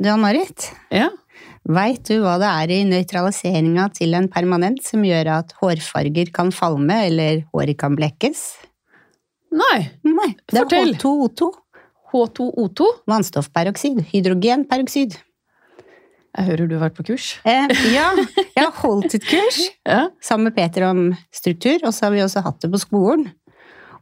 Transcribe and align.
Du 0.00 0.08
Ann-Marit, 0.10 0.70
Ja. 0.94 1.08
veit 1.66 2.04
du 2.06 2.20
hva 2.22 2.36
det 2.38 2.46
er 2.48 2.70
i 2.76 2.84
nøytraliseringa 2.86 3.88
til 3.96 4.14
en 4.14 4.28
permanent 4.30 4.82
som 4.86 5.02
gjør 5.02 5.30
at 5.40 5.54
hårfarger 5.60 6.30
kan 6.32 6.52
falme 6.54 7.00
eller 7.08 7.42
håret 7.52 7.76
kan 7.80 7.96
blekkes? 7.98 8.44
Nei. 9.50 9.88
Nei, 10.04 10.34
det 10.46 10.54
er 10.60 10.62
Fortell. 10.62 10.94
H2O2. 10.94 11.50
H2O2. 12.12 12.86
Vannstoffperoksid. 13.10 14.04
Hydrogenperoksid. 14.12 15.16
Jeg 16.38 16.46
hører 16.46 16.68
du 16.68 16.76
har 16.78 16.84
vært 16.90 16.96
på 17.00 17.06
kurs. 17.08 17.32
Eh, 17.48 17.66
ja, 17.90 18.12
jeg 18.54 18.62
har 18.62 18.74
holdt 18.84 19.14
et 19.16 19.24
kurs 19.26 19.58
Ja. 19.88 20.08
sammen 20.22 20.44
med 20.52 20.54
Peter 20.54 20.84
om 20.86 21.08
struktur, 21.34 21.80
og 21.82 21.90
så 21.96 22.06
har 22.06 22.12
vi 22.14 22.22
også 22.22 22.44
hatt 22.44 22.60
det 22.62 22.70
på 22.70 22.78
skolen. 22.78 23.32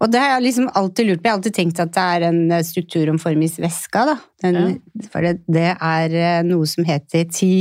Og 0.01 0.07
det 0.13 0.21
har 0.21 0.29
jeg 0.35 0.43
liksom 0.49 0.67
alltid 0.77 1.05
lurt 1.09 1.21
på. 1.21 1.27
Jeg 1.27 1.33
har 1.33 1.39
alltid 1.41 1.57
tenkt 1.57 1.83
at 1.83 1.93
det 1.97 2.05
er 2.17 2.21
en 2.29 2.41
strukturomformis 2.69 3.55
væske. 3.63 4.03
Ja. 4.45 4.51
For 5.13 5.21
det, 5.25 5.35
det 5.49 5.71
er 5.75 6.09
eh, 6.11 6.43
noe 6.47 6.67
som 6.69 6.83
heter 6.89 7.23
ti, 7.33 7.55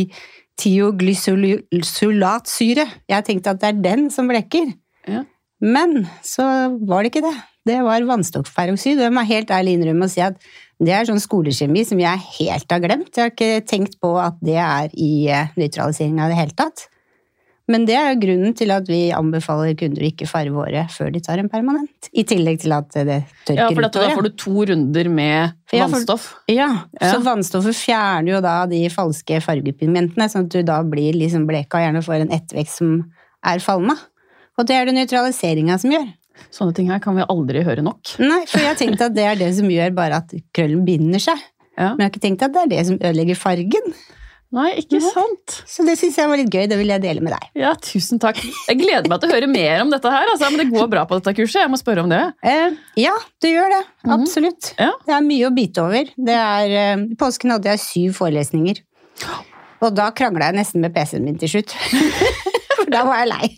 tioglysolatsyre. 0.62 2.86
Jeg 3.08 3.16
har 3.16 3.26
tenkt 3.28 3.48
at 3.52 3.62
det 3.62 3.68
er 3.72 3.84
den 3.90 4.02
som 4.14 4.26
blekker. 4.32 4.68
Ja. 5.08 5.22
Men 5.64 5.90
så 6.26 6.44
var 6.84 7.00
det 7.02 7.08
ikke 7.14 7.28
det. 7.30 7.38
Det 7.66 7.80
var 7.86 8.06
vannstoffperoksid. 8.06 8.98
Og 9.00 9.06
jeg 9.08 9.16
må 9.16 9.22
helt 9.26 9.52
ærlig 9.54 9.74
innrømme 9.78 10.06
å 10.06 10.12
si 10.12 10.22
at 10.24 10.36
det 10.84 10.92
er 10.92 11.06
sånn 11.08 11.24
skolekjemi 11.24 11.86
som 11.88 12.00
jeg 12.02 12.18
helt 12.40 12.72
har 12.72 12.82
glemt. 12.84 13.16
Jeg 13.16 13.24
har 13.24 13.32
ikke 13.32 13.68
tenkt 13.70 13.96
på 14.04 14.10
at 14.20 14.36
det 14.44 14.60
er 14.60 14.88
i 14.92 15.30
eh, 15.32 15.48
nøytraliseringa 15.56 16.28
i 16.28 16.32
det 16.34 16.42
hele 16.42 16.56
tatt. 16.58 16.78
Men 17.68 17.86
det 17.88 17.96
er 17.98 18.12
jo 18.14 18.20
grunnen 18.22 18.54
til 18.54 18.70
at 18.70 18.86
vi 18.86 19.08
anbefaler 19.16 19.74
kunder 19.80 20.04
å 20.06 20.10
ikke 20.12 20.28
farge 20.30 20.54
håret 20.54 20.92
før 20.94 21.10
de 21.16 21.22
tar 21.26 21.42
en 21.42 21.48
permanent. 21.50 22.10
I 22.14 22.22
tillegg 22.30 22.60
til 22.62 22.76
at 22.76 22.92
det 22.94 23.24
tørker 23.48 23.58
Ja, 23.58 23.70
for 23.74 23.88
da 23.90 24.10
får 24.14 24.28
du 24.28 24.36
to 24.38 24.66
runder 24.70 25.10
med 25.10 25.56
For 25.72 25.82
vannstoff. 25.82 26.28
Ja, 26.52 26.68
Ja. 27.02 27.10
så 27.10 27.24
vannstoffet 27.26 27.74
fjerner 27.80 28.36
jo 28.36 28.42
da 28.46 28.54
de 28.70 28.84
falske 28.94 29.42
fargepigmentene, 29.42 30.30
sånn 30.30 30.46
at 30.46 30.54
du 30.54 30.62
da 30.62 30.84
blir 30.86 31.18
liksom 31.18 31.48
bleka 31.50 31.80
og 31.80 31.88
gjerne 31.88 32.04
får 32.06 32.22
en 32.28 32.36
ettervekst 32.38 32.78
som 32.84 32.94
er 33.44 33.60
falma. 33.66 33.98
Og 34.60 34.68
det 34.70 34.76
er 34.78 34.86
det 34.86 34.94
nøytraliseringa 35.00 35.80
som 35.82 35.92
gjør. 35.92 36.06
Sånne 36.54 36.76
ting 36.76 36.90
her 36.92 37.00
kan 37.00 37.16
vi 37.18 37.26
aldri 37.28 37.64
høre 37.66 37.82
nok. 37.82 38.14
Nei, 38.22 38.44
for 38.46 38.60
jeg 38.62 38.68
har 38.68 38.78
tenkt 38.80 39.02
at 39.02 39.14
det 39.16 39.24
er 39.26 39.36
det 39.42 39.50
som 39.58 39.68
gjør 39.72 39.94
bare 39.96 40.22
at 40.22 40.34
krøllen 40.54 40.86
binder 40.86 41.20
seg. 41.24 41.42
Ja. 41.78 41.96
Men 41.96 42.06
jeg 42.06 42.06
har 42.06 42.14
ikke 42.14 42.24
tenkt 42.28 42.46
at 42.46 42.54
det 42.54 42.62
er 42.62 42.72
det 42.76 42.86
som 42.88 43.00
ødelegger 43.02 43.36
fargen. 43.40 43.96
Nei, 44.56 44.70
ikke 44.80 45.02
ja. 45.02 45.10
sant? 45.12 45.56
Så 45.68 45.84
det 45.84 45.98
syns 46.00 46.16
jeg 46.20 46.30
var 46.32 46.40
litt 46.40 46.54
gøy, 46.54 46.64
det 46.72 46.78
vil 46.80 46.92
jeg 46.94 47.04
dele 47.04 47.24
med 47.24 47.34
deg. 47.36 47.48
Ja, 47.60 47.74
tusen 47.84 48.22
takk. 48.24 48.38
Jeg 48.70 48.78
gleder 48.80 49.10
meg 49.12 49.20
til 49.20 49.28
å 49.32 49.36
høre 49.36 49.50
mer 49.52 49.82
om 49.84 49.92
dette 49.92 50.12
her, 50.14 50.30
altså, 50.32 50.48
men 50.54 50.62
det 50.62 50.68
går 50.72 50.88
bra 50.94 51.04
på 51.10 51.18
dette 51.20 51.34
kurset. 51.36 51.66
Jeg 51.66 51.72
må 51.74 51.80
spørre 51.82 52.06
om 52.06 52.12
det. 52.14 52.22
Eh, 52.48 52.78
ja, 53.04 53.12
det 53.44 53.52
gjør 53.52 53.74
det. 53.76 53.82
Mhm. 54.06 54.14
Absolutt. 54.16 54.72
Ja. 54.80 54.94
Det 55.08 55.18
er 55.18 55.28
mye 55.28 55.50
å 55.50 55.54
bite 55.58 55.84
over. 55.84 56.14
Det 56.16 56.38
er, 56.40 56.76
eh, 56.86 57.04
I 57.12 57.20
påsken 57.20 57.52
hadde 57.52 57.74
jeg 57.74 57.84
syv 57.84 58.16
forelesninger. 58.22 58.80
Og 59.84 59.92
da 59.98 60.08
krangla 60.16 60.50
jeg 60.54 60.60
nesten 60.62 60.86
med 60.86 60.96
PC-en 60.96 61.28
min 61.28 61.38
til 61.42 61.52
slutt. 61.58 61.76
For 62.80 62.88
da 62.94 63.04
var 63.08 63.26
jeg 63.26 63.32
lei. 63.34 63.52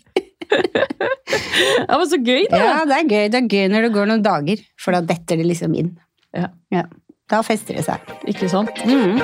det 0.49 1.93
var 1.93 2.05
Så 2.09 2.17
gøy, 2.23 2.47
da! 2.49 2.57
Ja, 2.57 2.75
det 2.89 2.97
er 3.03 3.09
gøy. 3.11 3.25
Det 3.33 3.43
er 3.43 3.49
gøy 3.53 3.69
når 3.73 3.87
det 3.87 3.93
går 3.95 4.09
noen 4.09 4.25
dager, 4.25 4.61
for 4.81 4.95
da 4.97 5.01
detter 5.05 5.37
det 5.37 5.45
liksom 5.49 5.75
inn. 5.77 5.93
Ja. 6.33 6.85
Da 7.27 7.41
fester 7.43 7.75
det 7.75 7.83
seg. 7.85 8.13
Ikke 8.29 8.47
sant? 8.49 8.71
Mhm. 8.87 9.19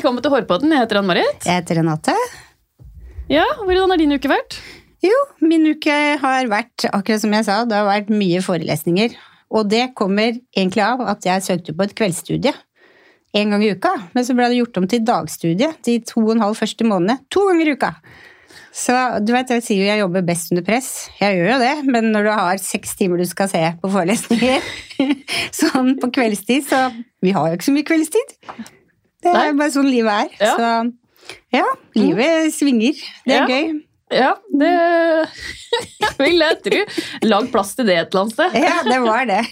Velkommen 0.00 0.24
til 0.24 0.32
Hårpodden. 0.32 0.70
Jeg 0.72 0.80
heter 0.80 0.96
Ann-Marit. 0.96 1.42
Jeg 1.44 1.58
heter 1.58 1.76
Renate. 1.76 2.12
Ja, 3.28 3.42
Hvordan 3.58 3.90
har 3.92 3.98
din 4.00 4.14
uke 4.16 4.30
vært? 4.32 4.54
Jo, 5.04 5.18
min 5.44 5.66
uke 5.74 5.92
har 6.22 6.48
vært, 6.48 6.86
akkurat 6.88 7.20
som 7.20 7.36
jeg 7.36 7.44
sa, 7.44 7.58
det 7.68 7.76
har 7.76 7.84
vært 7.84 8.08
mye 8.08 8.40
forelesninger. 8.40 9.18
Og 9.52 9.68
det 9.68 9.90
kommer 10.00 10.38
egentlig 10.56 10.86
av 10.86 11.04
at 11.04 11.28
jeg 11.28 11.44
søkte 11.44 11.76
på 11.76 11.84
et 11.84 11.92
kveldsstudie 12.00 12.54
en 13.36 13.52
gang 13.52 13.66
i 13.66 13.74
uka. 13.76 13.92
Men 14.16 14.24
så 14.24 14.38
ble 14.38 14.48
det 14.48 14.62
gjort 14.62 14.80
om 14.80 14.88
til 14.88 15.04
dagstudie 15.04 15.68
de 15.84 15.98
to 16.14 16.24
og 16.24 16.32
en 16.38 16.46
halv 16.46 16.56
første 16.62 16.88
månedene. 16.88 17.20
To 17.36 17.44
ganger 17.50 17.68
i 17.68 17.76
uka! 17.76 17.92
Så 18.72 18.96
du 19.20 19.36
vet, 19.36 19.52
jeg 19.52 19.68
sier 19.68 19.84
jo 19.84 19.92
jeg 19.92 20.00
jobber 20.06 20.28
best 20.32 20.56
under 20.56 20.64
press. 20.64 20.92
Jeg 21.20 21.42
gjør 21.42 21.58
jo 21.58 21.62
det, 21.66 21.76
men 21.92 22.12
når 22.16 22.30
du 22.30 22.34
har 22.40 22.66
seks 22.72 22.96
timer 22.96 23.20
du 23.20 23.28
skal 23.28 23.52
se 23.52 23.66
på 23.84 23.92
forelesninger 23.92 24.64
sånn 25.60 25.98
på 26.00 26.14
kveldstid, 26.16 26.70
så 26.72 26.86
Vi 27.20 27.36
har 27.36 27.50
jo 27.52 27.60
ikke 27.60 27.68
så 27.68 27.76
mye 27.76 27.92
kveldstid. 27.92 28.38
Det 29.22 29.34
er 29.36 29.52
bare 29.58 29.72
sånn 29.74 29.90
livet 29.90 30.12
er. 30.26 30.34
Ja. 30.40 30.54
Så 30.56 30.92
ja, 31.54 31.66
livet 31.98 32.52
svinger. 32.56 32.98
Det 33.26 33.36
er 33.36 33.40
Ja. 33.40 33.46
gøy. 33.46 33.80
Ja, 34.10 34.30
det 34.58 34.70
vil 36.18 36.40
jeg 36.42 36.56
tro. 36.64 36.78
Lag 37.28 37.44
plass 37.52 37.76
til 37.78 37.86
det 37.86 37.94
et 38.00 38.08
eller 38.10 38.24
annet 38.24 38.34
sted. 38.34 38.56
Ja, 38.58 38.80
det 38.88 38.96
var 39.04 39.28
det. 39.28 39.42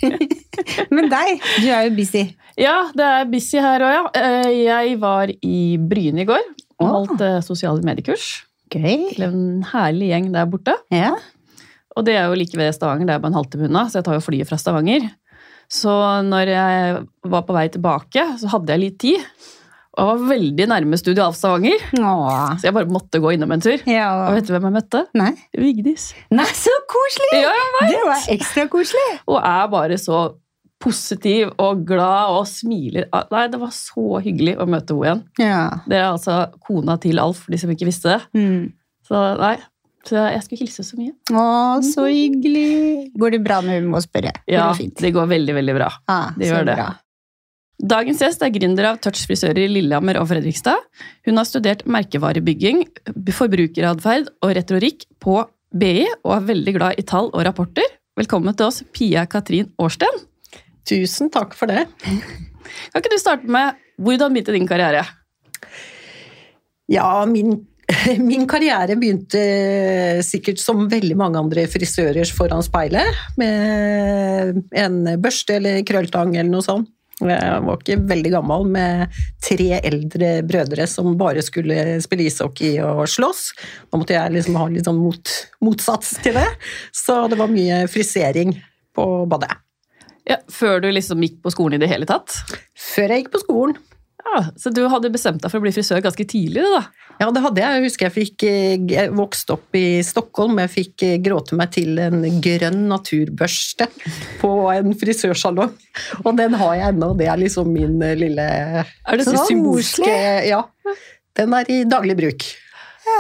Men 0.95 1.07
deg, 1.13 1.45
du 1.63 1.69
er 1.71 1.85
jo 1.87 1.93
busy. 1.95 2.25
Ja, 2.59 2.77
det 2.99 3.07
er 3.07 3.29
busy 3.31 3.61
her 3.63 3.85
òg, 3.87 3.93
ja. 3.95 4.03
Eh, 4.19 4.51
Jeg 4.65 4.97
var 4.99 5.31
i 5.31 5.61
Bryne 5.79 6.25
i 6.25 6.27
går 6.27 6.43
og 6.83 6.89
holdt 6.91 7.23
eh, 7.23 7.39
sosiale 7.47 7.85
mediekurs. 7.87 8.27
Gøy. 8.75 9.13
Til 9.15 9.29
en 9.29 9.45
herlig 9.71 10.11
gjeng 10.11 10.27
der 10.35 10.51
borte. 10.51 10.75
Ja. 10.91 11.13
Og 11.97 12.05
det 12.07 12.17
er 12.19 12.27
jo 12.31 12.35
like 12.39 12.59
ved 12.59 12.75
Stavanger, 12.75 13.07
det 13.09 13.15
er 13.15 13.23
bare 13.23 13.33
en 13.33 13.39
halvtime 13.39 13.67
unna, 13.71 13.87
så 13.91 13.99
jeg 14.01 14.09
tar 14.09 14.19
jo 14.19 14.27
flyet 14.27 14.51
fra 14.51 14.59
Stavanger. 14.61 15.07
Så 15.71 15.95
når 16.27 16.51
jeg 16.51 16.99
var 17.31 17.43
på 17.47 17.55
vei 17.57 17.65
tilbake, 17.75 18.27
så 18.43 18.51
hadde 18.53 18.75
jeg 18.75 18.83
litt 18.89 18.99
tid. 19.03 19.25
Jeg 19.99 20.07
var 20.07 20.21
veldig 20.31 20.67
nærme 20.71 20.99
studio 21.01 21.25
av 21.27 21.33
Stavanger, 21.35 21.81
så 21.91 22.69
jeg 22.69 22.75
bare 22.77 22.87
måtte 22.95 23.19
gå 23.23 23.33
innom 23.35 23.51
en 23.57 23.63
tur. 23.65 23.81
Og 24.31 24.37
vet 24.37 24.47
du 24.47 24.53
hvem 24.55 24.69
jeg 24.69 24.77
møtte? 24.77 25.01
Nei. 25.19 25.33
Vigdis. 25.59 26.13
Nei, 26.31 26.47
så 26.55 26.71
koselig! 26.91 27.33
Ja. 27.43 27.55
Det 27.89 28.03
var 28.07 28.29
ekstra 28.37 28.69
koselig. 28.71 29.09
Og 29.27 29.41
er 29.43 29.65
bare 29.73 29.99
så 29.99 30.21
positiv 30.79 31.51
og 31.59 31.81
glad 31.89 32.31
og 32.37 32.45
smiler. 32.47 33.09
Ah, 33.11 33.25
Nei, 33.35 33.49
det 33.51 33.59
var 33.59 33.73
så 33.75 34.21
hyggelig 34.23 34.55
å 34.63 34.67
møte 34.71 34.95
henne 34.95 35.09
igjen. 35.09 35.25
Ja. 35.43 35.63
Det 35.91 35.99
er 35.99 36.07
altså 36.13 36.37
kona 36.63 36.95
til 37.03 37.19
Alf, 37.19 37.43
for 37.47 37.55
de 37.55 37.59
som 37.59 37.73
ikke 37.75 37.89
visste 37.89 38.15
det. 38.15 38.21
Mm. 38.39 38.69
Så 39.09 39.25
nei, 39.41 39.57
så 40.07 40.23
jeg 40.31 40.45
skulle 40.45 40.63
hilse 40.63 40.85
så 40.87 40.99
mye. 41.01 41.17
Å, 41.35 41.43
så 41.83 42.07
hyggelig. 42.07 43.11
Går 43.19 43.35
det 43.35 43.43
bra 43.45 43.59
med 43.67 43.81
hun 43.81 43.91
må 43.97 44.01
spørre? 44.05 44.31
Ja, 44.47 44.69
det 44.71 44.79
fint? 44.85 44.97
det 45.03 45.11
går 45.17 45.27
veldig, 45.35 45.59
veldig 45.59 45.77
bra. 45.81 45.91
Ah, 46.07 46.31
det 46.39 46.53
gjør 46.53 46.69
det. 46.71 46.79
bra. 46.79 46.89
Dagens 47.79 48.19
gjest 48.19 48.41
er 48.43 48.51
gründer 48.51 48.89
av 48.89 48.97
Touch 48.99 49.21
frisører 49.29 49.61
i 49.63 49.69
Lillehammer 49.71 50.19
og 50.19 50.27
Fredrikstad. 50.33 50.81
Hun 51.29 51.39
har 51.39 51.47
studert 51.47 51.85
merkevarebygging, 51.87 52.81
forbrukeratferd 53.31 54.33
og 54.43 54.55
retorikk 54.59 55.07
på 55.23 55.37
BI, 55.71 56.09
og 56.27 56.33
er 56.35 56.49
veldig 56.49 56.75
glad 56.75 56.99
i 56.99 57.05
tall 57.07 57.31
og 57.31 57.45
rapporter. 57.47 57.87
Velkommen 58.19 58.57
til 58.59 58.67
oss, 58.67 58.83
Pia 58.91 59.29
Katrin 59.31 59.71
Årsten. 59.79 60.25
Tusen 60.91 61.31
takk 61.31 61.55
for 61.55 61.71
det. 61.71 61.87
Kan 62.03 62.99
ikke 62.99 63.15
du 63.15 63.19
starte 63.23 63.47
med 63.47 63.79
hvordan 64.03 64.35
begynte 64.35 64.59
din 64.59 64.67
karriere? 64.67 65.07
Ja, 66.91 67.07
min, 67.31 67.61
min 68.33 68.51
karriere 68.51 68.99
begynte 68.99 69.47
sikkert 70.27 70.59
som 70.59 70.89
veldig 70.91 71.15
mange 71.21 71.39
andre 71.39 71.71
frisører 71.71 72.27
foran 72.35 72.67
speilet, 72.67 73.23
med 73.39 74.65
en 74.75 75.03
børste 75.23 75.61
eller 75.63 75.85
krølltang 75.87 76.35
eller 76.35 76.51
noe 76.51 76.73
sånt. 76.73 76.91
Jeg 77.19 77.63
var 77.67 77.81
ikke 77.81 77.99
veldig 78.11 78.31
gammel 78.31 78.67
med 78.71 79.17
tre 79.43 79.81
eldre 79.81 80.31
brødre 80.47 80.87
som 80.91 81.17
bare 81.19 81.43
skulle 81.43 81.99
spille 82.05 82.29
ishockey 82.29 82.77
og 82.85 83.03
slåss. 83.11 83.43
Da 83.91 83.99
måtte 83.99 84.15
jeg 84.15 84.37
liksom 84.37 84.59
ha 84.61 84.69
litt 84.71 84.87
sånn 84.87 85.01
mot, 85.03 85.35
motsats 85.65 86.15
til 86.23 86.39
det. 86.39 86.47
Så 86.95 87.25
det 87.31 87.41
var 87.41 87.51
mye 87.51 87.83
frisering 87.91 88.55
på 88.95 89.09
badet. 89.31 89.51
Ja, 90.29 90.39
før 90.53 90.83
du 90.85 90.91
liksom 90.93 91.23
gikk 91.25 91.41
på 91.43 91.53
skolen 91.55 91.79
i 91.79 91.83
det 91.83 91.91
hele 91.91 92.07
tatt? 92.09 92.37
Før 92.79 93.15
jeg 93.15 93.25
gikk 93.25 93.35
på 93.35 93.43
skolen. 93.47 93.79
Ja, 94.25 94.41
Så 94.57 94.71
du 94.75 94.83
hadde 94.91 95.11
bestemt 95.15 95.43
deg 95.43 95.51
for 95.53 95.61
å 95.61 95.65
bli 95.65 95.73
frisør 95.73 96.03
ganske 96.05 96.25
tidlig? 96.29 96.63
da? 96.63 96.83
Ja, 97.19 97.31
det 97.35 97.43
hadde 97.43 97.63
jeg. 97.63 97.79
Jeg 97.79 97.85
husker 97.89 98.07
jeg 98.07 98.15
fikk 98.15 98.45
eh, 98.47 98.75
jeg 98.93 99.13
vokste 99.17 99.57
opp 99.57 99.75
i 99.79 100.01
Stockholm. 100.07 100.59
Jeg 100.63 100.73
fikk 100.75 101.05
eh, 101.07 101.17
gråte 101.23 101.59
meg 101.59 101.73
til 101.75 101.99
en 102.03 102.21
grønn 102.45 102.85
naturbørste 102.91 103.89
på 104.43 104.53
en 104.75 104.95
frisørsalong. 104.99 105.75
Og 106.25 106.31
den 106.39 106.57
har 106.61 106.75
jeg 106.79 106.95
ennå. 106.95 107.13
Det 107.19 107.29
er 107.31 107.43
liksom 107.43 107.71
min 107.75 107.99
eh, 108.05 108.17
lille 108.19 108.49
Er 108.85 109.19
det 109.19 109.27
så 109.27 109.39
symbolske 109.49 110.11
Ja. 110.49 110.65
Den 111.39 111.55
er 111.55 111.69
i 111.71 111.85
daglig 111.87 112.17
bruk. 112.19 112.49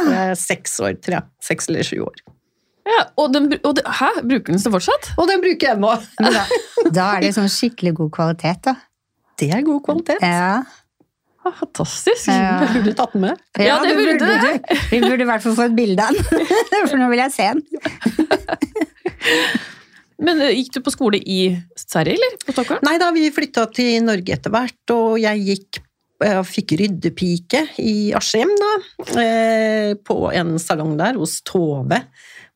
Er 0.09 0.35
seks 0.39 0.77
år, 0.85 0.99
tror 1.03 1.21
jeg. 1.21 1.31
Seks 1.49 1.71
eller 1.71 1.87
sju 1.87 2.01
år. 2.07 2.19
Ja, 2.89 3.05
og 3.21 3.33
den, 3.35 3.51
og 3.63 3.75
det, 3.77 3.85
Hæ, 3.99 4.09
bruker 4.25 4.55
den 4.55 4.61
så 4.63 4.73
fortsatt? 4.73 5.11
Og 5.21 5.29
den 5.29 5.43
bruker 5.45 5.69
jeg 5.69 5.77
ennå! 5.77 5.91
Da, 6.19 6.45
da 6.89 7.09
er 7.17 7.27
det 7.27 7.35
sånn 7.37 7.51
skikkelig 7.53 7.93
god 7.99 8.13
kvalitet, 8.17 8.63
da. 8.65 8.75
Det 9.39 9.51
er 9.55 9.63
god 9.67 9.83
kvalitet. 9.87 10.23
Ja, 10.25 10.63
Ah, 11.47 11.53
fantastisk. 11.55 12.27
Ja. 12.29 12.59
Jeg 12.67 12.83
burde 12.83 12.95
tatt 12.99 13.13
den 13.15 13.23
med. 13.23 13.39
Ja, 13.63 13.77
det 13.85 13.95
burde 13.97 14.19
du. 14.19 14.75
Vi 14.91 14.99
burde 15.05 15.23
i 15.23 15.29
hvert 15.29 15.45
fall 15.45 15.55
få 15.57 15.69
et 15.69 15.77
bilde 15.79 16.03
av 16.05 16.17
den, 16.19 16.89
for 16.91 16.97
nå 17.01 17.07
vil 17.13 17.23
jeg 17.23 17.33
se 17.37 17.47
den. 17.55 17.63
Men 20.19 20.41
eh, 20.43 20.55
Gikk 20.59 20.73
du 20.75 20.81
på 20.85 20.93
skole 20.95 21.21
i 21.23 21.41
Sverige, 21.79 22.17
eller? 22.19 22.39
På 22.45 22.55
Stockholm? 22.57 22.83
Nei 22.87 22.97
da, 23.01 23.11
vi 23.15 23.29
flytta 23.35 23.69
til 23.75 24.01
Norge 24.07 24.35
etter 24.35 24.51
hvert, 24.55 24.95
og 24.95 25.19
jeg 25.23 25.45
gikk 25.53 25.81
Jeg 26.27 26.43
fikk 26.51 26.73
ryddepike 26.81 27.61
i 27.79 27.93
Askim, 28.19 28.51
da. 28.59 28.71
eh, 29.23 29.93
På 30.03 30.33
en 30.35 30.57
salong 30.59 30.97
der 30.99 31.15
hos 31.21 31.37
Tove, 31.47 32.01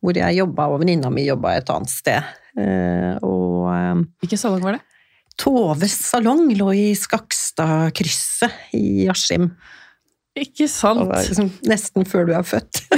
hvor 0.03 0.19
jeg 0.19 0.41
jobba, 0.41 0.67
og 0.75 0.81
venninna 0.83 1.13
mi 1.15 1.29
jobba 1.29 1.55
et 1.61 1.71
annet 1.71 1.93
sted. 1.93 2.33
Eh, 2.59 3.15
Og 3.23 3.69
eh, 3.71 4.03
Hvilken 4.25 4.43
salong 4.43 4.67
var 4.67 4.81
det? 4.81 4.83
Toves 5.41 5.95
salong 6.11 6.51
lå 6.59 6.73
i 6.77 6.89
Skakstadkrysset 6.99 8.75
i 8.79 9.09
Askim. 9.13 9.53
Ikke 10.33 10.65
sant? 10.71 11.11
liksom 11.13 11.51
nesten 11.69 12.07
før 12.09 12.31
du 12.31 12.33
er 12.33 12.45
født. 12.47 12.79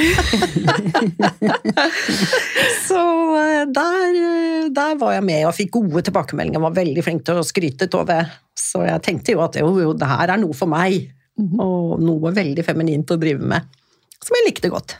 så 2.87 3.01
eh, 3.41 3.65
der, 3.75 4.19
eh, 4.21 4.69
der 4.71 4.95
var 5.01 5.17
jeg 5.17 5.27
med 5.27 5.49
og 5.49 5.57
fikk 5.57 5.73
gode 5.75 6.05
tilbakemeldinger. 6.07 6.63
Var 6.63 6.77
veldig 6.79 7.05
flink 7.07 7.25
til 7.27 7.41
å 7.41 7.47
skryte, 7.47 7.91
Tove. 7.91 8.21
Så 8.55 8.85
jeg 8.87 9.03
tenkte 9.03 9.35
jo 9.35 9.43
at 9.43 9.59
jo, 9.59 9.73
jo, 9.83 9.97
det 9.99 10.13
her 10.13 10.37
er 10.37 10.43
noe 10.45 10.55
for 10.55 10.71
meg. 10.71 11.09
Mhm. 11.41 11.59
Og 11.59 11.99
noe 12.07 12.35
veldig 12.37 12.67
feminint 12.67 13.11
å 13.11 13.19
drive 13.19 13.43
med. 13.43 13.67
Som 14.23 14.39
jeg 14.39 14.53
likte 14.53 14.71
godt. 14.71 14.95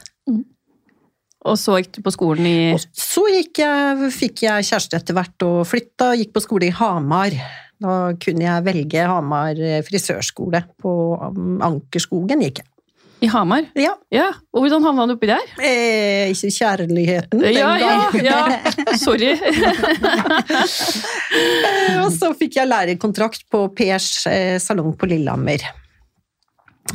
Og 1.45 1.57
så 1.61 1.77
gikk 1.79 1.91
du 1.97 2.01
på 2.05 2.13
skolen 2.15 2.47
i 2.49 2.57
Og 2.73 2.81
så 2.97 3.21
jeg, 3.29 4.11
fikk 4.15 4.45
jeg 4.47 4.65
kjæreste 4.65 4.97
etter 4.97 5.13
hvert 5.17 5.45
og 5.45 5.59
flytta, 5.69 6.13
gikk 6.17 6.31
på 6.33 6.41
skole 6.41 6.71
i 6.71 6.73
Hamar. 6.73 7.35
Da 7.81 7.97
kunne 8.21 8.47
jeg 8.47 8.65
velge 8.65 9.03
Hamar 9.09 9.59
frisørskole. 9.85 10.63
På 10.81 10.93
um, 11.21 11.59
Ankerskogen 11.65 12.41
gikk 12.47 12.63
jeg. 12.63 12.69
i 13.25 13.29
Hamar. 13.31 13.67
Ja, 13.77 13.93
Ja, 14.13 14.27
og 14.53 14.65
hvordan 14.65 14.83
havna 14.85 15.05
du 15.07 15.13
oppi 15.15 15.27
der? 15.29 15.45
eh, 15.61 16.31
ikke 16.33 16.49
kjærligheten 16.57 17.39
den 17.41 17.55
Ja, 17.55 17.71
ja, 17.77 18.09
ja. 18.25 18.41
Sorry. 19.05 19.31
Eh, 21.35 21.95
og 22.03 22.11
så 22.15 22.31
fikk 22.37 22.57
jeg 22.59 22.69
lærerkontrakt 22.69 23.45
på 23.51 23.65
Pers 23.75 24.09
eh, 24.31 24.57
salong 24.61 24.93
på 24.97 25.09
Lillehammer. 25.09 25.63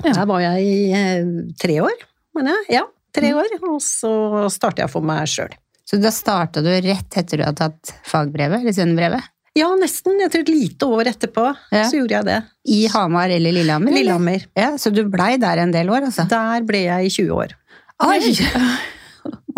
Ja. 0.04 0.12
Der 0.14 0.26
var 0.30 0.40
jeg 0.44 0.64
i 0.64 0.76
eh, 0.94 1.26
tre 1.60 1.80
år, 1.82 1.96
mener 2.36 2.56
jeg. 2.56 2.80
Ja, 2.80 2.84
tre 3.16 3.32
år. 3.36 3.52
Og 3.68 3.80
så 3.84 4.12
startet 4.52 4.84
jeg 4.86 4.92
for 4.92 5.04
meg 5.06 5.26
sjøl. 5.30 5.52
Så 5.90 5.98
da 6.00 6.12
starta 6.14 6.62
du 6.62 6.70
rett 6.70 7.16
etter 7.18 7.40
du 7.40 7.44
hadde 7.44 7.58
tatt 7.58 7.92
fagbrevet, 8.06 8.60
eller 8.62 8.74
svennebrevet? 8.76 9.24
Ja, 9.58 9.66
nesten. 9.74 10.20
Jeg 10.22 10.30
tror 10.30 10.44
et 10.44 10.52
lite 10.54 10.86
år 10.86 11.08
etterpå 11.10 11.48
Ja. 11.74 11.82
så 11.90 11.98
gjorde 11.98 12.14
jeg 12.20 12.24
det. 12.28 12.36
I 12.70 12.84
Hamar 12.92 13.32
eller 13.34 13.50
Lillehammer? 13.56 13.90
Lillehammer. 13.96 14.44
Ja, 14.54 14.68
Så 14.78 14.92
du 14.94 15.02
blei 15.10 15.32
der 15.42 15.58
en 15.64 15.72
del 15.74 15.90
år, 15.90 16.06
altså? 16.06 16.28
Der 16.30 16.62
ble 16.62 16.84
jeg 16.86 17.06
i 17.08 17.10
20 17.10 17.34
år. 17.34 17.56
Oi! 18.06 18.20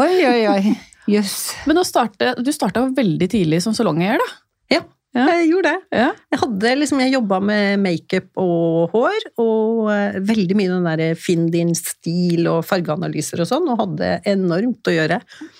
Oi, 0.00 0.14
oi, 0.26 0.40
oi. 0.48 0.72
Jøss. 1.12 1.36
Men 1.68 1.78
å 1.82 1.84
starte, 1.86 2.32
du 2.42 2.48
starta 2.54 2.86
veldig 2.96 3.28
tidlig 3.30 3.60
som 3.64 3.74
salongeier, 3.76 4.18
da. 4.22 4.28
Ja, 5.12 5.26
jeg 5.36 5.50
gjorde 5.50 5.70
det. 5.74 5.98
Ja. 5.98 6.06
Jeg 6.32 6.40
hadde 6.40 6.70
liksom, 6.80 7.00
jeg 7.04 7.12
jobba 7.12 7.38
med 7.44 7.82
makeup 7.84 8.30
og 8.40 8.94
hår, 8.94 9.26
og 9.42 9.90
uh, 9.92 10.14
veldig 10.24 10.56
mye 10.56 10.70
den 10.70 10.86
derre 10.88 11.08
finn 11.20 11.50
din 11.52 11.74
stil 11.76 12.48
og 12.48 12.62
fargeanalyser 12.64 13.42
og 13.44 13.50
sånn, 13.50 13.68
og 13.68 13.82
hadde 13.82 14.08
enormt 14.32 14.88
å 14.88 14.94
gjøre. 14.94 15.18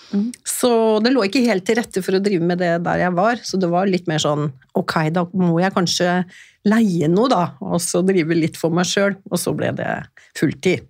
Mm. 0.09 0.31
Så 0.49 0.71
det 1.05 1.13
lå 1.13 1.27
ikke 1.27 1.43
helt 1.45 1.67
til 1.69 1.77
rette 1.77 2.01
for 2.01 2.17
å 2.17 2.23
drive 2.25 2.49
med 2.49 2.63
det 2.63 2.71
der 2.87 3.05
jeg 3.05 3.13
var, 3.19 3.43
så 3.45 3.61
det 3.61 3.69
var 3.69 3.91
litt 3.91 4.09
mer 4.09 4.23
sånn 4.25 4.49
ok, 4.73 4.95
da 5.13 5.27
må 5.37 5.53
jeg 5.61 5.75
kanskje 5.77 6.17
leie 6.65 7.11
noe, 7.11 7.29
da, 7.29 7.43
og 7.61 7.77
så 7.83 8.01
drive 8.05 8.33
litt 8.39 8.57
for 8.57 8.73
meg 8.73 8.89
sjøl, 8.89 9.19
og 9.29 9.37
så 9.37 9.53
ble 9.53 9.69
det 9.77 9.91
fulltid. 10.39 10.89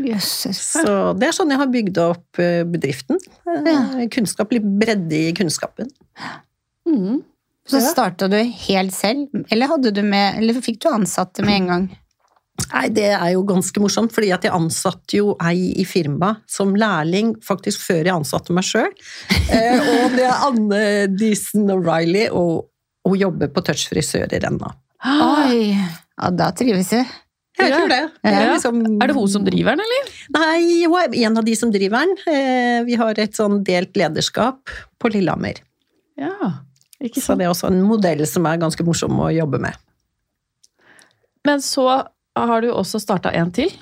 Jøsses. 0.00 0.58
Så 0.80 0.92
det 1.20 1.28
er 1.28 1.34
sånn 1.36 1.50
jeg 1.52 1.60
har 1.60 1.70
bygd 1.70 1.98
opp 2.02 2.40
eh, 2.40 2.62
bedriften. 2.66 3.20
Eh, 3.44 3.66
Ja. 3.68 4.06
Kunnskap, 4.10 4.52
litt 4.54 4.64
bredde 4.80 5.26
i 5.28 5.34
kunnskapen. 5.36 5.90
Mm. 6.88 7.20
Så 7.70 7.78
Ja. 7.80 7.90
starta 7.92 8.26
du 8.30 8.36
helt 8.66 8.92
selv, 8.96 9.28
eller, 9.50 9.68
hadde 9.70 9.92
du 9.94 10.02
med, 10.02 10.38
eller 10.40 10.54
fikk 10.64 10.80
du 10.82 10.88
ansatte 10.90 11.44
med 11.46 11.60
en 11.60 11.66
gang? 11.70 11.84
Nei, 12.74 12.88
det 12.92 13.06
er 13.14 13.30
jo 13.32 13.42
ganske 13.48 13.80
morsomt, 13.80 14.12
fordi 14.12 14.32
at 14.34 14.42
jeg 14.44 14.52
ansatte 14.52 15.16
jo 15.16 15.32
ei 15.40 15.70
i 15.80 15.84
firmaet 15.88 16.42
som 16.50 16.74
lærling 16.76 17.30
faktisk 17.46 17.80
før 17.86 18.02
jeg 18.04 18.12
ansatte 18.18 18.52
meg 18.52 18.64
sjøl. 18.68 18.90
Eh, 19.50 19.80
og 19.80 20.12
det 20.14 20.22
er 20.28 20.44
Anne 20.46 20.82
Disen 21.18 21.66
O'Reilly, 21.74 22.28
og 22.30 22.68
hun 23.08 23.16
jobber 23.18 23.48
på 23.50 23.64
Touch 23.66 23.88
frisører 23.90 24.44
ennå. 24.46 24.68
Oi! 25.04 25.72
Ja, 26.20 26.28
da 26.30 26.50
trives 26.54 26.90
du. 26.92 27.00
Jeg 27.60 27.72
tror 27.74 27.88
det. 27.90 27.98
Ja. 28.22 28.30
er, 28.30 28.52
liksom- 28.54 29.02
Er 29.02 29.06
det 29.10 29.16
hun 29.16 29.28
som 29.28 29.42
driver 29.44 29.74
den, 29.74 29.80
eller? 29.80 30.12
Nei, 30.36 30.84
hun 30.86 31.00
er 31.00 31.16
en 31.26 31.38
av 31.38 31.44
de 31.44 31.54
som 31.58 31.72
driver 31.72 32.06
den. 32.06 32.14
Eh, 32.32 32.84
vi 32.86 32.94
har 33.00 33.18
et 33.18 33.32
sånn 33.36 33.64
delt 33.64 33.92
lederskap 33.98 34.70
på 35.00 35.10
Lillehammer. 35.12 35.58
Ja, 36.20 36.52
Så 37.00 37.22
sant. 37.24 37.40
det 37.40 37.46
er 37.46 37.52
også 37.52 37.70
en 37.70 37.82
modell 37.86 38.22
som 38.28 38.48
er 38.48 38.60
ganske 38.60 38.84
morsom 38.84 39.20
å 39.24 39.30
jobbe 39.32 39.60
med. 39.62 39.78
Men 41.48 41.62
så 41.64 41.86
har 42.36 42.60
du 42.60 42.68
også 42.70 43.00
starta 43.00 43.32
en 43.32 43.52
til. 43.56 43.72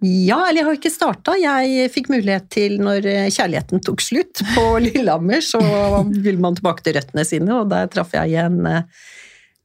Ja, 0.00 0.46
eller 0.46 0.62
jeg 0.62 0.66
har 0.70 0.78
ikke 0.78 0.92
starta. 0.92 1.34
Jeg 1.36 1.90
fikk 1.92 2.08
mulighet 2.08 2.48
til, 2.52 2.78
når 2.80 3.04
kjærligheten 3.36 3.82
tok 3.84 4.00
slutt 4.00 4.40
på 4.54 4.64
Lillehammer, 4.86 5.44
så 5.44 5.60
ville 6.08 6.40
man 6.40 6.56
tilbake 6.56 6.86
til 6.86 6.96
røttene 6.96 7.26
sine, 7.28 7.58
og 7.60 7.68
der 7.72 7.90
traff 7.92 8.16
jeg 8.16 8.32
igjen 8.32 8.62
eh, 8.64 8.86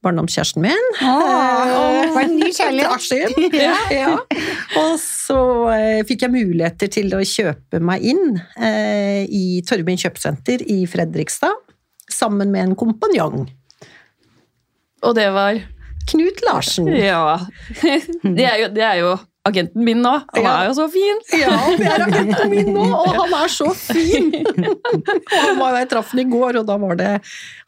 barndomskjæresten 0.06 0.62
min. 0.62 0.88
Åh, 1.00 2.12
var 2.14 2.22
en 2.22 2.36
ny 2.36 2.50
kjærlighet! 2.58 2.92
Askim. 2.92 3.32
Ja. 3.96 4.12
Og 4.76 4.96
så 5.00 5.40
eh, 5.72 6.00
fikk 6.06 6.26
jeg 6.26 6.34
muligheter 6.34 6.90
til 6.92 7.14
å 7.16 7.22
kjøpe 7.26 7.80
meg 7.82 8.04
inn 8.12 8.36
eh, 8.60 9.24
i 9.24 9.62
Torvbyen 9.66 10.00
kjøpesenter 10.00 10.64
i 10.72 10.82
Fredrikstad, 10.90 11.54
sammen 12.16 12.50
med 12.54 12.70
en 12.70 12.76
kompanjong. 12.80 13.46
Og 15.06 15.14
det 15.18 15.28
var 15.36 15.60
Knut 16.10 16.38
Larsen. 16.48 16.86
Ja. 16.94 17.38
Det 18.22 18.44
er 18.46 18.60
jo, 18.64 18.68
det 18.74 18.84
er 18.86 19.00
jo 19.04 19.16
agenten 19.46 19.84
min 19.86 20.00
nå. 20.02 20.10
Han 20.34 20.42
Ja. 20.42 20.52
er 20.62 20.68
jo 20.68 20.72
så 20.74 20.84
fin. 20.90 21.18
Ja, 21.38 21.52
det 21.78 21.86
er 21.86 22.02
agenten 22.02 22.48
min 22.50 22.70
nå, 22.74 22.82
og 22.98 23.10
han 23.14 23.34
er 23.38 23.50
så 23.52 23.68
fin! 23.78 24.32
han 25.30 25.58
var, 25.60 25.76
jeg 25.78 25.88
traff 25.92 26.10
han 26.14 26.22
i 26.24 26.26
går, 26.30 26.58
og 26.58 26.66
da 26.66 26.76
var 26.82 26.98
det, 26.98 27.10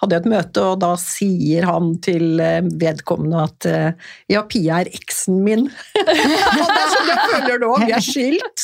hadde 0.02 0.16
jeg 0.16 0.22
et 0.24 0.30
møte, 0.32 0.64
og 0.72 0.80
da 0.82 0.90
sier 0.98 1.66
han 1.70 1.92
til 2.02 2.40
eh, 2.42 2.66
vedkommende 2.82 3.44
at 3.46 3.68
eh, 3.70 4.08
ja, 4.34 4.42
Pia 4.50 4.80
er 4.82 4.90
eksen 4.90 5.38
min. 5.46 5.68
og 5.98 6.10
det 6.10 6.80
er 6.82 6.90
sånn 6.96 7.12
jeg 7.12 7.20
føler 7.28 7.62
nå, 7.62 7.70
vi 7.84 7.94
er 7.94 8.06
skilt. 8.08 8.58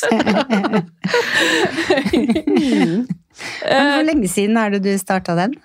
Men 2.55 3.89
hvor 3.91 4.05
lenge 4.11 4.27
siden 4.31 4.59
er 4.59 4.75
det 4.75 4.83
du 4.85 4.91
starta 4.99 5.35
den? 5.39 5.55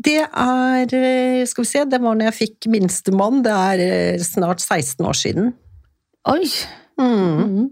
Det 0.00 0.20
er, 0.22 0.94
eh, 0.96 1.44
skal 1.48 1.64
vi 1.64 1.68
se, 1.68 1.84
det 1.84 2.00
var 2.00 2.16
når 2.16 2.30
jeg 2.30 2.38
fikk 2.38 2.68
minstemann, 2.72 3.42
det 3.44 3.52
er 3.52 3.82
eh, 3.84 4.22
snart 4.24 4.62
16 4.62 5.04
år 5.06 5.18
siden. 5.18 5.52
Oi! 6.30 6.46
Mm. 7.00 7.70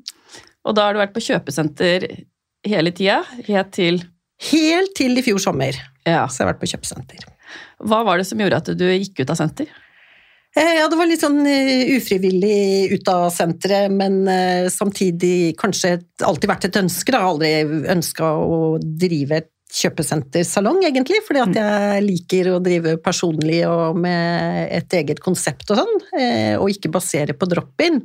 Og 0.68 0.74
da 0.76 0.86
har 0.88 0.96
du 0.96 1.00
vært 1.00 1.14
på 1.16 1.22
kjøpesenter 1.24 2.04
hele 2.68 2.92
tida, 2.96 3.22
helt 3.48 3.72
til 3.76 4.02
Helt 4.52 4.92
til 4.94 5.18
i 5.18 5.22
fjor 5.26 5.40
sommer, 5.42 5.74
Ja. 6.06 6.20
så 6.30 6.38
jeg 6.38 6.46
har 6.46 6.52
vært 6.52 6.60
på 6.62 6.68
kjøpesenter. 6.70 7.24
Hva 7.82 8.04
var 8.06 8.18
det 8.20 8.26
som 8.28 8.38
gjorde 8.38 8.60
at 8.60 8.68
du 8.78 8.84
gikk 8.86 9.24
ut 9.24 9.32
av 9.32 9.38
senter? 9.40 9.66
Eh, 10.54 10.76
Ja, 10.78 10.84
det 10.86 10.96
var 10.96 11.08
litt 11.10 11.24
sånn 11.24 11.40
ufrivillig 11.42 12.92
ut 12.92 13.08
av 13.10 13.32
senteret, 13.34 13.90
men 13.90 14.22
samtidig 14.70 15.56
kanskje 15.58 15.96
alltid 16.22 16.50
vært 16.52 16.68
et 16.68 16.78
ønske. 16.78 17.10
Da. 17.10 17.24
Aldri 17.26 17.50
ønska 17.90 18.30
å 18.38 18.78
drive 18.78 19.40
et 19.42 19.50
kjøpesentersalong, 19.68 20.80
egentlig, 20.88 21.20
fordi 21.26 21.42
at 21.44 21.58
jeg 21.60 22.04
liker 22.06 22.54
å 22.54 22.58
drive 22.64 22.96
personlig 23.04 23.60
og 23.68 23.98
med 24.00 24.72
et 24.78 24.98
eget 25.00 25.20
konsept 25.24 25.68
og 25.74 25.82
sånn, 25.82 25.94
eh, 26.16 26.54
og 26.56 26.72
ikke 26.72 26.92
basere 26.94 27.36
på 27.36 27.48
drop-in. 27.50 28.00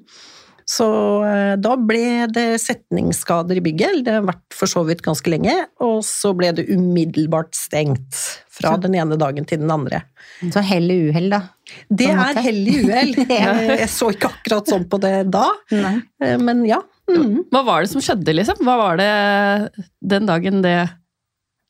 Så 0.68 0.86
eh, 1.28 1.54
da 1.60 1.74
ble 1.80 2.28
det 2.32 2.46
setningsskader 2.64 3.60
i 3.60 3.64
bygget, 3.64 4.02
det 4.06 4.16
har 4.18 4.28
vært 4.28 4.56
for 4.56 4.72
så 4.72 4.84
vidt 4.88 5.04
ganske 5.06 5.32
lenge, 5.32 5.56
og 5.84 6.02
så 6.08 6.34
ble 6.38 6.54
det 6.56 6.68
umiddelbart 6.72 7.52
stengt 7.58 8.22
fra 8.54 8.76
den 8.80 8.96
ene 9.00 9.18
dagen 9.20 9.48
til 9.50 9.64
den 9.64 9.72
andre. 9.74 10.04
Så 10.54 10.64
hell 10.66 10.92
i 10.92 11.00
uhell, 11.10 11.30
da. 11.34 11.42
Det 11.90 12.10
er 12.12 12.40
hell 12.44 12.64
i 12.70 12.80
uhell. 12.84 13.14
Jeg 13.82 13.92
så 13.92 14.12
ikke 14.14 14.32
akkurat 14.32 14.72
sånn 14.72 14.88
på 14.92 15.00
det 15.04 15.16
da, 15.34 15.48
Nei. 15.74 15.98
eh, 16.24 16.36
men 16.42 16.66
ja. 16.68 16.82
Mm. 17.12 17.50
Hva 17.52 17.64
var 17.68 17.84
det 17.84 17.92
som 17.92 18.04
skjedde, 18.04 18.32
liksom? 18.32 18.62
Hva 18.64 18.78
var 18.80 19.00
det 19.02 19.10
den 20.00 20.30
dagen 20.30 20.62
det 20.64 20.78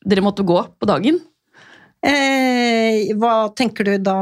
dere 0.04 0.24
måtte 0.24 0.46
gå 0.46 0.60
på 0.78 0.88
dagen? 0.88 1.20
Eh, 2.04 3.14
hva 3.16 3.48
tenker 3.56 3.86
du 3.86 3.94
da 4.04 4.14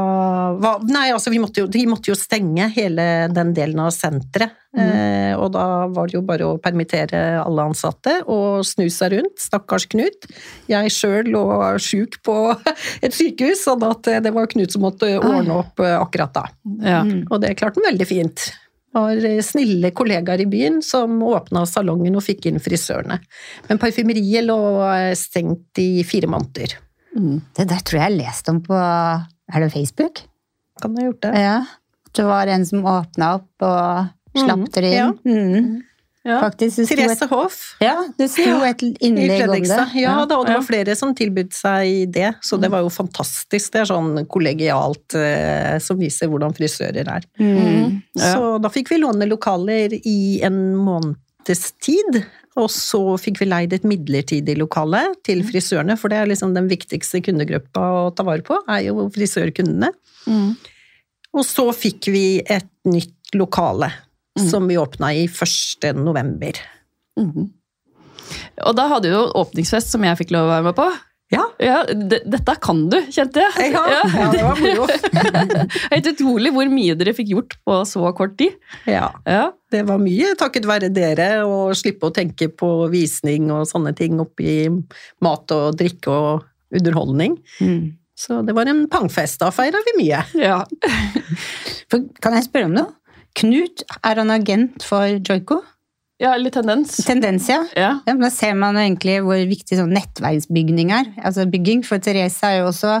hva, 0.55 0.77
Nei, 0.87 1.09
altså 1.11 1.33
vi 1.33 1.39
måtte 1.43 1.65
jo, 1.65 1.67
vi 1.67 1.81
måtte 1.89 2.13
jo 2.13 2.15
stenge 2.15 2.69
hele 2.77 3.27
den 3.33 3.51
delen 3.55 3.81
av 3.83 3.91
senteret. 3.91 4.55
Eh, 4.73 5.35
og 5.35 5.51
da 5.53 5.85
var 5.91 6.07
det 6.07 6.15
jo 6.15 6.23
bare 6.25 6.47
å 6.47 6.55
permittere 6.63 7.19
alle 7.43 7.65
ansatte 7.67 8.21
og 8.23 8.63
snu 8.65 8.87
seg 8.93 9.17
rundt. 9.17 9.35
Stakkars 9.43 9.89
Knut. 9.91 10.29
Jeg 10.71 10.95
sjøl 10.95 11.33
lå 11.35 11.43
sjuk 11.83 12.21
på 12.23 12.37
et 13.05 13.13
sykehus, 13.13 13.65
sånn 13.67 13.83
at 13.89 14.13
det 14.23 14.31
var 14.33 14.47
Knut 14.53 14.73
som 14.73 14.87
måtte 14.87 15.11
ordne 15.19 15.59
opp 15.59 15.83
eh, 15.83 15.97
akkurat 15.99 16.33
da. 16.39 16.47
Ja. 16.79 17.03
Mm. 17.03 17.25
Og 17.27 17.43
det 17.43 17.57
klarte 17.59 17.83
han 17.83 17.91
veldig 17.91 18.09
fint. 18.09 18.47
Var 18.93 19.23
snille 19.41 19.89
kollegaer 19.95 20.43
i 20.43 20.49
byen 20.49 20.81
som 20.85 21.15
åpna 21.25 21.63
salongen 21.69 22.17
og 22.19 22.25
fikk 22.25 22.45
inn 22.49 22.61
frisørene. 22.61 23.17
Men 23.69 23.81
parfymeriet 23.81 24.45
lå 24.45 24.57
eh, 24.85 25.13
stengt 25.17 25.81
i 25.81 26.03
fire 26.05 26.29
måneder. 26.29 26.75
Mm. 27.17 27.39
Det 27.57 27.65
der 27.69 27.81
tror 27.85 27.99
jeg 27.99 28.11
jeg 28.11 28.19
leste 28.21 28.53
om 28.53 28.59
på 28.65 28.77
Er 28.77 29.61
det 29.61 29.73
Facebook? 29.73 30.23
Kan 30.81 30.97
ha 30.97 31.07
gjort 31.07 31.21
det. 31.25 31.33
Ja. 31.41 31.57
Det 32.13 32.25
var 32.25 32.49
en 32.49 32.65
som 32.65 32.85
åpna 32.85 33.33
opp 33.39 33.65
og 33.65 34.37
slapp 34.37 34.61
mm, 34.61 34.69
dere 34.75 34.91
inn. 34.91 34.97
ja. 34.99 35.09
Mm. 35.25 35.81
Ja. 36.23 36.37
Faktisk. 36.39 36.77
Det 36.77 36.85
sto 36.87 36.95
et, 36.95 36.99
Therese 37.01 37.27
Hoff. 37.33 37.55
ja, 37.83 37.97
det 38.17 38.29
sto 38.31 38.45
Ja, 38.47 38.59
et 38.69 38.83
innlegg 39.03 39.43
om 39.43 39.65
det. 39.67 39.79
Ja, 39.99 40.13
da, 40.23 40.37
og 40.39 40.47
det 40.47 40.55
var 40.55 40.63
flere 40.63 40.95
som 40.95 41.11
tilbød 41.15 41.51
seg 41.55 42.13
det, 42.15 42.29
så 42.39 42.55
det 42.61 42.69
var 42.71 42.85
jo 42.85 42.91
fantastisk. 42.93 43.73
Det 43.73 43.81
er 43.81 43.89
sånn 43.91 44.23
kollegialt 44.31 45.17
eh, 45.19 45.75
som 45.83 45.99
viser 45.99 46.31
hvordan 46.31 46.55
frisører 46.55 47.11
er. 47.17 47.27
Mm. 47.41 47.99
Ja. 48.15 48.31
Så 48.37 48.53
da 48.63 48.71
fikk 48.71 48.93
vi 48.93 49.01
låne 49.03 49.27
lokaler 49.27 49.97
i 49.99 50.39
en 50.47 50.61
måneds 50.79 51.73
tid. 51.83 52.23
Og 52.55 52.69
så 52.69 53.01
fikk 53.17 53.41
vi 53.41 53.49
leid 53.49 53.73
et 53.73 53.85
midlertidig 53.87 54.55
lokale 54.59 55.01
til 55.25 55.41
frisørene, 55.47 55.97
for 55.97 56.13
det 56.13 56.19
er 56.21 56.29
liksom 56.29 56.53
den 56.53 56.69
viktigste 56.69 57.23
kundegruppa 57.25 57.87
å 57.97 58.11
ta 58.13 58.25
vare 58.27 58.45
på, 58.45 58.59
er 58.69 58.85
jo 58.91 59.07
frisørkundene. 59.13 59.89
Mm. 60.29 60.51
Og 61.33 61.47
så 61.49 61.65
fikk 61.73 62.11
vi 62.13 62.27
et 62.45 62.69
nytt 62.85 63.33
lokale, 63.33 63.89
Mm. 64.39 64.45
som 64.49 64.67
vi 64.67 64.77
åpna 64.81 65.11
i 65.13 65.25
1. 65.29 65.91
november. 66.01 66.57
Mm. 67.19 67.51
Og 68.65 68.75
da 68.77 68.87
hadde 68.89 69.09
du 69.11 69.13
jo 69.13 69.25
åpningsfest 69.43 69.91
som 69.93 70.05
jeg 70.07 70.17
fikk 70.23 70.31
lov 70.33 70.47
å 70.47 70.53
være 70.55 70.65
med 70.71 70.77
på. 70.79 70.87
Ja, 71.33 71.43
Ja, 71.61 71.79
Dette 71.89 72.53
kan 72.61 72.83
du, 72.91 72.97
kjente 73.13 73.41
jeg. 73.41 73.71
ja, 73.73 73.83
ja 73.89 74.25
det 74.33 74.41
var 74.45 74.59
moro. 74.61 74.85
Helt 75.93 76.09
utrolig 76.11 76.51
hvor 76.53 76.69
mye 76.69 76.93
dere 76.99 77.13
fikk 77.17 77.31
gjort 77.33 77.55
på 77.65 77.77
så 77.89 78.11
kort 78.17 78.35
tid. 78.37 78.57
Ja. 78.89 79.07
Ja. 79.25 79.47
Det 79.73 79.81
var 79.89 80.01
mye 80.01 80.33
takket 80.37 80.67
være 80.69 80.91
dere, 80.93 81.29
å 81.45 81.71
slippe 81.77 82.09
å 82.09 82.13
tenke 82.13 82.49
på 82.53 82.69
visning 82.93 83.49
og 83.53 83.65
sånne 83.69 83.95
ting 83.97 84.21
oppi 84.21 84.67
mat 85.25 85.53
og 85.55 85.77
drikke 85.79 86.13
og 86.13 86.45
underholdning. 86.73 87.37
Mm. 87.61 87.93
Så 88.17 88.41
det 88.45 88.53
var 88.53 88.69
en 88.69 88.85
pangfest, 88.89 89.39
da 89.41 89.49
feira 89.53 89.81
vi 89.89 89.95
mye. 90.03 90.21
ja. 90.41 90.59
Kan 91.93 92.37
jeg 92.37 92.45
spørre 92.45 92.69
om 92.69 92.77
noe? 92.77 92.93
Knut, 93.39 93.83
er 94.05 94.19
han 94.21 94.29
agent 94.33 94.83
for 94.85 95.07
Joiko? 95.19 95.61
Ja, 96.21 96.35
eller 96.37 96.53
tendens. 96.53 96.93
Tendens, 97.03 97.47
ja. 97.49 97.63
Ja. 97.75 97.87
Ja, 98.05 98.13
men 98.13 98.21
Da 98.21 98.29
ser 98.31 98.53
man 98.55 98.77
egentlig 98.79 99.17
hvor 99.25 99.39
viktig 99.49 99.75
sånn 99.79 99.91
nettverksbygging 99.95 100.91
er. 100.93 101.09
Altså 101.25 101.47
bygging, 101.49 101.81
For 101.83 101.97
Therese 101.99 102.45
er 102.47 102.59
jo 102.61 102.69
også 102.69 102.99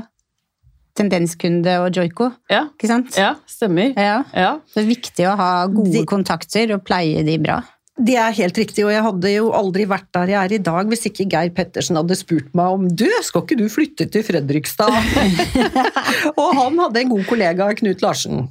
tendenskunde 0.97 1.71
og 1.81 1.95
joiko. 1.97 2.31
Ja. 2.51 2.65
ikke 2.73 2.89
sant? 2.89 3.15
ja, 3.17 3.31
stemmer. 3.49 3.93
Ja. 3.97 4.19
Ja. 4.37 4.49
Det 4.73 4.83
er 4.83 4.89
viktig 4.89 5.25
å 5.29 5.37
ha 5.39 5.51
gode 5.71 5.93
De- 5.95 6.03
kontakter 6.09 6.73
og 6.75 6.83
pleie 6.85 7.23
de 7.25 7.37
bra. 7.41 7.61
Det 7.93 8.15
er 8.17 8.31
helt 8.33 8.57
riktig, 8.57 8.81
og 8.87 8.89
jeg 8.89 9.03
hadde 9.05 9.31
jo 9.35 9.51
aldri 9.53 9.83
vært 9.85 10.07
der 10.17 10.31
jeg 10.31 10.39
er 10.41 10.53
i 10.55 10.61
dag 10.65 10.87
hvis 10.89 11.03
ikke 11.11 11.27
Geir 11.29 11.51
Pettersen 11.53 11.95
hadde 11.99 12.15
spurt 12.17 12.47
meg 12.57 12.71
om 12.73 12.87
du, 12.89 13.05
skal 13.21 13.43
ikke 13.45 13.57
du 13.59 13.67
flytte 13.69 14.07
til 14.09 14.25
Fredrikstad? 14.25 14.89
og 16.41 16.47
han 16.57 16.79
hadde 16.81 17.03
en 17.03 17.11
god 17.13 17.27
kollega, 17.29 17.67
Knut 17.77 18.01
Larsen, 18.01 18.47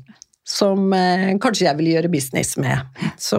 som 0.49 0.91
eh, 0.97 1.29
kanskje 1.43 1.69
jeg 1.69 1.79
vil 1.79 1.93
gjøre 1.93 2.11
business 2.13 2.57
med. 2.59 2.83
Så 3.23 3.39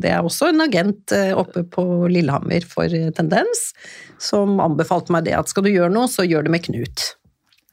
det 0.00 0.14
er 0.14 0.24
også 0.24 0.48
en 0.52 0.64
agent 0.64 1.12
eh, 1.12 1.34
oppe 1.36 1.64
på 1.68 1.84
Lillehammer 2.08 2.64
for 2.68 2.88
eh, 2.88 3.10
Tendens, 3.16 3.72
som 4.18 4.56
anbefalte 4.64 5.12
meg 5.14 5.28
det 5.28 5.36
at 5.38 5.52
skal 5.52 5.66
du 5.68 5.72
gjøre 5.74 5.92
noe, 5.92 6.08
så 6.08 6.24
gjør 6.24 6.48
det 6.48 6.54
med 6.56 6.64
Knut. 6.64 7.10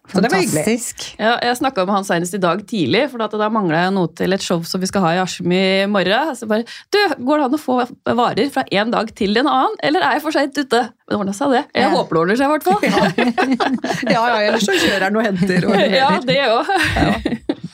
Så 0.05 0.21
det 0.21 0.29
var 0.29 0.37
hyggelig. 0.37 0.61
Fantastisk. 0.61 1.05
Ja, 1.17 1.31
jeg 1.41 1.57
snakka 1.57 1.81
med 1.87 1.95
han 1.95 2.03
senest 2.05 2.35
i 2.37 2.39
dag 2.43 2.59
tidlig, 2.69 3.07
for 3.09 3.23
da 3.25 3.47
mangla 3.49 3.87
jeg 3.87 3.93
noe 3.95 4.11
til 4.13 4.35
et 4.35 4.43
show 4.45 4.61
som 4.69 4.83
vi 4.83 4.85
skal 4.91 5.01
ha 5.01 5.13
i 5.15 5.21
Askim 5.23 5.49
i 5.55 5.63
morgen. 5.89 6.35
Så 6.37 6.45
bare 6.45 6.61
Du, 6.93 6.99
går 7.25 7.41
det 7.41 7.47
an 7.47 7.55
å 7.57 7.61
få 7.63 7.79
varer 8.19 8.51
fra 8.53 8.67
en 8.69 8.93
dag 8.93 9.09
til 9.17 9.33
en 9.41 9.49
annen, 9.49 9.73
eller 9.81 10.05
er 10.05 10.19
jeg 10.19 10.25
for 10.27 10.35
seint 10.37 10.53
ute? 10.61 10.83
Det 11.09 11.17
ordna 11.17 11.33
seg, 11.33 11.55
det. 11.57 11.63
Jeg 11.73 11.87
Ja. 11.87 11.89
håper 11.95 12.19
det 12.19 12.21
ordner 12.21 12.37
seg, 12.37 12.45
i 12.45 12.53
hvert 12.53 12.67
fall. 12.69 12.85
Ja, 14.13 14.21
ja, 14.29 14.37
ellers 14.51 14.67
så 14.69 14.77
kjører 14.77 15.07
han 15.07 15.17
og 15.17 15.25
henter 15.25 15.65
og. 15.71 15.73
Ja, 16.03 16.11
det 16.21 16.37
òg. 16.53 17.64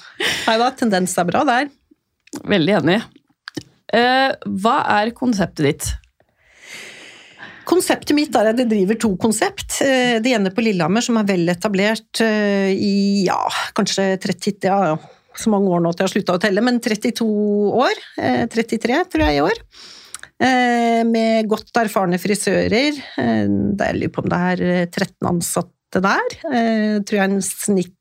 Nei 0.48 0.58
da, 0.62 0.70
Tendens 0.78 1.18
er 1.18 1.28
bra 1.30 1.44
der. 1.48 1.70
Veldig 2.48 2.78
enig. 2.82 3.00
Eh, 3.92 4.32
hva 4.64 4.78
er 5.02 5.12
konseptet 5.18 5.66
ditt? 5.68 5.90
Konseptet 7.68 8.16
mitt 8.18 8.36
er 8.36 8.50
at 8.52 8.60
jeg 8.60 8.70
driver 8.72 8.98
to 9.00 9.12
konsept. 9.22 9.78
Eh, 9.86 10.20
Det 10.24 10.34
ene 10.36 10.52
på 10.54 10.64
Lillehammer, 10.66 11.04
som 11.06 11.18
er 11.22 11.28
vel 11.30 11.48
etablert 11.54 12.22
eh, 12.26 12.72
i 12.74 13.24
ja, 13.28 13.38
kanskje 13.78 14.16
30 14.24 14.66
ja, 14.68 14.98
så 15.38 15.52
mange 15.54 15.70
år 15.72 15.80
nå 15.86 15.92
at 15.94 16.02
jeg 16.02 16.08
har 16.10 16.14
slutta 16.16 16.36
å 16.36 16.42
telle, 16.44 16.64
men 16.66 16.80
32 16.84 17.28
år. 17.86 18.02
eh, 18.18 18.46
33, 18.52 19.04
tror 19.14 19.26
jeg, 19.28 19.38
i 19.38 19.44
år. 19.46 19.62
Eh, 20.42 21.04
Med 21.06 21.48
godt 21.48 21.72
erfarne 21.78 22.18
frisører. 22.20 22.98
Eh, 23.18 23.46
Det 23.78 23.88
er, 23.88 23.94
lurer 24.00 24.12
på 24.16 24.24
om 24.26 24.30
det 24.34 24.42
er 24.52 24.66
eh, 24.82 24.86
13 24.90 25.30
ansatte 25.30 26.02
der. 26.02 26.38
Eh, 26.52 27.00
Tror 27.06 27.20
jeg 27.22 27.30
en 27.30 27.42
snitt 27.46 27.94
eh, 27.94 28.01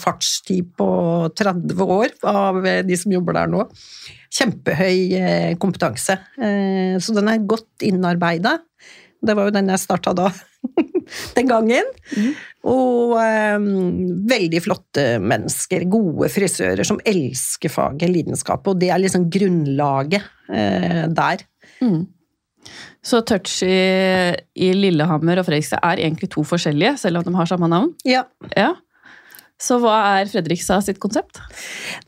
fartstid 0.00 0.72
på 0.76 0.88
30 1.36 1.82
år 1.82 2.14
av 2.26 2.60
eh, 2.66 2.82
de 2.86 2.96
som 2.98 3.14
jobber 3.14 3.38
der 3.38 3.52
nå. 3.52 3.64
Kjempehøy 4.36 4.98
eh, 5.20 5.52
kompetanse. 5.62 6.18
Eh, 6.36 6.96
Så 7.00 7.14
den 7.16 7.30
er 7.32 7.46
godt 7.48 7.86
innarbeida. 7.86 8.58
Det 9.26 9.34
var 9.36 9.48
jo 9.48 9.54
den 9.54 9.70
jeg 9.72 9.80
starta 9.80 10.12
da, 10.16 10.28
den 11.36 11.48
gangen. 11.48 11.88
Og 12.66 13.14
um, 13.16 13.70
veldig 14.28 14.60
flotte 14.62 15.06
mennesker, 15.22 15.86
gode 15.90 16.28
frisører 16.30 16.84
som 16.86 17.00
elsker 17.06 17.72
faget, 17.72 18.10
lidenskapet, 18.12 18.74
og 18.74 18.82
det 18.82 18.90
er 18.92 19.00
liksom 19.02 19.28
grunnlaget 19.32 20.26
uh, 20.50 21.06
der. 21.16 21.46
Mm. 21.80 22.04
Så 23.06 23.20
Touch 23.26 23.60
i, 23.62 24.34
i 24.58 24.72
Lillehammer 24.74 25.38
og 25.40 25.46
Fredrikstad 25.46 25.82
er 25.86 26.02
egentlig 26.02 26.28
to 26.34 26.42
forskjellige, 26.46 26.96
selv 26.98 27.20
om 27.20 27.26
de 27.26 27.34
har 27.38 27.48
samme 27.50 27.70
navn? 27.70 27.92
Ja. 28.06 28.24
Ja. 28.56 28.72
Så 29.56 29.78
hva 29.80 29.94
er 30.18 30.28
Fredrikstad 30.28 30.84
sitt 30.84 30.98
konsept? 31.00 31.40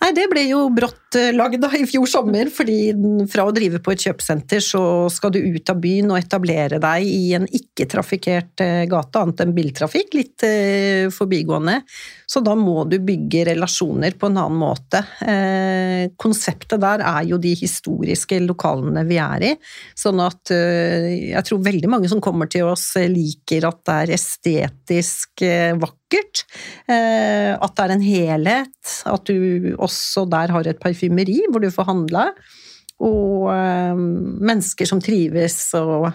Nei, 0.03 0.11
det 0.13 0.27
ble 0.29 0.43
jo 0.51 0.67
brått 0.75 1.17
eh, 1.17 1.31
lagd 1.33 1.65
i 1.79 1.87
fjor 1.89 2.05
sommer, 2.11 2.51
fordi 2.53 2.93
fra 3.33 3.47
å 3.49 3.55
drive 3.57 3.81
på 3.81 3.95
et 3.95 4.05
kjøpesenter, 4.05 4.61
så 4.61 4.83
skal 5.13 5.33
du 5.33 5.41
ut 5.41 5.73
av 5.73 5.81
byen 5.81 6.13
og 6.13 6.21
etablere 6.21 6.81
deg 6.83 7.09
i 7.09 7.33
en 7.39 7.49
ikke-trafikkert 7.49 8.65
eh, 8.65 8.83
gate, 8.91 9.23
annet 9.23 9.41
enn 9.45 9.55
biltrafikk, 9.57 10.13
litt 10.19 10.45
eh, 10.45 11.09
forbigående. 11.15 11.79
Så 12.29 12.45
da 12.45 12.53
må 12.59 12.85
du 12.85 12.99
bygge 13.01 13.47
relasjoner 13.49 14.19
på 14.21 14.29
en 14.29 14.37
annen 14.37 14.61
måte. 14.61 15.01
Konseptet 16.21 16.83
der 16.83 17.01
er 17.01 17.23
jo 17.25 17.39
de 17.41 17.55
historiske 17.57 18.37
lokalene 18.45 19.07
vi 19.09 19.17
er 19.23 19.47
i, 19.49 19.55
sånn 19.97 20.21
at 20.21 20.53
jeg 20.53 21.45
tror 21.49 21.65
veldig 21.65 21.89
mange 21.89 22.11
som 22.13 22.21
kommer 22.21 22.51
til 22.53 22.69
oss 22.69 22.91
liker 23.09 23.65
at 23.69 23.81
det 23.89 23.97
er 24.03 24.15
estetisk 24.19 25.45
eh, 25.47 25.73
vakkert. 26.09 26.45
Eh, 26.89 27.57
at 27.57 27.77
det 27.77 27.85
er 27.85 27.95
en 27.95 28.03
helhet, 28.03 29.05
at 29.07 29.25
du 29.27 29.75
også 29.79 30.29
der 30.29 30.51
har 30.51 30.67
et 30.67 30.81
parfymeri 30.81 31.47
hvor 31.51 31.61
du 31.61 31.71
får 31.71 31.89
handla, 31.89 32.33
og 33.01 33.51
eh, 33.53 33.95
mennesker 33.97 34.87
som 34.87 35.01
trives, 35.01 35.75
og 35.75 36.11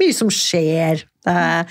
mye 0.00 0.12
som 0.12 0.30
skjer. 0.30 1.04
Er, 1.26 1.66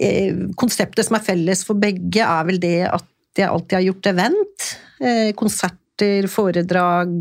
eh, 0.00 0.34
konseptet 0.56 1.06
som 1.06 1.16
er 1.16 1.26
felles 1.26 1.64
for 1.64 1.74
begge, 1.74 2.22
er 2.22 2.44
vel 2.46 2.60
det 2.60 2.88
at 2.88 3.04
jeg 3.36 3.48
alltid 3.48 3.76
har 3.76 3.86
gjort 3.86 4.06
event. 4.10 4.70
Konserter, 5.38 6.26
foredrag, 6.26 7.12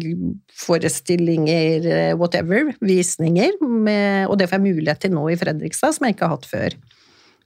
forestillinger, 0.58 2.16
whatever. 2.18 2.72
Visninger. 2.82 3.60
Med, 3.62 4.26
og 4.26 4.40
det 4.40 4.48
får 4.50 4.58
jeg 4.58 4.66
mulighet 4.66 5.04
til 5.04 5.14
nå 5.14 5.28
i 5.30 5.38
Fredrikstad, 5.38 5.94
som 5.94 6.08
jeg 6.08 6.16
ikke 6.16 6.26
har 6.26 6.40
hatt 6.40 6.50
før. 6.50 6.78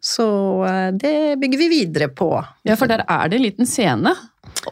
Så 0.02 0.26
eh, 0.66 0.90
det 0.98 1.40
bygger 1.42 1.62
vi 1.62 1.70
videre 1.70 2.10
på. 2.10 2.34
Ja, 2.66 2.76
for 2.80 2.90
der 2.90 3.04
er 3.06 3.30
det 3.30 3.38
en 3.38 3.46
liten 3.46 3.70
scene 3.70 4.14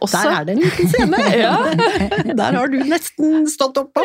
også. 0.00 0.18
Der 0.22 0.32
er 0.34 0.44
det 0.48 0.56
en 0.56 0.64
liten 0.64 0.90
scene! 0.90 1.20
Ja. 1.40 1.54
Der 2.40 2.56
har 2.58 2.68
du 2.70 2.76
nesten 2.86 3.46
stått 3.50 3.78
oppå. 3.80 4.02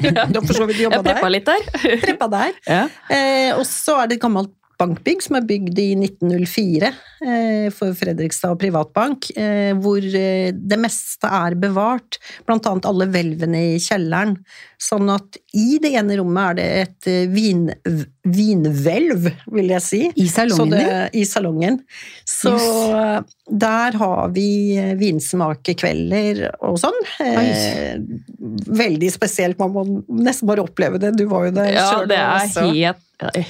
Du 0.00 0.08
har 0.14 0.46
for 0.46 0.54
så 0.56 0.66
vidt 0.68 0.80
Jeg 0.84 1.02
preppa 1.04 1.28
litt 1.30 1.46
der. 1.46 1.66
Preppa 2.02 2.28
der. 2.32 2.54
Ja. 2.66 2.84
Eh, 3.12 3.50
og 3.58 3.64
så 3.68 3.98
er 4.02 4.10
det 4.10 4.18
et 4.18 4.24
gammelt 4.24 4.54
bankbygg 4.78 5.24
som 5.24 5.36
er 5.38 5.46
bygd 5.48 5.78
i 5.82 5.88
1904 5.98 6.88
eh, 7.26 7.66
for 7.74 7.96
Fredrikstad 7.98 8.58
Privatbank, 8.60 9.30
eh, 9.34 9.72
hvor 9.78 9.98
eh, 10.02 10.52
det 10.54 10.78
meste 10.80 11.26
er 11.26 11.56
bevart, 11.58 12.20
blant 12.46 12.66
annet 12.70 12.86
alle 12.88 13.08
hvelvene 13.10 13.62
i 13.74 13.80
kjelleren. 13.82 14.36
Sånn 14.78 15.10
at 15.10 15.40
i 15.58 15.80
det 15.82 15.90
ene 15.98 16.20
rommet 16.20 16.52
er 16.52 16.58
det 16.58 16.68
et 16.84 17.08
vin, 17.34 17.64
vinhvelv, 18.22 19.26
vil 19.56 19.72
jeg 19.74 19.84
si. 19.84 20.02
I 20.14 20.28
salongen 20.30 20.76
det? 20.76 21.00
I 21.18 21.24
salongen. 21.26 21.80
Så 22.28 22.54
Yes. 22.54 23.34
der 23.50 23.96
har 23.98 24.30
vi 24.36 24.78
vinsmakekvelder 25.00 26.44
og 26.62 26.78
sånn. 26.80 26.96
Eh, 27.24 27.98
veldig 28.38 29.10
spesielt, 29.12 29.58
man 29.58 29.74
må 29.74 29.84
nesten 30.22 30.48
bare 30.48 30.62
oppleve 30.62 31.00
det. 31.02 31.16
Du 31.18 31.26
var 31.30 31.48
jo 31.48 31.56
der 31.58 31.74
ja, 31.74 31.90
sjøl. 31.90 32.08
det 32.10 32.22
er 32.22 32.46
helt, 32.54 33.04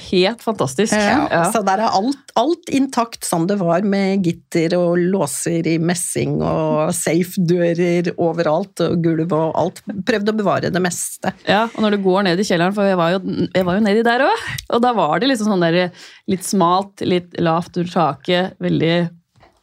helt 0.09 0.41
fantastisk. 0.41 0.93
ja, 0.93 1.27
Ja. 1.31 1.43
Så 1.53 1.61
der 1.65 1.77
er 1.83 1.93
alt, 1.93 2.31
alt 2.35 2.69
intakt 2.73 3.23
som 3.23 3.45
det 3.47 3.59
var, 3.59 3.81
med 3.85 4.23
gitter 4.25 4.73
og 4.77 4.97
låser 4.97 5.67
i 5.67 5.77
messing 5.77 6.41
og 6.41 6.89
safe-dører 6.95 8.09
overalt, 8.17 8.81
og 8.81 9.03
gulv 9.03 9.31
og 9.35 9.53
alt. 9.59 9.81
Prøvd 9.85 10.33
å 10.33 10.37
bevare 10.39 10.71
det 10.73 10.81
meste. 10.81 11.33
Ja, 11.45 11.67
og 11.69 11.81
når 11.85 11.97
du 11.97 12.03
går 12.07 12.23
ned 12.29 12.41
i 12.41 12.47
kjelleren, 12.47 12.73
for 12.73 12.89
jeg 12.89 12.97
var 12.97 13.13
jo, 13.13 13.21
jeg 13.53 13.67
var 13.67 13.77
jo 13.77 13.85
nedi 13.85 14.03
der 14.03 14.25
òg, 14.25 14.49
og 14.73 14.81
da 14.81 14.93
var 14.97 15.19
det 15.21 15.29
liksom 15.29 15.53
sånn 15.53 15.65
der 15.67 15.91
litt 16.29 16.43
smalt, 16.47 17.05
litt 17.05 17.37
lavt 17.39 17.77
under 17.77 17.91
taket, 17.93 18.57
veldig 18.59 18.93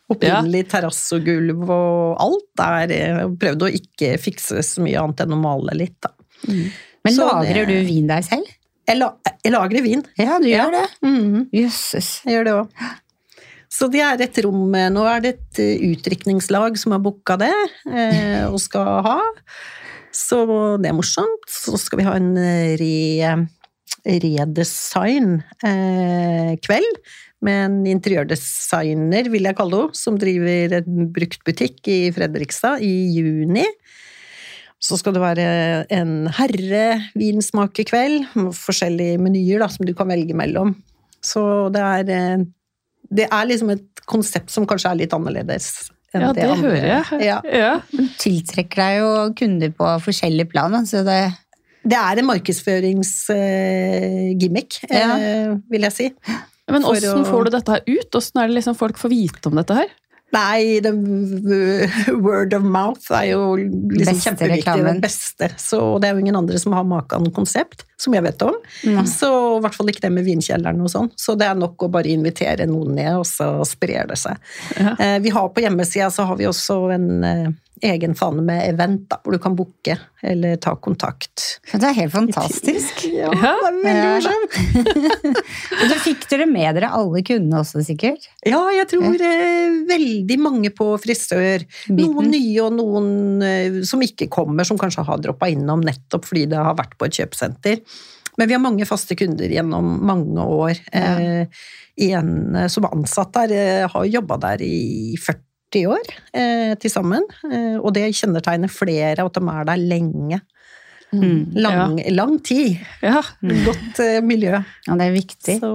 Opprinnelig 0.06 0.68
ja. 0.70 0.86
og 0.86 1.25
gulv 1.26 1.70
og 1.75 2.20
alt. 2.22 2.44
Der 2.54 3.26
prøvde 3.42 3.66
å 3.66 3.72
ikke 3.75 4.12
fikse 4.22 4.62
så 4.62 4.84
mye 4.84 5.00
annet 5.02 5.25
enn 5.25 5.34
å 5.34 5.40
male 5.40 5.75
litt, 5.75 5.96
da. 6.00 6.12
Men 6.46 7.14
Så 7.14 7.26
lagrer 7.26 7.66
det- 7.66 7.82
du 7.82 7.86
vin 7.88 8.06
deg 8.06 8.22
selv? 8.22 8.46
Jeg, 8.87 8.99
la, 9.00 9.09
jeg 9.43 9.52
lagrer 9.55 9.83
vin. 9.83 10.02
Ja, 10.19 10.37
du 10.43 10.47
gjør 10.47 10.71
det. 10.75 10.85
Jøsses. 11.57 12.21
Jeg 12.26 12.33
gjør 12.37 12.45
det 12.47 12.55
òg. 12.61 12.66
Så 13.76 13.85
det 13.93 14.00
er 14.05 14.21
et 14.23 14.38
rom 14.45 14.71
Nå 14.71 15.02
er 15.11 15.21
det 15.25 15.31
et 15.35 15.59
eh, 15.62 15.81
utdrikningslag 15.90 16.78
som 16.81 16.93
har 16.95 17.02
booka 17.05 17.35
det, 17.40 17.57
eh, 17.90 18.45
og 18.47 18.61
skal 18.62 18.88
ha. 19.05 19.21
Så 20.14 20.37
det 20.81 20.88
er 20.88 20.97
morsomt. 20.97 21.50
Så 21.50 21.76
skal 21.81 21.99
vi 22.00 22.07
ha 22.07 22.14
en 22.16 22.37
eh, 22.40 22.76
re, 22.81 22.97
redesign-kveld 24.07 26.93
med 27.47 27.59
en 27.66 27.87
interiørdesigner, 27.90 29.25
vil 29.33 29.45
jeg 29.45 29.57
kalle 29.59 29.76
henne, 29.83 29.95
som 29.99 30.19
driver 30.19 30.73
en 30.78 31.11
bruktbutikk 31.12 31.88
i 31.93 32.12
Fredrikstad 32.16 32.81
i 32.87 32.95
juni. 33.19 33.66
Så 34.83 34.97
skal 35.00 35.12
det 35.16 35.23
være 35.23 35.45
en 35.97 36.26
herre-vinsmakerkveld, 36.37 38.26
med 38.37 38.52
forskjellige 38.54 39.18
menyer 39.23 39.59
da, 39.64 39.68
som 39.73 39.87
du 39.88 39.95
kan 39.97 40.09
velge 40.12 40.35
mellom. 40.37 40.75
Så 41.25 41.42
det 41.75 41.80
er, 41.83 42.04
eh, 42.12 42.38
det 43.11 43.26
er 43.30 43.45
liksom 43.49 43.71
et 43.73 43.87
konsept 44.06 44.50
som 44.52 44.66
kanskje 44.68 44.90
er 44.92 44.97
litt 45.02 45.12
annerledes. 45.16 45.88
enn 46.14 46.23
Ja, 46.23 46.33
det 46.33 46.45
andre. 46.45 46.71
hører 46.71 46.87
jeg. 46.87 47.04
Ja. 47.26 47.40
Ja. 47.45 47.80
Tiltrekker 48.18 48.76
deg 48.76 48.99
jo 49.00 49.33
kunder 49.37 49.71
på 49.71 49.85
forskjellige 50.00 50.49
plan, 50.52 50.87
så 50.87 51.02
det 51.04 51.33
Det 51.87 51.95
er 51.97 52.18
en 52.18 52.26
markedsføringsgimmick, 52.26 54.80
Ja. 54.90 55.16
vil 55.71 55.80
jeg 55.83 55.92
si. 55.92 56.11
Men 56.68 56.83
åssen 56.83 57.25
får 57.25 57.45
du 57.45 57.50
dette 57.50 57.68
her 57.71 57.80
ut? 57.87 58.11
Åssen 58.14 58.40
er 58.42 58.47
det 58.49 58.54
liksom 58.56 58.75
folk 58.76 58.97
får 58.99 59.09
vite 59.11 59.47
om 59.47 59.54
dette 59.54 59.75
her? 59.75 59.87
Nei, 60.37 60.81
det, 60.85 60.93
word 62.26 62.55
of 62.57 62.62
mouth 62.62 63.09
er 63.16 63.31
jo 63.33 63.43
liksom 63.57 64.21
kjempeviktig. 64.21 64.85
Det 64.87 64.95
beste. 65.02 65.50
Så 65.61 65.81
det 66.02 66.11
er 66.11 66.16
jo 66.19 66.25
ingen 66.26 66.37
andre 66.38 66.61
som 66.61 66.76
har 66.76 66.85
maken 66.87 67.31
konsept, 67.37 67.87
som 68.00 68.14
jeg 68.16 68.26
vet 68.26 68.45
om. 68.45 68.57
Mm. 68.85 69.02
Så 69.09 69.31
i 69.57 69.61
hvert 69.64 69.76
fall 69.78 69.93
ikke 69.93 70.05
det 70.07 70.12
med 70.19 70.26
vinkjelleren 70.28 70.83
og 70.85 70.93
sånn. 70.93 71.11
Så 71.16 71.35
det 71.40 71.49
er 71.49 71.57
nok 71.59 71.87
å 71.88 71.93
bare 71.93 72.12
invitere 72.12 72.69
noen 72.69 72.95
ned, 72.99 73.14
og 73.23 73.26
så 73.28 73.50
sprer 73.69 74.09
det 74.12 74.19
seg. 74.21 74.37
Ja. 74.76 74.97
Eh, 75.00 75.19
Vi 75.25 75.33
har 75.33 75.49
på 75.57 75.64
hjemmesida 75.64 76.11
så 76.12 76.28
har 76.28 76.37
vi 76.38 76.47
også 76.50 76.76
en 76.95 77.09
eh, 77.25 77.47
egen 77.85 78.14
fane 78.16 78.40
med 78.45 78.62
event, 78.71 79.02
da, 79.11 79.19
hvor 79.25 79.35
du 79.37 79.40
kan 79.43 79.57
booke 79.57 79.99
eller 80.25 80.57
ta 80.64 80.73
kontakt. 80.81 81.59
Det 81.73 81.83
er 81.85 81.97
helt 82.02 82.12
fantastisk. 82.14 83.05
Ja, 83.16 83.28
Ja. 83.33 83.52
det 83.62 83.69
er 83.69 83.76
veldig 83.85 84.12
morsomt. 84.14 85.07
Og 85.81 85.85
så 85.90 85.99
fikk 86.07 86.25
dere 86.31 86.45
med 86.56 86.78
dere 86.78 86.90
alle 86.96 87.22
kundene 87.26 87.60
også, 87.62 87.84
sikkert? 87.86 88.26
Ja, 88.46 88.62
jeg 88.75 88.88
tror 88.90 89.22
eh, 89.28 89.78
veldig 89.88 90.40
mange 90.42 90.72
på 90.75 90.90
frisør. 91.02 91.64
Noen 91.92 92.32
nye 92.32 92.64
og 92.64 92.76
noen 92.78 93.44
eh, 93.44 93.80
som 93.86 94.02
ikke 94.04 94.30
kommer, 94.32 94.66
som 94.66 94.80
kanskje 94.80 95.06
har 95.06 95.22
droppa 95.22 95.50
innom 95.52 95.84
nettopp 95.84 96.26
fordi 96.28 96.46
det 96.50 96.60
har 96.60 96.76
vært 96.78 96.96
på 96.98 97.08
et 97.08 97.20
kjøpesenter. 97.20 97.82
Men 98.36 98.48
vi 98.48 98.56
har 98.56 98.62
mange 98.62 98.86
faste 98.88 99.16
kunder 99.16 99.52
gjennom 99.52 99.96
mange 100.06 100.44
år. 100.44 100.80
Eh, 100.92 101.46
en 102.08 102.56
eh, 102.56 102.68
som 102.72 102.88
ansatt 102.88 103.32
der, 103.36 103.54
eh, 103.56 103.88
har 103.90 104.10
jobba 104.12 104.40
der 104.42 104.64
i 104.64 105.16
40 105.20 105.86
år 105.92 106.12
eh, 106.36 106.75
til 106.80 106.92
sammen. 106.92 107.25
Eh, 107.48 107.76
og 107.80 107.94
det 107.96 108.10
kjennetegner 108.16 108.72
flere, 108.72 109.25
at 109.25 109.38
de 109.38 109.42
er 109.52 109.68
der 109.70 109.80
lenge. 109.80 110.40
Mm. 111.14 111.54
Lang, 111.62 111.96
lang 112.12 112.36
tid. 112.44 112.80
Ja. 113.04 113.22
Godt 113.40 114.00
eh, 114.02 114.18
miljø. 114.25 114.58
Ja, 114.58 114.98
det 114.98 115.06
er 115.06 115.14
viktig. 115.14 115.58
Så 115.62 115.72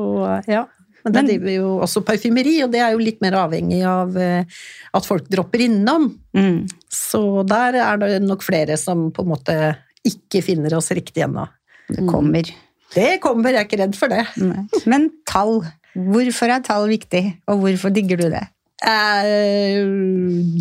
ja. 0.50 0.66
Men 1.02 1.16
det 1.16 1.24
driver 1.32 1.54
jo 1.56 1.70
også 1.82 2.04
parfymeri, 2.06 2.60
og 2.66 2.74
det 2.74 2.82
er 2.84 2.92
jo 2.94 3.02
litt 3.02 3.22
mer 3.24 3.40
avhengig 3.42 3.80
av 3.90 4.18
eh, 4.22 4.60
at 4.94 5.08
folk 5.08 5.30
dropper 5.34 5.64
innom. 5.66 6.12
Mm. 6.38 6.68
Så 6.94 7.42
der 7.50 7.80
er 7.82 8.02
det 8.02 8.20
nok 8.26 8.46
flere 8.46 8.78
som 8.78 9.08
på 9.16 9.26
en 9.26 9.32
måte 9.32 9.58
ikke 10.08 10.44
finner 10.46 10.76
oss 10.78 10.92
riktig 10.94 11.26
ennå. 11.26 11.48
Det 11.92 12.06
kommer. 12.10 12.52
Det 12.92 13.12
kommer, 13.24 13.56
jeg 13.56 13.64
er 13.64 13.70
ikke 13.70 13.82
redd 13.82 13.98
for 13.98 14.12
det. 14.12 14.24
Nei. 14.44 14.66
Men 14.90 15.10
tall. 15.30 15.62
Hvorfor 15.92 16.54
er 16.54 16.62
tall 16.64 16.86
viktig, 16.88 17.24
og 17.52 17.66
hvorfor 17.66 17.92
digger 17.92 18.20
du 18.22 18.30
det? 18.32 18.46
Eh, 18.82 19.84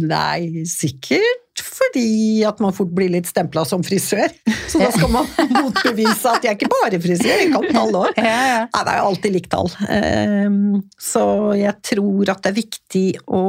nei, 0.05 0.65
sikkert 0.69 1.47
fordi 1.61 2.41
at 2.47 2.61
man 2.63 2.75
fort 2.77 2.93
blir 2.95 3.11
litt 3.13 3.29
stempla 3.29 3.65
som 3.69 3.83
frisør. 3.85 4.33
Så 4.69 4.81
da 4.81 4.91
skal 4.95 5.11
man 5.13 5.29
motbevise 5.57 6.33
at 6.33 6.45
jeg 6.45 6.53
er 6.53 6.59
ikke 6.59 6.71
bare 6.73 7.01
frisør, 7.03 7.43
jeg 7.43 7.51
kan 7.53 7.67
tall 7.73 7.97
òg. 8.03 8.21
Nei, 8.21 8.83
det 8.85 8.93
er 8.95 9.01
jo 9.01 9.09
alltid 9.11 9.37
likt 9.37 9.51
tall. 9.53 9.71
Ehm, 9.89 10.61
Så 11.01 11.25
jeg 11.59 11.75
tror 11.91 12.33
at 12.33 12.43
det 12.45 12.53
er 12.53 12.59
viktig 12.61 13.07
å 13.29 13.43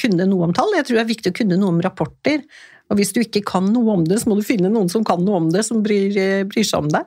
kunne 0.00 0.28
noe 0.28 0.48
om 0.48 0.56
tall. 0.56 0.76
Jeg 0.76 0.88
tror 0.88 1.00
det 1.00 1.04
er 1.06 1.12
viktig 1.14 1.32
å 1.32 1.38
kunne 1.40 1.60
noe 1.60 1.74
om 1.74 1.82
rapporter. 1.84 2.44
Og 2.88 3.00
hvis 3.00 3.12
du 3.12 3.20
ikke 3.20 3.44
kan 3.44 3.66
noe 3.72 3.98
om 3.98 4.04
det, 4.08 4.20
så 4.22 4.30
må 4.30 4.38
du 4.38 4.46
finne 4.46 4.70
noen 4.72 4.88
som 4.92 5.04
kan 5.04 5.20
noe 5.24 5.42
om 5.42 5.50
det, 5.52 5.64
som 5.66 5.82
bryr, 5.84 6.14
bryr 6.48 6.64
seg 6.64 6.86
om 6.86 6.92
det. 6.92 7.04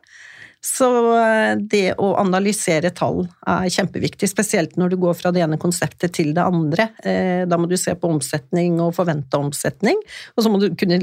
Så 0.62 0.88
eh, 1.18 1.56
det 1.58 1.96
å 1.98 2.12
analysere 2.22 2.92
tall 2.94 3.24
er 3.50 3.70
kjempeviktig, 3.74 4.28
spesielt 4.30 4.76
når 4.78 4.94
du 4.94 4.98
går 5.02 5.16
fra 5.18 5.32
det 5.34 5.42
ene 5.42 5.58
konseptet 5.62 6.14
til 6.14 6.36
det 6.38 6.44
andre. 6.46 6.90
Eh, 7.04 7.48
Da 7.50 7.58
må 7.58 7.66
du 7.68 7.74
se 7.82 7.96
på 7.98 8.12
omsetning 8.14 8.78
og 8.84 8.94
forventa 8.94 9.40
omsetning, 9.42 9.98
og 10.38 10.44
så 10.46 10.52
må 10.54 10.60
du 10.62 10.70
kunne 10.78 11.00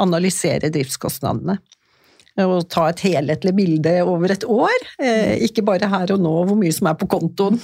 analysere 0.00 0.72
driftskostnadene 0.72 1.58
og 2.40 2.62
ta 2.72 2.86
et 2.88 3.02
helhetlig 3.04 3.52
bilde 3.52 3.90
over 4.08 4.32
et 4.32 4.44
år, 4.48 4.72
eh, 5.04 5.34
ikke 5.44 5.60
bare 5.68 5.90
her 5.92 6.14
og 6.14 6.22
nå 6.24 6.32
hvor 6.48 6.56
mye 6.56 6.72
som 6.72 6.88
er 6.88 6.96
på 6.96 7.04
kontoen. 7.12 7.60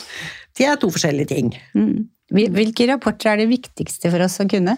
Det 0.52 0.66
er 0.68 0.76
to 0.76 0.90
forskjellige 0.92 1.30
ting. 1.32 1.48
Mm. 1.72 2.04
Hvil- 2.28 2.52
Hvilke 2.52 2.84
rapporter 2.90 3.32
er 3.32 3.40
det 3.40 3.48
viktigste 3.48 4.11
for 4.12 4.20
oss 4.20 4.37
å 4.44 4.48
kunne? 4.50 4.76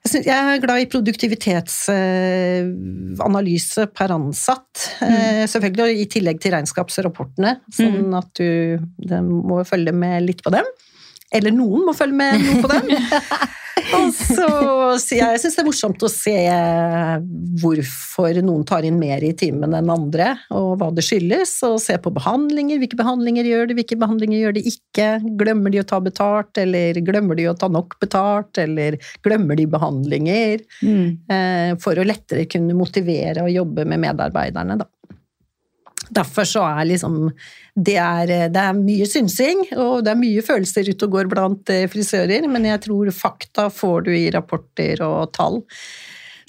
Jeg, 0.00 0.32
er 0.32 0.56
glad 0.62 0.80
i 0.80 0.86
produktivitetsanalyse 0.88 3.84
per 3.92 4.08
ansatt, 4.14 4.96
eh, 5.04 5.44
selvfølgelig, 5.50 6.00
i 6.00 6.06
tillegg 6.08 6.40
til 6.40 6.54
regnskapsrapportene, 6.56 7.60
sånn 7.76 8.08
at 8.16 8.32
du 8.40 8.80
må 9.28 9.60
følge 9.68 9.92
med 9.92 10.24
litt 10.24 10.40
på 10.46 10.50
dem. 10.56 10.64
Eller 11.30 11.54
noen 11.54 11.86
må 11.86 11.94
følge 11.96 12.16
med 12.18 12.42
noe 12.44 12.60
på 12.64 12.70
dem. 12.72 12.90
Og 13.96 14.10
så 14.14 14.46
så 14.98 15.16
jeg 15.16 15.40
syns 15.40 15.56
det 15.56 15.62
er 15.62 15.66
morsomt 15.68 16.02
å 16.04 16.10
se 16.10 16.34
hvorfor 17.62 18.40
noen 18.44 18.64
tar 18.68 18.86
inn 18.86 18.98
mer 19.00 19.22
i 19.24 19.32
timen 19.38 19.74
enn 19.76 19.92
andre, 19.92 20.32
og 20.54 20.72
hva 20.80 20.90
det 20.94 21.04
skyldes, 21.06 21.52
og 21.66 21.78
se 21.82 21.96
på 22.02 22.12
behandlinger. 22.14 22.80
Hvilke 22.82 22.98
behandlinger 22.98 23.48
gjør 23.48 23.70
de, 23.70 23.76
hvilke 23.78 23.98
behandlinger 24.00 24.42
gjør 24.42 24.56
de 24.58 24.64
ikke? 24.70 25.08
Glemmer 25.40 25.74
de 25.74 25.82
å 25.82 25.88
ta 25.88 26.00
betalt, 26.02 26.52
eller 26.60 27.00
glemmer 27.06 27.38
de 27.38 27.48
å 27.50 27.56
ta 27.58 27.70
nok 27.72 27.98
betalt, 28.02 28.60
eller 28.62 28.98
glemmer 29.26 29.58
de 29.58 29.68
behandlinger? 29.70 30.64
Mm. 30.82 31.78
For 31.82 31.98
å 31.98 32.06
lettere 32.06 32.48
kunne 32.50 32.76
motivere 32.78 33.46
og 33.46 33.54
jobbe 33.54 33.86
med 33.88 34.02
medarbeiderne, 34.08 34.80
da. 34.80 34.90
Derfor 36.10 36.46
så 36.48 36.62
er 36.66 36.88
liksom 36.90 37.18
det 37.78 37.96
er, 38.02 38.50
det 38.50 38.62
er 38.62 38.76
mye 38.76 39.06
synsing, 39.08 39.62
og 39.78 40.04
det 40.04 40.12
er 40.12 40.20
mye 40.20 40.42
følelser 40.44 40.90
ute 40.90 41.06
og 41.06 41.14
går 41.14 41.28
blant 41.30 41.70
eh, 41.72 41.86
frisører, 41.90 42.48
men 42.50 42.66
jeg 42.66 42.82
tror 42.86 43.12
fakta 43.14 43.68
får 43.72 44.08
du 44.08 44.10
i 44.16 44.30
rapporter 44.34 45.04
og 45.06 45.30
tall. 45.36 45.60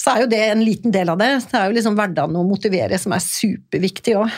Så 0.02 0.10
er 0.10 0.24
jo 0.24 0.30
det 0.32 0.42
en 0.42 0.64
liten 0.66 0.94
del 0.94 1.12
av 1.14 1.20
det. 1.22 1.30
Det 1.52 1.58
er 1.60 1.68
jo 1.70 1.76
liksom 1.78 1.98
hverdagen 1.98 2.38
å 2.40 2.46
motivere 2.48 2.98
som 2.98 3.14
er 3.14 3.22
superviktig 3.22 4.16
òg. 4.18 4.38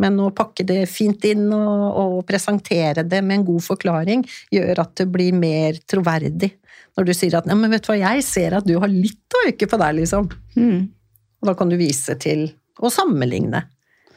Men 0.00 0.16
å 0.24 0.30
pakke 0.32 0.64
det 0.64 0.86
fint 0.88 1.24
inn 1.28 1.50
og, 1.52 1.82
og 2.00 2.14
presentere 2.28 3.04
det 3.04 3.20
med 3.20 3.42
en 3.42 3.48
god 3.50 3.66
forklaring 3.66 4.24
gjør 4.54 4.80
at 4.86 4.94
det 5.02 5.08
blir 5.12 5.36
mer 5.36 5.76
troverdig. 5.84 6.54
Når 6.96 7.10
du 7.10 7.12
sier 7.12 7.36
at 7.36 7.44
'nei, 7.44 7.58
men 7.60 7.74
vet 7.74 7.84
du 7.84 7.92
hva, 7.92 7.98
jeg 8.00 8.24
ser 8.24 8.56
at 8.56 8.64
du 8.64 8.78
har 8.80 8.88
litt 8.88 9.36
å 9.36 9.44
øke 9.50 9.68
på 9.68 9.80
deg', 9.82 9.98
liksom. 10.00 10.30
Mm. 10.56 10.88
Og 11.42 11.50
da 11.50 11.54
kan 11.58 11.68
du 11.68 11.76
vise 11.76 12.16
til 12.16 12.48
og 12.80 12.92
sammenligne. 12.92 13.66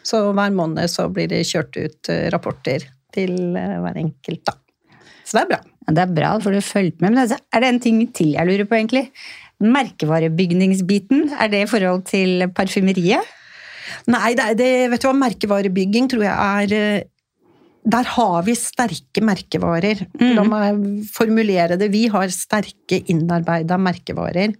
Så 0.05 0.21
hver 0.35 0.55
måned 0.55 0.91
så 0.91 1.07
blir 1.13 1.29
det 1.31 1.45
kjørt 1.49 1.75
ut 1.77 2.11
eh, 2.11 2.27
rapporter 2.33 2.85
til 3.15 3.35
eh, 3.57 3.75
hver 3.83 3.99
enkelt, 3.99 4.43
da. 4.47 4.55
Så 5.25 5.37
det 5.37 5.43
er 5.43 5.51
bra. 5.51 5.59
Ja, 5.85 5.95
det 5.97 6.05
er 6.05 6.15
bra, 6.15 6.31
for 6.41 6.55
du 6.55 6.61
fulgte 6.65 7.03
med. 7.03 7.13
Men 7.13 7.23
altså, 7.25 7.37
er 7.53 7.63
det 7.63 7.69
en 7.73 7.83
ting 7.83 8.01
til 8.15 8.33
jeg 8.35 8.49
lurer 8.49 8.69
på, 8.69 8.77
egentlig? 8.79 9.09
Merkevarebygningsbiten, 9.59 11.29
er 11.35 11.51
det 11.51 11.65
i 11.65 11.69
forhold 11.69 12.05
til 12.09 12.47
parfymeriet? 12.55 13.35
Nei, 14.09 14.33
det, 14.37 14.51
det, 14.59 14.73
vet 14.91 15.03
du 15.03 15.09
hva, 15.09 15.15
merkevarebygging 15.17 16.09
tror 16.11 16.23
jeg 16.23 16.33
er 16.33 16.75
eh, 16.77 17.07
Der 17.89 18.11
har 18.15 18.43
vi 18.45 18.53
sterke 18.57 19.23
merkevarer. 19.25 20.05
La 20.37 20.45
meg 20.45 21.07
formulere 21.13 21.77
det. 21.79 21.89
Vi 21.93 22.05
har 22.11 22.29
sterke 22.33 23.01
innarbeida 23.09 23.79
merkevarer 23.81 24.53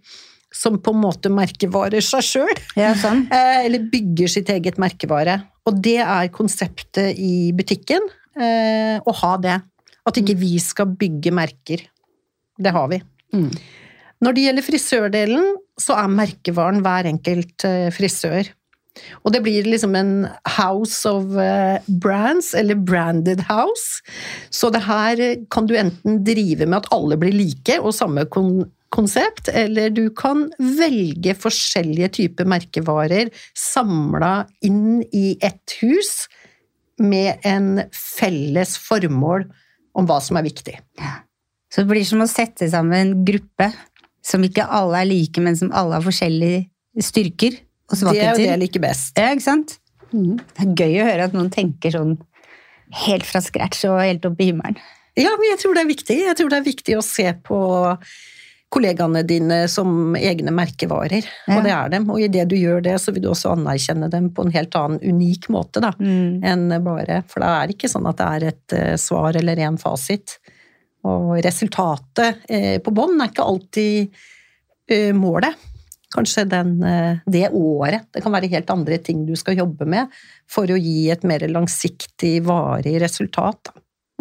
som 0.54 0.80
på 0.82 0.94
en 0.96 1.02
måte 1.04 1.30
merkevarer 1.32 2.02
seg 2.04 2.26
sjøl. 2.26 2.62
Ja, 2.80 2.94
sånn. 2.98 3.28
Eller 3.66 3.84
bygger 3.92 4.32
sitt 4.32 4.50
eget 4.50 4.80
merkevare. 4.82 5.40
Og 5.70 5.78
det 5.86 6.00
er 6.02 6.32
konseptet 6.34 7.20
i 7.22 7.52
butikken. 7.56 8.08
eh, 8.40 8.98
Å 8.98 9.16
ha 9.22 9.34
det. 9.38 9.60
At 10.10 10.18
ikke 10.18 10.38
vi 10.40 10.56
skal 10.64 10.90
bygge 10.98 11.34
merker. 11.36 11.84
Det 12.60 12.72
har 12.74 12.88
vi. 12.90 12.98
Mm. 13.36 13.52
Når 14.26 14.36
det 14.36 14.46
gjelder 14.48 14.66
frisørdelen, 14.66 15.52
så 15.80 15.96
er 16.02 16.10
merkevaren 16.12 16.82
hver 16.84 17.08
enkelt 17.12 17.64
eh, 17.70 17.92
frisør. 17.94 18.50
Og 19.24 19.32
det 19.32 19.44
blir 19.46 19.64
liksom 19.70 19.94
en 19.96 20.10
house 20.58 21.08
of 21.08 21.30
brands, 22.04 22.50
eller 22.58 22.76
branded 22.76 23.46
house. 23.48 24.02
Så 24.52 24.68
det 24.74 24.82
her 24.90 25.22
kan 25.54 25.70
du 25.70 25.76
enten 25.80 26.18
drive 26.26 26.66
med 26.66 26.82
at 26.82 26.90
alle 26.92 27.16
blir 27.22 27.32
like 27.38 27.78
og 27.80 27.94
samme 27.96 28.26
kon 28.34 28.66
konsept, 28.94 29.52
eller 29.54 29.92
du 29.94 30.08
kan 30.16 30.48
velge 30.58 31.36
forskjellige 31.38 32.10
typer 32.18 32.48
merkevarer 32.50 33.30
samla 33.58 34.48
inn 34.66 35.04
i 35.14 35.38
ett 35.42 35.78
hus 35.82 36.28
med 37.00 37.46
en 37.48 37.86
felles 37.96 38.76
formål 38.82 39.46
om 39.98 40.10
hva 40.10 40.20
som 40.24 40.40
er 40.40 40.48
viktig. 40.48 40.76
Så 41.70 41.84
det 41.84 41.92
blir 41.92 42.08
som 42.08 42.24
å 42.24 42.30
sette 42.30 42.68
sammen 42.72 43.00
en 43.00 43.26
gruppe 43.28 43.70
som 44.26 44.44
ikke 44.44 44.66
alle 44.66 45.04
er 45.04 45.10
like, 45.10 45.42
men 45.42 45.58
som 45.58 45.72
alle 45.72 45.98
har 45.98 46.06
forskjellige 46.06 47.04
styrker 47.06 47.62
og 47.90 47.98
Det 47.98 48.22
er 48.22 48.28
jo 48.36 48.38
det 48.38 48.50
jeg 48.52 48.62
liker 48.62 48.82
best. 48.84 49.18
Ja, 49.18 49.32
ikke 49.34 49.46
sant? 49.48 49.80
Det 50.12 50.62
er 50.62 50.74
gøy 50.78 51.00
å 51.02 51.08
høre 51.08 51.26
at 51.26 51.34
noen 51.34 51.50
tenker 51.54 51.94
sånn 51.94 52.18
helt 53.06 53.26
fra 53.26 53.42
scratch 53.42 53.86
og 53.90 54.02
helt 54.02 54.26
opp 54.30 54.42
i 54.42 54.50
himmelen. 54.52 54.78
Ja, 55.18 55.32
men 55.38 55.50
jeg 55.52 55.60
tror 55.64 55.76
det 55.76 55.84
er 55.84 55.90
viktig. 55.90 56.18
Jeg 56.22 56.38
tror 56.38 56.52
det 56.52 56.60
er 56.60 56.68
viktig 56.68 56.98
å 56.98 57.06
se 57.06 57.26
på 57.46 57.60
kollegaene 58.70 59.24
dine 59.26 59.64
som 59.68 60.16
egne 60.16 60.52
merkevarer, 60.54 61.26
Ja. 61.48 61.58
og 61.58 61.64
det 61.66 61.72
er 61.74 61.90
dem. 61.90 62.10
Og 62.10 62.22
idet 62.22 62.48
du 62.50 62.56
gjør 62.56 62.84
det, 62.86 63.00
så 63.02 63.12
vil 63.12 63.24
du 63.24 63.30
også 63.32 63.56
anerkjenne 63.56 64.10
dem 64.14 64.30
på 64.34 64.46
en 64.46 64.54
helt 64.54 64.76
annen, 64.78 65.00
unik 65.02 65.50
måte, 65.50 65.82
da, 65.82 65.92
enn 66.00 66.70
bare 66.86 67.24
For 67.28 67.42
det 67.42 67.50
er 67.50 67.74
ikke 67.74 67.90
sånn 67.90 68.08
at 68.10 68.18
det 68.18 68.28
er 68.28 68.46
et 68.52 68.78
uh, 68.78 68.96
svar 69.02 69.36
eller 69.36 69.58
en 69.66 69.78
fasit. 69.82 70.38
Og 71.04 71.40
resultatet 71.42 72.46
uh, 72.46 72.78
på 72.84 72.94
bånn 72.94 73.18
er 73.22 73.32
ikke 73.32 73.48
alltid 73.48 74.22
uh, 74.94 75.14
målet. 75.18 75.66
Kanskje 76.10 76.48
den, 76.50 76.80
det 77.30 77.52
året. 77.54 78.08
Det 78.10 78.24
kan 78.26 78.34
være 78.34 78.48
helt 78.50 78.72
andre 78.74 78.98
ting 78.98 79.28
du 79.28 79.36
skal 79.38 79.60
jobbe 79.60 79.86
med 79.86 80.10
for 80.50 80.66
å 80.66 80.78
gi 80.82 81.12
et 81.14 81.22
mer 81.22 81.46
langsiktig, 81.46 82.40
varig 82.48 82.96
resultat. 82.98 83.70
Da. 83.70 83.76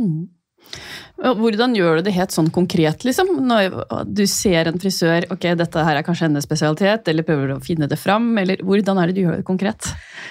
Mm. 0.04 0.26
Hvordan 1.18 1.72
gjør 1.74 1.98
du 1.98 2.06
det 2.06 2.12
helt 2.14 2.30
sånn 2.30 2.46
konkret, 2.54 3.02
liksom? 3.02 3.32
Når 3.48 3.72
du 4.06 4.22
ser 4.30 4.68
en 4.70 4.78
frisør, 4.78 5.24
ok, 5.34 5.48
dette 5.58 5.82
her 5.82 5.98
er 5.98 6.06
kanskje 6.06 6.28
hennes 6.28 6.46
spesialitet, 6.46 7.10
eller 7.10 7.26
prøver 7.26 7.50
du 7.50 7.54
å 7.56 7.64
finne 7.64 7.88
det 7.90 7.98
fram, 7.98 8.28
eller 8.38 8.62
hvordan 8.62 9.00
er 9.02 9.10
det 9.10 9.16
du 9.16 9.24
gjør 9.24 9.40
det 9.40 9.46
konkret? 9.48 9.88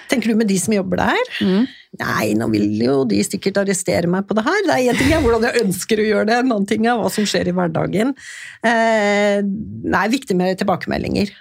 Tenker 0.08 0.32
du 0.32 0.40
med 0.40 0.48
de 0.48 0.56
som 0.62 0.78
jobber 0.78 1.02
der? 1.02 1.34
Mm. 1.44 1.68
Nei, 2.00 2.30
nå 2.40 2.48
vil 2.54 2.80
jo 2.86 3.02
de 3.10 3.20
sikkert 3.28 3.60
arrestere 3.66 4.08
meg 4.12 4.30
på 4.30 4.38
det 4.38 4.46
her. 4.48 4.62
Det 4.64 4.78
er 4.78 4.94
én 4.94 5.02
ting 5.02 5.12
er 5.12 5.26
hvordan 5.26 5.50
jeg 5.50 5.66
ønsker 5.66 6.00
å 6.00 6.08
gjøre 6.08 6.30
det, 6.32 6.40
en 6.40 6.56
annen 6.56 6.72
ting 6.72 6.88
er 6.88 7.02
hva 7.02 7.12
som 7.12 7.28
skjer 7.28 7.52
i 7.52 7.58
hverdagen. 7.58 8.16
Eh, 8.64 9.44
det 9.44 10.02
er 10.06 10.16
viktig 10.16 10.40
med 10.40 10.56
tilbakemeldinger. 10.64 11.36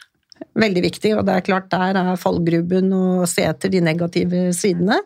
Veldig 0.59 0.87
viktig, 0.91 1.15
og 1.17 1.27
det 1.29 1.39
er 1.39 1.47
klart 1.47 1.71
der 1.71 2.03
er 2.03 2.15
fallgruben 2.21 2.91
å 2.99 3.07
se 3.31 3.47
etter 3.47 3.71
de 3.71 3.85
negative 3.85 4.49
sidene. 4.57 4.99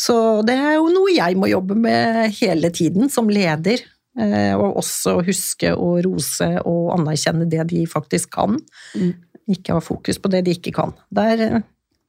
Så 0.00 0.14
det 0.48 0.54
er 0.56 0.78
jo 0.78 0.86
noe 0.94 1.12
jeg 1.12 1.36
må 1.36 1.50
jobbe 1.50 1.76
med 1.76 2.30
hele 2.40 2.70
tiden 2.72 3.10
som 3.12 3.28
leder. 3.28 3.82
eh, 4.18 4.54
Og 4.56 4.78
også 4.80 5.18
huske 5.26 5.74
å 5.76 5.90
rose 6.04 6.48
og 6.64 6.94
anerkjenne 6.98 7.48
det 7.50 7.66
de 7.70 7.82
faktisk 7.86 8.30
kan. 8.38 8.56
Mm. 8.96 9.12
Ikke 9.50 9.74
ha 9.76 9.80
fokus 9.84 10.18
på 10.22 10.30
det 10.32 10.44
de 10.46 10.54
ikke 10.56 10.72
kan. 10.72 10.92
Der, 11.12 11.60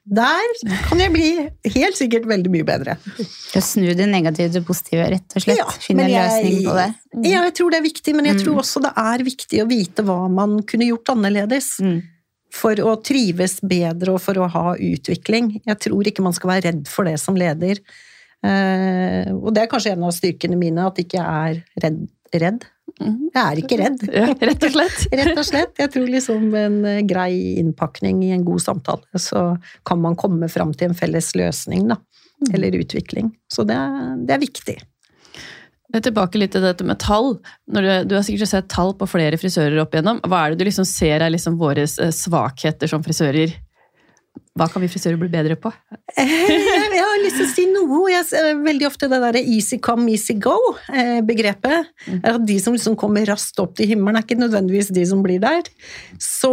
der 0.05 0.53
kan 0.87 0.99
jeg 1.01 1.11
bli 1.13 1.27
helt 1.75 1.97
sikkert 1.99 2.25
veldig 2.29 2.51
mye 2.53 2.65
bedre. 2.67 2.95
Å 3.57 3.61
snu 3.65 3.91
det 3.97 4.07
negative 4.09 4.53
til 4.55 4.63
positive, 4.67 5.09
rett 5.13 5.35
og 5.37 5.43
slett. 5.45 5.57
Ja, 5.61 5.67
Finne 5.83 6.05
en 6.07 6.13
løsning 6.15 6.57
på 6.67 6.75
det. 6.77 6.87
Ja, 7.31 7.43
jeg 7.47 7.55
tror 7.59 7.73
det 7.73 7.81
er 7.81 7.87
viktig, 7.89 8.15
men 8.17 8.25
jeg 8.29 8.35
Mm. 8.39 8.43
tror 8.45 8.61
også 8.63 8.81
det 8.81 8.93
er 8.97 9.23
viktig 9.25 9.61
å 9.63 9.67
vite 9.69 10.03
hva 10.07 10.19
man 10.31 10.61
kunne 10.63 10.87
gjort 10.89 11.09
annerledes. 11.15 11.79
Mm. 11.81 12.01
For 12.51 12.79
å 12.83 12.97
trives 12.99 13.59
bedre 13.63 14.15
og 14.15 14.21
for 14.23 14.39
å 14.41 14.49
ha 14.51 14.73
utvikling. 14.75 15.53
Jeg 15.63 15.79
tror 15.87 16.07
ikke 16.09 16.25
man 16.25 16.35
skal 16.35 16.55
være 16.55 16.65
redd 16.69 16.89
for 16.91 17.07
det 17.07 17.15
som 17.21 17.37
leder. 17.39 17.79
Eh, 18.41 19.29
og 19.31 19.53
det 19.53 19.63
er 19.63 19.71
kanskje 19.71 19.93
en 19.95 20.07
av 20.07 20.15
styrkene 20.15 20.57
mine, 20.59 20.89
at 20.89 20.99
ikke 20.99 21.19
jeg 21.19 21.25
er 21.55 21.85
redd. 21.85 22.03
redd. 22.35 22.67
Mhm. 22.99 23.29
Jeg 23.31 23.41
er 23.41 23.61
ikke 23.61 23.79
redd. 23.79 24.05
Ja, 24.11 24.27
rett 24.35 24.67
og 24.67 24.73
slett. 24.75 24.99
Rett 25.21 25.37
og 25.37 25.47
slett. 25.47 25.73
Jeg 25.79 25.93
tror 25.93 26.07
liksom 26.11 26.53
en 26.59 26.77
eh, 26.85 27.01
grei 27.07 27.57
innpakning 27.61 28.23
i 28.27 28.33
en 28.35 28.45
god 28.47 28.63
samtale, 28.63 29.21
så 29.21 29.55
kan 29.87 30.01
man 30.03 30.17
komme 30.19 30.49
fram 30.51 30.73
til 30.75 30.91
en 30.91 30.97
felles 30.97 31.31
løsning, 31.37 31.87
da. 31.93 32.01
Mm. 32.41 32.55
Eller 32.57 32.79
utvikling. 32.81 33.35
Så 33.51 33.63
det 33.69 33.77
er, 33.77 34.15
det 34.25 34.35
er 34.35 34.41
viktig. 34.41 34.77
Tilbake 35.91 36.39
litt 36.39 36.53
til 36.55 36.63
dette 36.63 36.85
med 36.87 36.99
tall. 37.03 37.33
Du, 37.67 37.81
du 37.81 38.15
har 38.15 38.23
sikkert 38.23 38.51
sett 38.51 38.69
tall 38.71 38.93
på 38.95 39.09
flere 39.11 39.39
frisører 39.39 39.81
opp 39.83 39.95
igjennom. 39.95 40.21
Hva 40.23 40.45
er 40.45 40.53
det 40.53 40.61
du 40.61 40.69
liksom 40.69 40.87
ser 40.87 41.19
er 41.19 41.33
liksom 41.33 41.57
våre 41.59 41.83
eh, 41.83 42.13
svakheter 42.15 42.91
som 42.91 43.03
frisører? 43.03 43.57
Hva 44.59 44.65
kan 44.67 44.83
vi 44.83 44.89
frisører 44.91 45.15
bli 45.15 45.29
bedre 45.31 45.55
på? 45.55 45.69
Jeg 46.17 46.99
har 46.99 47.21
lyst 47.23 47.37
til 47.39 47.45
å 47.45 47.51
si 47.53 47.63
noe. 47.71 48.01
Jeg 48.11 48.25
ser 48.27 48.49
veldig 48.65 48.87
ofte 48.89 49.07
det 49.11 49.19
derre 49.23 49.43
easy 49.47 49.77
come, 49.83 50.09
easy 50.11 50.35
go-begrepet. 50.43 51.87
Mm. 52.07 52.17
At 52.33 52.43
de 52.49 52.57
som 52.59 52.75
liksom 52.75 52.97
kommer 52.99 53.23
raskt 53.29 53.61
opp 53.63 53.77
til 53.79 53.93
himmelen, 53.93 54.19
er 54.19 54.25
ikke 54.27 54.41
nødvendigvis 54.41 54.91
de 54.91 55.05
som 55.07 55.23
blir 55.23 55.39
der. 55.43 55.71
Så 56.19 56.51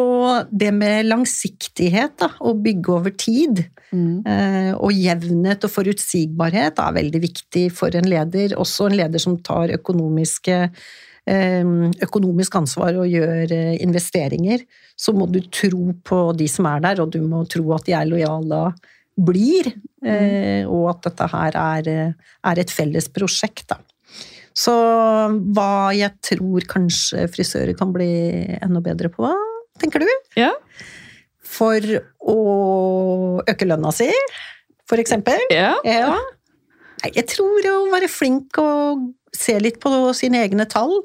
det 0.55 0.71
med 0.77 1.11
langsiktighet, 1.11 2.15
da, 2.23 2.31
å 2.39 2.55
bygge 2.55 2.95
over 3.01 3.19
tid, 3.19 3.67
Mm. 3.89 4.21
eh, 4.29 4.75
og 4.77 4.93
jevnhet 4.93 5.63
og 5.65 5.71
forutsigbarhet 5.73 6.77
er 6.77 6.93
veldig 6.93 7.21
viktig 7.23 7.63
for 7.73 7.89
en 7.97 8.05
leder. 8.05 8.53
Også 8.61 8.91
en 8.91 8.99
leder 8.99 9.23
som 9.23 9.39
tar 9.41 9.73
økonomiske 9.73 10.57
eh, 10.67 10.89
økonomisk 11.29 12.57
ansvar 12.61 12.97
og 13.01 13.11
gjør 13.11 13.53
eh, 13.55 13.75
investeringer, 13.85 14.65
så 14.97 15.13
må 15.17 15.29
du 15.31 15.41
tro 15.53 15.93
på 16.05 16.21
de 16.39 16.49
som 16.51 16.69
er 16.71 16.85
der, 16.85 17.03
og 17.03 17.13
du 17.13 17.21
må 17.27 17.45
tro 17.51 17.67
at 17.77 17.87
de 17.89 17.97
er 17.97 18.09
lojale 18.09 18.63
blir, 19.19 19.73
eh, 20.07 20.63
og 20.65 20.93
at 20.93 21.09
dette 21.09 21.29
her 21.33 21.59
er, 21.59 21.91
eh, 21.91 22.33
er 22.53 22.63
et 22.63 22.73
felles 22.73 23.11
prosjekt. 23.13 23.67
Da. 23.75 23.81
Så 24.55 24.75
hva 25.55 25.91
jeg 25.95 26.15
tror 26.25 26.67
kanskje 26.71 27.27
frisører 27.31 27.77
kan 27.79 27.93
bli 27.95 28.09
enda 28.63 28.83
bedre 28.83 29.11
på, 29.13 29.29
tenker 29.79 30.03
du? 30.03 30.11
Ja. 30.39 30.53
For 31.49 31.83
å 32.23 32.39
øke 33.49 33.69
lønna 33.69 33.93
si, 33.95 34.11
for 34.89 35.03
eksempel. 35.03 35.45
ja. 35.53 35.77
Ja. 35.87 36.17
Jeg 37.15 37.29
tror 37.31 37.63
å 37.71 37.77
være 37.93 38.09
flink 38.11 38.59
og 38.59 39.05
se 39.35 39.59
litt 39.61 39.81
på 39.83 39.91
sine 40.15 40.45
egne 40.47 40.69
tall, 40.69 41.03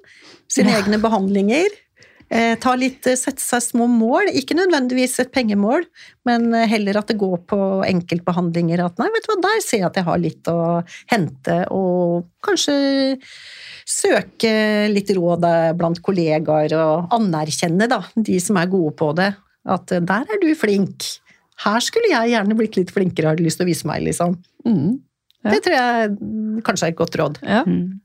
sine 0.47 0.71
Ja. 0.71 0.81
egne 0.81 0.99
behandlinger. 1.01 1.67
Eh, 2.33 2.55
ta 2.57 2.73
litt, 2.73 3.05
eh, 3.05 3.13
Sette 3.19 3.43
seg 3.43 3.61
små 3.61 3.85
mål, 3.85 4.31
ikke 4.33 4.55
nødvendigvis 4.57 5.19
et 5.19 5.31
pengemål, 5.31 5.83
men 6.25 6.47
eh, 6.55 6.65
heller 6.65 6.97
at 6.97 7.07
det 7.11 7.17
går 7.19 7.43
på 7.45 7.59
enkeltbehandlinger. 7.85 8.81
At 8.85 8.97
nei, 8.97 9.09
vet 9.13 9.27
du 9.27 9.33
hva, 9.35 9.41
der 9.43 9.59
ser 9.61 9.77
jeg 9.83 9.85
at 9.85 9.99
jeg 9.99 10.07
har 10.07 10.17
litt 10.17 10.49
å 10.49 10.83
hente, 11.11 11.57
og 11.69 12.25
kanskje 12.41 13.19
søke 13.85 14.53
litt 14.93 15.11
råd 15.13 15.45
blant 15.77 16.01
kollegaer, 16.05 16.73
og 16.79 17.13
anerkjenne 17.13 17.87
da, 17.91 18.01
de 18.15 18.39
som 18.41 18.57
er 18.57 18.71
gode 18.71 18.95
på 18.97 19.11
det. 19.19 19.33
At 19.69 19.93
der 19.93 20.25
er 20.33 20.41
du 20.41 20.49
flink. 20.59 21.05
Her 21.63 21.79
skulle 21.85 22.09
jeg 22.09 22.33
gjerne 22.33 22.57
blitt 22.57 22.79
litt 22.79 22.91
flinkere, 22.91 23.29
har 23.31 23.37
du 23.39 23.43
lyst 23.45 23.59
til 23.61 23.67
å 23.67 23.69
vise 23.69 23.87
meg, 23.87 24.01
liksom. 24.07 24.39
Mm. 24.65 24.99
Ja. 25.43 25.51
Det 25.51 25.61
tror 25.65 25.75
jeg 25.77 26.63
kanskje 26.65 26.87
er 26.87 26.95
et 26.95 26.99
godt 26.99 27.19
råd. 27.19 27.43
ja. 27.43 27.61
Mm. 27.67 27.99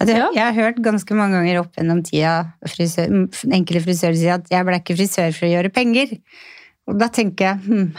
At 0.00 0.08
jeg, 0.08 0.16
Ja. 0.18 0.30
jeg 0.34 0.44
har 0.44 0.58
hørt 0.58 0.82
ganske 0.82 1.14
mange 1.14 1.38
ganger 1.38 1.60
opp 1.60 1.76
gjennom 1.76 2.02
tida 2.04 2.52
frisør, 2.66 3.08
enkelte 3.50 3.84
frisører 3.84 4.16
si 4.16 4.28
at 4.28 4.48
jeg 4.50 4.64
ble 4.66 4.80
ikke 4.80 4.96
frisør 4.98 5.32
for 5.36 5.46
å 5.46 5.52
gjøre 5.54 5.72
penger. 5.72 6.18
Og 6.88 6.98
da 7.00 7.08
tenker 7.08 7.44
jeg 7.48 7.60
hm, 7.64 7.94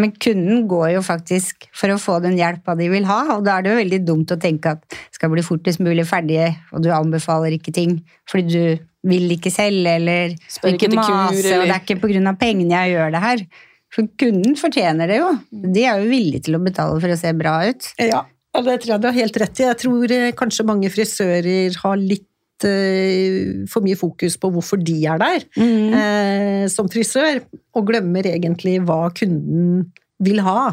men 0.00 0.12
kunden 0.16 0.66
går 0.70 0.94
jo 0.94 1.00
faktisk 1.04 1.66
for 1.76 1.92
å 1.92 1.98
få 2.00 2.20
den 2.24 2.36
hjelpa 2.38 2.76
de 2.78 2.88
vil 2.92 3.04
ha, 3.08 3.36
og 3.36 3.44
da 3.44 3.58
er 3.58 3.62
det 3.66 3.72
jo 3.72 3.80
veldig 3.82 3.98
dumt 4.08 4.32
å 4.32 4.38
tenke 4.40 4.72
at 4.76 4.96
skal 5.12 5.32
bli 5.32 5.42
fortest 5.44 5.82
mulig 5.84 6.06
ferdig, 6.08 6.54
og 6.72 6.84
du 6.84 6.88
anbefaler 6.94 7.56
ikke 7.58 7.74
ting 7.76 7.98
fordi 8.30 8.54
du 8.54 8.86
vil 9.10 9.30
ikke 9.36 9.52
selv, 9.52 9.86
eller 9.88 10.34
Spør 10.48 10.74
ikke 10.74 10.88
ikke 10.88 10.90
til 10.90 11.00
kur, 11.00 11.14
mase, 11.16 11.40
og 11.40 11.52
eller- 11.52 11.66
det 11.66 11.76
er 11.76 11.96
ikke 11.96 12.28
av 12.28 12.38
pengene 12.40 12.70
jeg 12.76 12.94
gjør 12.94 13.12
det 13.12 13.20
her. 13.26 13.44
For 13.90 14.06
kunden 14.22 14.54
fortjener 14.56 15.08
det 15.08 15.16
jo. 15.18 15.30
De 15.50 15.84
er 15.84 15.98
jo 15.98 16.10
villige 16.10 16.44
til 16.44 16.54
å 16.54 16.62
betale 16.64 17.00
for 17.00 17.08
å 17.08 17.18
se 17.18 17.32
bra 17.32 17.54
ut. 17.68 17.88
Ja, 17.98 18.24
og 18.56 18.66
det 18.66 18.80
tror 18.82 18.94
jeg 18.94 19.02
du 19.02 19.08
har 19.08 19.16
helt 19.16 19.38
rett 19.42 19.62
i. 19.62 19.66
Jeg 19.68 19.80
tror 19.84 20.14
eh, 20.16 20.32
kanskje 20.36 20.66
mange 20.66 20.90
frisører 20.92 21.76
har 21.84 22.00
litt 22.00 22.66
eh, 22.66 23.66
for 23.70 23.86
mye 23.86 23.98
fokus 23.98 24.36
på 24.40 24.50
hvorfor 24.54 24.80
de 24.82 24.96
er 25.06 25.20
der 25.22 25.46
eh, 25.62 26.64
som 26.72 26.90
frisør, 26.90 27.44
og 27.78 27.86
glemmer 27.92 28.26
egentlig 28.32 28.80
hva 28.86 29.04
kunden 29.16 29.86
vil 30.20 30.42
ha. 30.44 30.72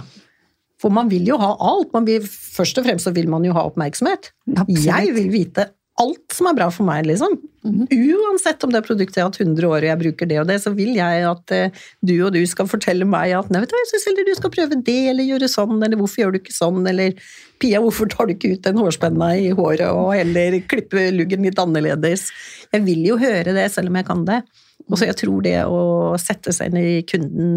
For 0.82 0.94
man 0.94 1.10
vil 1.10 1.26
jo 1.26 1.38
ha 1.42 1.54
alt. 1.70 1.94
Man 1.94 2.06
vil, 2.06 2.26
først 2.26 2.78
og 2.78 2.86
fremst 2.86 3.08
så 3.08 3.14
vil 3.16 3.30
man 3.32 3.46
jo 3.46 3.56
ha 3.58 3.66
oppmerksomhet. 3.66 4.32
Absolutt. 4.54 4.84
Jeg 4.86 5.14
vil 5.16 5.32
vite 5.34 5.72
alt 5.98 6.34
som 6.36 6.50
er 6.50 6.56
bra 6.58 6.68
for 6.74 6.86
meg, 6.88 7.08
liksom. 7.10 7.34
Uansett 7.66 8.62
om 8.64 8.72
det 8.72 8.80
er 8.80 8.86
produktet 8.86 9.18
jeg 9.18 9.26
har 9.26 9.32
hatt 9.32 9.40
100 9.42 9.66
år 9.68 9.82
og 9.82 9.88
jeg 9.90 10.00
bruker 10.04 10.30
det 10.30 10.38
og 10.40 10.46
det, 10.50 10.60
så 10.64 10.72
vil 10.76 10.94
jeg 10.96 11.24
at 11.28 11.54
eh, 11.56 11.82
du 12.06 12.14
og 12.20 12.30
du 12.36 12.40
skal 12.48 12.70
fortelle 12.70 13.08
meg 13.10 13.34
at 13.36 13.50
nei, 13.52 13.64
vet 13.64 13.72
du 13.72 13.76
hva, 13.76 13.82
jeg 13.82 13.90
syns 13.92 14.06
heller 14.12 14.28
du 14.28 14.34
skal 14.38 14.54
prøve 14.54 14.78
det, 14.78 14.98
eller 15.12 15.28
gjøre 15.28 15.50
sånn, 15.52 15.76
eller 15.82 16.00
hvorfor 16.00 16.24
gjør 16.24 16.36
du 16.36 16.40
ikke 16.42 16.56
sånn, 16.56 16.86
eller 16.94 17.18
Pia, 17.58 17.82
hvorfor 17.82 18.06
tar 18.14 18.30
du 18.30 18.36
ikke 18.36 18.54
ut 18.54 18.68
den 18.68 18.78
hårspenna 18.78 19.32
i 19.42 19.50
håret 19.58 19.90
og 19.90 20.12
heller 20.14 20.60
klippe 20.70 21.08
luggen 21.16 21.42
litt 21.48 21.58
annerledes? 21.58 22.28
Jeg 22.70 22.86
vil 22.86 23.02
jo 23.08 23.18
høre 23.18 23.56
det, 23.58 23.66
selv 23.74 23.90
om 23.90 23.98
jeg 23.98 24.06
kan 24.06 24.22
det. 24.28 24.44
Og 24.86 25.00
så 25.00 25.08
jeg 25.10 25.18
tror 25.18 25.42
det 25.42 25.56
å 25.66 25.80
sette 26.22 26.54
seg 26.54 26.70
inn 26.70 26.78
i 26.78 26.92
kunden 27.10 27.56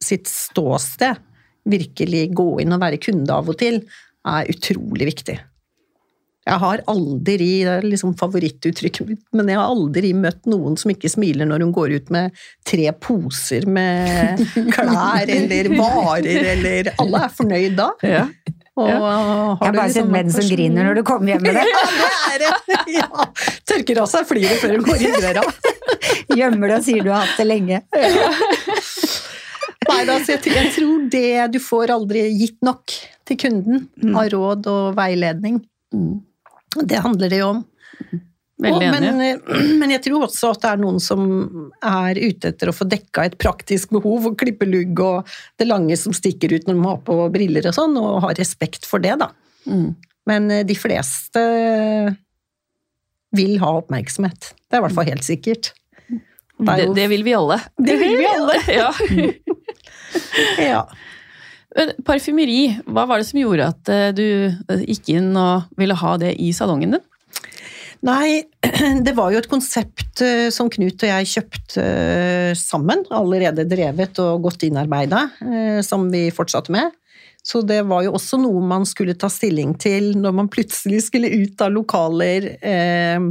sitt 0.00 0.24
ståsted 0.30 1.20
virkelig 1.68 2.30
gå 2.38 2.48
inn 2.62 2.72
og 2.72 2.80
være 2.80 3.02
kunde 3.02 3.36
av 3.36 3.52
og 3.52 3.60
til, 3.60 3.82
er 4.26 4.48
utrolig 4.50 5.10
viktig. 5.12 5.36
Jeg 6.46 6.62
har 6.62 6.80
aldri, 6.86 7.36
det 7.66 7.70
er 7.72 7.86
liksom 7.86 8.12
favorittuttrykket 8.20 9.08
mitt, 9.08 9.22
men 9.34 9.48
jeg 9.50 9.58
har 9.58 9.66
aldri 9.66 10.12
møtt 10.14 10.44
noen 10.46 10.76
som 10.78 10.92
ikke 10.92 11.10
smiler 11.10 11.48
når 11.48 11.64
hun 11.64 11.72
går 11.74 11.96
ut 11.96 12.12
med 12.14 12.36
tre 12.66 12.84
poser 13.02 13.66
med 13.66 14.44
klær 14.76 15.26
eller 15.26 15.72
varer, 15.74 16.46
eller 16.52 16.92
Alle 17.02 17.24
er 17.26 17.34
fornøyd 17.34 17.74
da. 17.80 17.88
Ja. 18.06 18.22
Og 18.76 18.90
Jeg 18.92 19.00
har 19.00 19.72
bare 19.72 19.88
sett 19.90 20.10
menn 20.12 20.30
som 20.30 20.46
griner 20.46 20.86
når 20.86 21.00
du 21.00 21.02
kommer 21.08 21.32
hjem 21.32 21.46
med 21.48 21.56
det. 21.56 21.66
Ja, 22.36 22.38
det 22.38 22.48
er! 22.52 22.90
Ja. 22.92 23.26
Tørker 23.66 24.02
av 24.02 24.08
seg 24.12 24.26
fliret 24.28 24.60
før 24.60 24.76
hun 24.76 24.84
går 24.86 25.02
inn 25.06 25.16
døra. 25.24 25.44
Gjemmer 26.38 26.70
det 26.70 26.78
og 26.78 26.84
sier 26.86 27.06
du 27.06 27.10
har 27.10 27.24
hatt 27.24 27.40
det 27.40 27.46
lenge. 27.48 27.80
Nei, 29.86 30.00
altså, 30.04 30.36
jeg, 30.36 30.42
jeg 30.52 30.72
tror 30.76 31.06
det 31.10 31.26
du 31.54 31.60
får 31.62 31.94
aldri 31.94 32.26
gitt 32.36 32.58
nok 32.66 32.94
til 33.26 33.40
kunden 33.40 33.86
av 34.12 34.28
råd 34.34 34.68
og 34.70 34.96
veiledning. 34.98 35.62
Mm. 35.94 36.20
Det 36.84 37.02
handler 37.04 37.32
det 37.32 37.40
jo 37.40 37.52
om. 37.54 37.62
Veldig 38.62 38.86
enig. 38.86 39.00
men, 39.00 39.20
eh, 39.20 39.62
men 39.80 39.92
jeg 39.92 40.02
tror 40.06 40.26
også 40.26 40.50
at 40.54 40.62
det 40.64 40.72
er 40.72 40.80
noen 40.80 41.00
som 41.02 41.24
er 41.84 42.20
ute 42.20 42.52
etter 42.52 42.70
å 42.70 42.76
få 42.76 42.86
dekka 42.88 43.26
et 43.28 43.38
praktisk 43.40 43.92
behov, 43.96 44.30
og 44.30 44.38
klippe 44.40 44.68
lugg 44.68 45.00
og 45.04 45.32
det 45.60 45.68
lange 45.68 45.96
som 46.00 46.14
stikker 46.16 46.54
ut 46.54 46.68
når 46.68 46.78
de 46.78 46.86
har 46.88 47.00
på 47.08 47.18
briller 47.34 47.68
og 47.68 47.76
sånn, 47.76 47.98
og 48.00 48.22
har 48.24 48.38
respekt 48.40 48.88
for 48.88 49.04
det, 49.04 49.18
da. 49.20 49.30
Mm. 49.68 49.90
Men 50.26 50.50
eh, 50.50 50.64
de 50.66 50.76
fleste 50.78 51.42
vil 53.36 53.58
ha 53.60 53.74
oppmerksomhet. 53.82 54.54
Det 54.66 54.78
er 54.78 54.80
i 54.80 54.86
hvert 54.86 54.96
fall 54.96 55.10
helt 55.10 55.26
sikkert. 55.26 55.74
Det 56.08 56.78
jo... 56.80 56.94
Det, 56.94 57.02
det 57.02 57.10
vil 57.12 57.26
vi 57.26 57.34
alle. 57.36 57.58
Det 57.76 57.98
vil 58.00 58.16
vi 58.16 58.30
alle. 58.30 58.60
Ja. 58.80 58.92
Ja. 60.58 60.80
Parfymeri, 62.06 62.78
hva 62.88 63.04
var 63.08 63.20
det 63.20 63.28
som 63.28 63.40
gjorde 63.40 63.68
at 63.72 63.92
eh, 63.92 64.08
du 64.16 64.26
eh, 64.48 64.86
gikk 64.88 65.12
inn 65.16 65.30
og 65.36 65.68
ville 65.76 65.96
ha 65.98 66.16
det 66.20 66.32
i 66.40 66.52
salongen 66.56 66.96
din? 66.96 67.04
Nei, 68.06 68.44
det 69.06 69.16
var 69.16 69.32
jo 69.32 69.40
et 69.40 69.50
konsept 69.50 70.22
eh, 70.24 70.48
som 70.54 70.70
Knut 70.72 71.04
og 71.04 71.10
jeg 71.10 71.32
kjøpte 71.34 71.86
sammen, 72.56 73.04
allerede 73.12 73.66
drevet 73.68 74.20
og 74.24 74.46
godt 74.48 74.64
innarbeida, 74.68 75.26
som 75.84 76.08
vi 76.12 76.28
fortsatte 76.34 76.72
med. 76.72 76.94
Så 77.46 77.60
det 77.62 77.84
var 77.86 78.02
jo 78.02 78.16
også 78.18 78.40
noe 78.42 78.58
man 78.66 78.82
skulle 78.88 79.14
ta 79.14 79.28
stilling 79.30 79.76
til 79.78 80.16
når 80.18 80.32
man 80.34 80.48
plutselig 80.50 81.04
skulle 81.06 81.30
ut 81.30 81.60
av 81.62 81.70
lokaler 81.70 82.48
eh, 82.58 83.22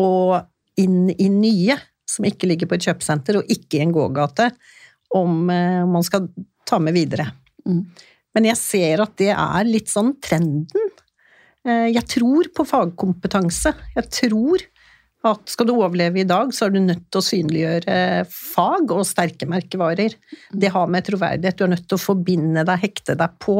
og 0.00 0.80
inn 0.80 1.10
i 1.12 1.28
nye, 1.28 1.76
som 2.08 2.24
ikke 2.24 2.48
ligger 2.48 2.70
på 2.70 2.78
et 2.78 2.86
kjøpesenter 2.88 3.42
og 3.42 3.52
ikke 3.52 3.76
i 3.76 3.82
en 3.84 3.92
gågate, 3.92 4.48
om 5.12 5.50
eh, 5.52 5.82
man 5.84 6.06
skal 6.06 6.30
ta 6.64 6.80
med 6.80 6.96
videre. 6.96 7.28
Mm. 7.68 7.80
Men 8.34 8.48
jeg 8.50 8.60
ser 8.60 9.02
at 9.04 9.16
det 9.20 9.30
er 9.32 9.68
litt 9.68 9.90
sånn 9.92 10.14
trenden. 10.22 10.92
Eh, 11.66 11.90
Jeg 11.94 12.06
tror 12.16 12.50
på 12.54 12.66
fagkompetanse. 12.68 13.74
Jeg 13.96 14.10
tror 14.12 14.64
at 15.24 15.48
skal 15.48 15.68
du 15.70 15.72
overleve 15.72 16.20
i 16.20 16.28
dag, 16.28 16.50
så 16.52 16.66
er 16.66 16.74
du 16.74 16.82
nødt 16.84 17.06
til 17.08 17.22
å 17.22 17.24
synliggjøre 17.24 17.98
fag 18.28 18.90
og 18.92 19.06
sterke 19.08 19.48
merkevarer. 19.48 20.16
Det 20.52 20.72
har 20.74 20.90
med 20.92 21.06
troverdighet. 21.06 21.56
Du 21.56 21.64
er 21.64 21.72
nødt 21.72 21.86
til 21.88 21.96
å 21.96 22.02
forbinde 22.02 22.66
deg, 22.68 22.82
hekte 22.82 23.16
deg 23.16 23.38
på 23.40 23.56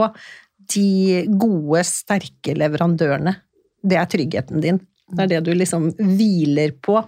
de 0.75 1.25
gode, 1.41 1.81
sterke 1.89 2.57
leverandørene. 2.57 3.33
Det 3.85 3.97
er 4.01 4.11
tryggheten 4.13 4.61
din. 4.65 4.83
Det 5.09 5.25
er 5.25 5.33
det 5.33 5.41
du 5.47 5.55
liksom 5.57 5.91
hviler 5.97 6.77
på. 6.85 6.99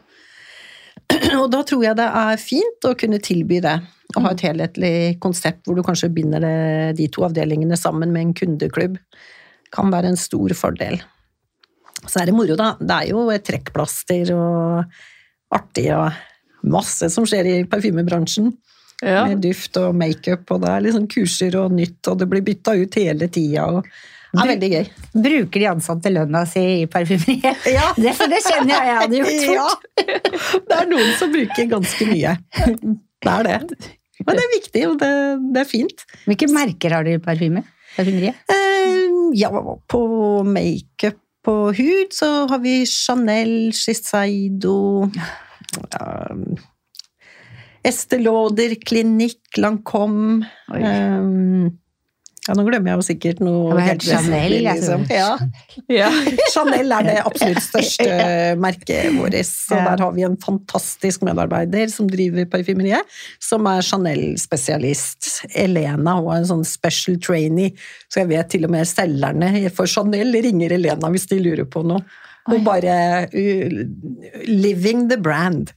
Og 1.42 1.50
da 1.52 1.60
tror 1.66 1.84
jeg 1.84 1.98
det 2.00 2.08
er 2.22 2.40
fint 2.40 2.88
å 2.88 2.96
kunne 2.98 3.20
tilby 3.24 3.60
det. 3.64 3.76
Å 4.14 4.22
ha 4.22 4.30
et 4.32 4.44
helhetlig 4.46 4.94
konsept 5.22 5.66
hvor 5.66 5.76
du 5.76 5.82
kanskje 5.84 6.12
binder 6.14 6.44
det, 6.44 6.54
de 7.00 7.08
to 7.12 7.24
avdelingene 7.26 7.78
sammen 7.78 8.12
med 8.14 8.28
en 8.28 8.36
kundeklubb. 8.38 9.00
Kan 9.74 9.90
være 9.92 10.12
en 10.12 10.20
stor 10.20 10.54
fordel. 10.56 11.00
Så 12.06 12.20
er 12.20 12.30
det 12.30 12.36
moro, 12.36 12.54
da. 12.58 12.74
Det 12.78 13.00
er 13.00 13.10
jo 13.10 13.26
trekkplaster 13.48 14.30
og 14.36 15.56
artig 15.56 15.88
og 15.96 16.66
masse 16.66 17.10
som 17.12 17.26
skjer 17.28 17.50
i 17.50 17.56
parfymebransjen. 17.70 18.52
Ja. 19.04 19.26
Med 19.28 19.42
duft 19.44 19.76
og 19.76 19.96
makeup, 19.98 20.46
og 20.54 20.62
det 20.62 20.70
er 20.72 20.84
liksom 20.86 21.08
kurser 21.12 21.58
og 21.60 21.74
nytt, 21.76 22.00
og 22.08 22.22
det 22.22 22.28
blir 22.30 22.44
bytta 22.46 22.76
ut 22.78 22.96
hele 22.96 23.28
tida. 23.28 23.66
Og 23.68 23.90
er 24.42 24.50
veldig 24.52 24.70
gøy. 24.72 24.88
Bruker 25.26 25.62
de 25.62 25.68
ansatte 25.70 26.12
lønna 26.12 26.42
si 26.50 26.62
i 26.82 26.86
parfymeriet? 26.90 27.66
Ja. 27.76 27.90
Det, 27.96 28.14
for 28.18 28.30
det 28.32 28.40
kjenner 28.44 28.72
jeg 28.74 28.88
jeg 28.90 28.98
hadde 29.02 29.20
gjort 29.20 29.46
Ja. 29.54 29.66
fort. 29.66 29.86
Det 30.70 30.78
er 30.80 30.88
noen 30.90 31.12
som 31.20 31.32
bruker 31.34 31.70
ganske 31.70 32.08
mye. 32.10 32.34
Det 32.56 33.32
er 33.32 33.48
det. 33.48 33.58
Men 34.26 34.38
det 34.38 34.44
er 34.46 34.52
viktig, 34.54 34.82
og 34.88 34.98
det, 35.00 35.12
det 35.54 35.60
er 35.62 35.68
fint. 35.68 36.04
Hvilke 36.24 36.48
merker 36.52 36.94
har 36.96 37.04
du 37.06 37.12
i 37.12 37.20
parfyme? 37.22 37.62
Parfymeriet? 37.96 38.38
Eh, 38.52 39.06
ja, 39.36 39.50
på 39.92 40.00
makeup 40.48 41.20
på 41.46 41.52
hud 41.78 42.10
så 42.10 42.28
har 42.50 42.58
vi 42.58 42.80
Chanel, 42.90 43.70
Shiseido 43.70 45.06
um, 45.06 46.40
Estée 47.86 48.18
Lauder, 48.18 48.74
Klinikk, 48.82 49.38
Lancôme. 49.62 50.40
Ja, 52.46 52.54
nå 52.54 52.62
glemmer 52.62 52.92
jeg 52.92 53.00
jo 53.00 53.04
sikkert 53.08 53.40
noe 53.42 53.74
ja, 53.74 53.84
helt 53.88 54.04
Chanel, 54.06 54.52
liksom. 54.62 55.06
tror. 55.08 55.16
Ja. 55.18 55.86
Ja. 55.90 56.10
Chanel 56.54 56.92
er 56.94 57.06
det 57.08 57.14
absolutt 57.24 57.64
største 57.64 58.06
merket 58.66 59.16
vårt, 59.16 59.38
Så 59.48 59.74
der 59.74 60.02
har 60.04 60.12
vi 60.14 60.26
en 60.26 60.36
fantastisk 60.38 61.24
medarbeider 61.26 61.90
som 61.90 62.06
driver 62.10 62.46
parfymeriet, 62.52 63.16
som 63.42 63.66
er 63.66 63.82
Chanel-spesialist. 63.82 65.32
Elena, 65.58 66.14
hun 66.20 66.30
er 66.36 66.44
en 66.44 66.50
sånn 66.52 66.62
special 66.68 67.18
trainee, 67.22 67.74
så 68.06 68.22
jeg 68.22 68.30
vet 68.30 68.52
til 68.54 68.68
og 68.68 68.74
med 68.76 68.86
selgerne 68.86 69.50
for 69.74 69.90
Chanel 69.90 70.30
ringer 70.46 70.76
Elena 70.76 71.10
hvis 71.10 71.26
de 71.32 71.40
lurer 71.42 71.66
på 71.66 71.82
noe. 71.86 72.04
Hun 72.46 72.62
bare 72.62 73.26
uh, 73.26 73.80
Living 74.46 75.08
the 75.10 75.18
brand. 75.18 75.72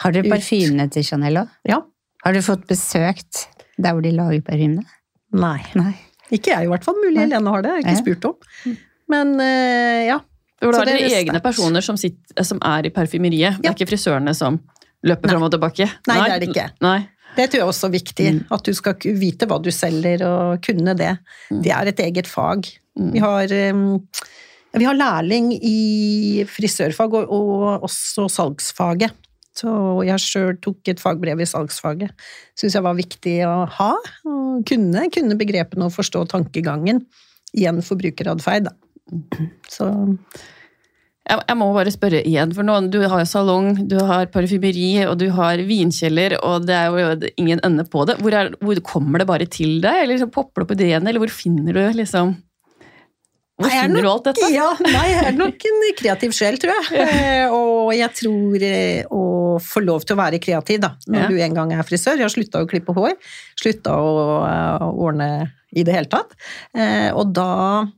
Har 0.00 0.16
dere 0.16 0.32
parfymene 0.32 0.88
til 0.88 1.04
Chanel 1.04 1.42
òg? 1.42 1.52
Ja. 1.68 1.82
Har 2.24 2.36
du 2.36 2.40
fått 2.44 2.64
besøkt 2.68 3.44
der 3.76 3.92
hvor 3.92 4.04
de 4.04 4.14
lager 4.16 4.40
parfymene? 4.48 4.86
Nei. 5.32 5.60
Nei. 5.78 5.92
Ikke 6.30 6.52
jeg 6.54 6.66
i 6.66 6.70
hvert 6.70 6.84
fall. 6.86 6.98
Mulig 7.02 7.16
Nei. 7.16 7.24
Helene 7.26 7.50
har 7.54 7.62
det, 7.66 7.70
jeg 7.70 7.84
har 7.84 7.86
ikke 7.86 7.96
Ja. 7.96 8.02
spurt 8.04 8.28
om. 8.30 8.76
Men 9.10 9.32
uh, 9.40 10.00
ja. 10.06 10.18
Hvor 10.60 10.76
har 10.76 10.84
det 10.84 10.94
er 10.98 11.06
egne 11.22 11.32
sterkt. 11.32 11.42
personer 11.46 11.80
som, 11.82 11.96
sitter, 11.96 12.44
som 12.44 12.58
er 12.62 12.86
i 12.86 12.90
parfymeriet? 12.92 13.60
Det 13.62 13.70
er 13.70 13.74
ikke 13.78 13.88
frisørene 13.94 14.34
som 14.36 14.58
løper 15.06 15.26
Nei. 15.30 15.32
fram 15.34 15.46
og 15.46 15.54
tilbake? 15.54 15.86
Nei, 16.10 16.18
det 16.20 16.34
er 16.34 16.42
det 16.42 16.48
ikke. 16.52 16.66
Nei. 16.84 16.98
Det 17.36 17.46
tror 17.48 17.60
jeg 17.62 17.70
også 17.70 17.86
er 17.88 17.94
viktig. 17.94 18.26
Mm. 18.34 18.40
At 18.52 18.66
du 18.66 18.72
skal 18.76 18.94
vite 19.16 19.46
hva 19.48 19.56
du 19.62 19.70
selger, 19.72 20.22
og 20.26 20.60
kunne 20.66 20.94
det. 20.98 21.14
Mm. 21.50 21.62
Det 21.64 21.72
er 21.72 21.90
et 21.92 22.02
eget 22.04 22.28
fag. 22.28 22.68
Mm. 22.98 23.10
Vi 23.14 23.22
har, 23.22 23.54
um, 23.70 23.84
vi 24.76 24.84
har 24.90 24.98
lærling 24.98 25.52
i 25.56 26.44
frisørfag 26.50 27.14
og, 27.22 27.30
og 27.32 27.86
også 27.88 28.26
salgsfaget. 28.28 29.14
Så 29.60 29.72
jeg 30.06 30.22
sjøl 30.24 30.54
tok 30.64 30.88
et 30.88 31.02
fagbrev 31.02 31.42
i 31.42 31.48
salgsfaget. 31.48 32.14
Syns 32.58 32.76
jeg 32.78 32.86
var 32.86 32.96
viktig 32.98 33.36
å 33.48 33.56
ha. 33.78 33.90
Og 34.28 34.62
kunne, 34.68 35.04
kunne 35.12 35.36
begrepene 35.40 35.88
og 35.88 35.96
forstå 35.96 36.24
tankegangen 36.32 37.04
i 37.58 37.66
en 37.68 37.82
forbrukeratferd. 37.84 38.70
da. 38.70 39.44
Så 39.68 39.90
Jeg, 41.30 41.38
jeg 41.46 41.56
må 41.60 41.66
bare 41.76 41.92
spørre 41.94 42.24
igjen, 42.26 42.50
for 42.56 42.66
noen, 42.66 42.88
du 42.90 43.04
har 43.06 43.22
salong, 43.28 43.74
du 43.86 43.98
har 44.08 44.30
parfymeri, 44.32 45.04
og 45.06 45.18
du 45.20 45.28
har 45.36 45.60
vinkjeller, 45.68 46.34
og 46.42 46.64
det 46.66 46.74
er 46.74 46.96
jo 46.96 47.28
ingen 47.38 47.60
ende 47.66 47.84
på 47.86 48.02
det. 48.08 48.16
Hvor, 48.18 48.34
er, 48.34 48.50
hvor 48.58 48.80
kommer 48.82 49.22
det 49.22 49.28
bare 49.28 49.46
til 49.46 49.76
deg, 49.84 50.00
eller 50.00 50.16
liksom 50.16 50.32
popper 50.34 50.64
det 50.64 50.66
opp 50.66 50.74
ideene, 50.74 51.10
eller 51.12 51.22
hvor 51.22 51.30
finner 51.30 51.76
du 51.76 52.00
liksom 52.00 52.34
Hvor 53.60 53.68
Nei, 53.68 53.76
jeg 53.76 53.90
er 53.90 53.92
du 54.00 54.08
alt 54.08 54.24
dette? 54.30 54.46
Ja, 54.54 54.68
nei, 54.80 55.06
jeg 55.12 55.24
er 55.28 55.34
nok 55.36 55.64
en 55.68 55.82
kreativ 55.98 56.32
sjel, 56.32 56.56
tror 56.62 56.72
jeg. 56.78 56.86
Eh, 57.10 57.52
Og 57.52 57.90
jeg 57.92 58.08
tror 58.16 58.62
eh, 58.64 59.02
å 59.12 59.22
få 59.60 59.82
lov 59.84 60.04
til 60.08 60.16
å 60.16 60.20
være 60.22 60.38
kreativ, 60.40 60.78
da, 60.80 60.94
når 61.10 61.20
Ja. 61.20 61.28
du 61.28 61.40
en 61.44 61.56
gang 61.58 61.72
er 61.76 61.84
frisør. 61.84 62.16
Jeg 62.16 62.24
har 62.24 62.32
slutta 62.32 62.62
å 62.64 62.68
klippe 62.70 62.94
hår, 62.96 63.16
slutta 63.60 63.96
å 64.00 64.12
eh, 64.46 64.86
ordne 64.88 65.28
i 65.76 65.84
det 65.86 65.92
hele 65.94 66.08
tatt. 66.10 66.32
Og 67.14 67.28
da 67.36 67.44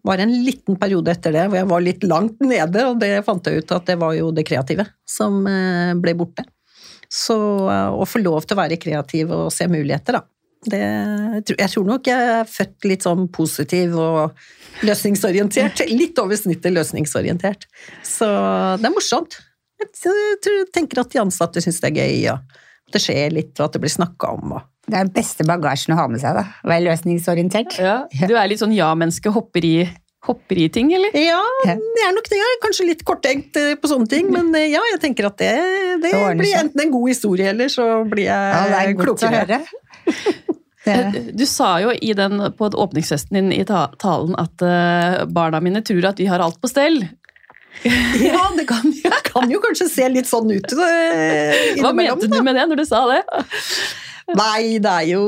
var 0.04 0.18
det 0.20 0.26
en 0.26 0.34
liten 0.44 0.76
periode 0.76 1.08
etter 1.14 1.32
det 1.32 1.46
hvor 1.48 1.56
jeg 1.56 1.68
var 1.70 1.80
litt 1.86 2.02
langt 2.04 2.42
nede, 2.44 2.82
og 2.90 2.98
det 3.00 3.22
fant 3.24 3.46
jeg 3.48 3.62
ut 3.62 3.72
at 3.72 3.86
det 3.88 3.96
var 4.02 4.12
jo 4.18 4.26
det 4.36 4.44
kreative 4.44 4.84
som 5.08 5.38
ble 6.02 6.12
borte. 6.20 6.44
Så 7.08 7.38
å 7.64 8.04
få 8.04 8.20
lov 8.20 8.44
til 8.44 8.58
å 8.58 8.60
være 8.60 8.76
kreativ 8.82 9.32
og 9.32 9.48
se 9.56 9.64
muligheter, 9.72 10.18
da. 10.18 10.22
Det, 10.62 10.78
jeg 11.58 11.70
tror- 11.72 11.86
nok 11.88 12.06
jeg 12.06 12.26
er 12.36 12.44
født 12.46 12.84
litt 12.86 13.02
sånn 13.02 13.24
positiv 13.34 13.96
og 13.98 14.36
løsningsorientert. 14.86 15.82
Litt 16.02 16.18
over 16.22 16.38
snittet 16.38 16.74
løsningsorientert. 16.76 17.66
Så 18.06 18.28
det 18.78 18.86
er 18.88 18.94
morsomt. 18.94 19.38
Jeg 19.82 20.68
tenker 20.72 21.02
at 21.02 21.10
de 21.10 21.18
ansatte 21.22 21.62
syns 21.64 21.80
det 21.82 21.90
er 21.90 21.96
gøy, 22.04 22.28
og 22.30 22.38
at 22.38 22.94
det 22.94 23.02
skjer 23.02 23.32
litt, 23.34 23.56
og 23.58 23.66
at 23.66 23.74
det 23.74 23.82
blir 23.82 23.90
snakka 23.96 24.30
om. 24.36 24.52
Og. 24.60 24.68
Det 24.86 24.94
er 24.98 25.08
den 25.08 25.14
beste 25.16 25.46
bagasjen 25.48 25.94
å 25.96 25.98
ha 25.98 26.06
med 26.10 26.22
seg, 26.22 26.36
da. 26.38 26.44
Å 26.62 26.70
være 26.70 26.86
løsningsorientert. 26.90 27.80
Ja. 27.82 27.96
Du 28.28 28.36
er 28.38 28.46
litt 28.52 28.62
sånn 28.62 28.74
ja-menneske, 28.76 29.32
hopper, 29.34 29.66
i- 29.66 29.90
hopper 30.22 30.58
i 30.62 30.68
ting, 30.70 30.92
eller? 30.94 31.10
Ja, 31.18 31.40
det 31.66 32.04
er 32.06 32.12
nok 32.14 32.28
det. 32.30 32.38
Er 32.38 32.60
kanskje 32.62 32.86
litt 32.86 33.02
korttenkt 33.06 33.56
eh, 33.58 33.72
på 33.74 33.90
sånne 33.90 34.06
ting, 34.10 34.28
men 34.30 34.54
eh, 34.54 34.68
ja, 34.70 34.82
jeg 34.92 35.00
tenker 35.02 35.26
at 35.32 35.40
det, 35.42 35.50
det 36.04 36.12
Det 36.14 36.36
blir 36.38 36.54
enten 36.60 36.84
en 36.84 36.92
god 36.94 37.08
historie, 37.10 37.48
eller 37.50 37.66
så 37.74 37.88
blir 38.06 38.28
Ja, 38.30 38.62
det 38.68 38.76
jeg 38.76 38.92
er 38.92 39.00
godt 39.02 39.24
å 39.26 39.32
høre. 39.34 39.58
Det, 40.82 41.30
Du 41.38 41.44
sa 41.46 41.76
jo 41.78 41.92
i 41.94 42.08
den, 42.18 42.40
på 42.58 42.66
åpningsfesten 42.66 43.36
din 43.38 43.52
i 43.54 43.62
talen 43.62 44.32
at 44.34 44.64
eh, 44.66 45.20
barna 45.30 45.60
mine 45.62 45.78
tror 45.86 46.08
at 46.10 46.18
vi 46.18 46.26
har 46.26 46.42
alt 46.42 46.58
på 46.58 46.70
stell. 46.70 47.04
Ja, 48.18 48.50
det 48.56 48.66
kan, 48.68 48.82
kan 49.24 49.50
jo 49.50 49.60
kanskje 49.62 49.86
se 49.88 50.08
litt 50.10 50.28
sånn 50.28 50.50
ut 50.50 50.74
innimellom. 50.74 51.78
Hva 51.82 51.92
mente 51.96 52.28
du 52.28 52.36
med 52.44 52.58
det 52.58 52.66
når 52.68 52.82
du 52.82 52.84
sa 52.86 53.06
det? 53.10 53.22
Nei, 54.30 54.78
det 54.82 54.90
er 54.90 55.06
jo 55.10 55.22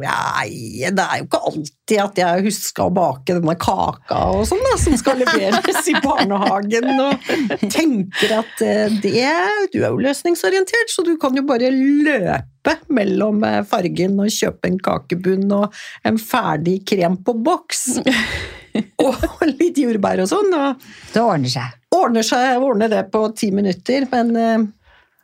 Nei, 0.00 0.48
det 0.88 1.04
er 1.04 1.20
jo 1.20 1.26
ikke 1.26 1.40
alltid 1.50 2.02
at 2.02 2.20
jeg 2.20 2.44
husker 2.46 2.86
å 2.86 2.94
bake 2.94 3.36
denne 3.36 3.54
kaka 3.60 4.20
og 4.36 4.44
sånn, 4.48 4.62
da, 4.64 4.76
som 4.80 4.94
skal 5.00 5.18
leveres 5.20 5.90
i 5.90 5.96
barnehagen. 6.04 6.88
Og 7.02 7.64
tenker 7.72 8.36
at 8.38 8.62
eh, 8.64 8.94
det 9.02 9.26
Du 9.74 9.80
er 9.80 9.90
jo 9.90 9.98
løsningsorientert, 10.00 10.92
så 10.92 11.04
du 11.06 11.16
kan 11.20 11.36
jo 11.36 11.44
bare 11.48 11.72
løpe 11.74 12.76
mellom 12.94 13.42
eh, 13.46 13.60
fargen 13.68 14.18
og 14.22 14.32
kjøpe 14.32 14.70
en 14.70 14.78
kakebunn 14.82 15.50
og 15.58 15.82
en 16.06 16.20
ferdig 16.22 16.80
krem 16.88 17.18
på 17.24 17.36
boks. 17.44 17.90
Og 19.02 19.42
litt 19.58 19.78
jordbær 19.80 20.20
og 20.22 20.28
sånn. 20.30 20.52
Og 20.54 20.82
det 21.14 21.22
ordner 21.22 21.50
seg. 21.50 21.78
ordner 21.94 22.26
seg 22.26 22.62
ordner 22.62 22.92
det 22.92 23.00
på 23.10 23.24
ti 23.34 23.48
minutter, 23.54 24.06
men 24.12 24.34
eh, 24.38 24.66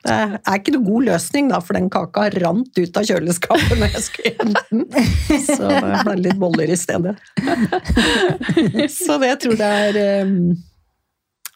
det 0.04 0.14
er 0.36 0.58
ikke 0.58 0.74
noe 0.74 0.84
god 0.84 1.06
løsning, 1.08 1.48
da, 1.48 1.60
for 1.64 1.78
den 1.78 1.86
kaka 1.92 2.26
rant 2.36 2.76
ut 2.76 2.98
av 3.00 3.06
kjøleskapet 3.08 3.78
når 3.80 3.94
jeg 3.94 4.04
skulle 4.04 4.32
hente 4.36 4.62
den. 4.68 4.82
Så 5.46 5.70
det 5.70 6.00
ble 6.04 6.16
litt 6.20 6.40
boller 6.42 6.72
i 6.74 6.76
stedet. 6.76 7.14
Så 8.92 9.16
det 9.22 9.30
jeg 9.30 9.40
tror 9.46 9.60
det 9.60 9.70
er 9.88 10.00
eh, 10.02 10.34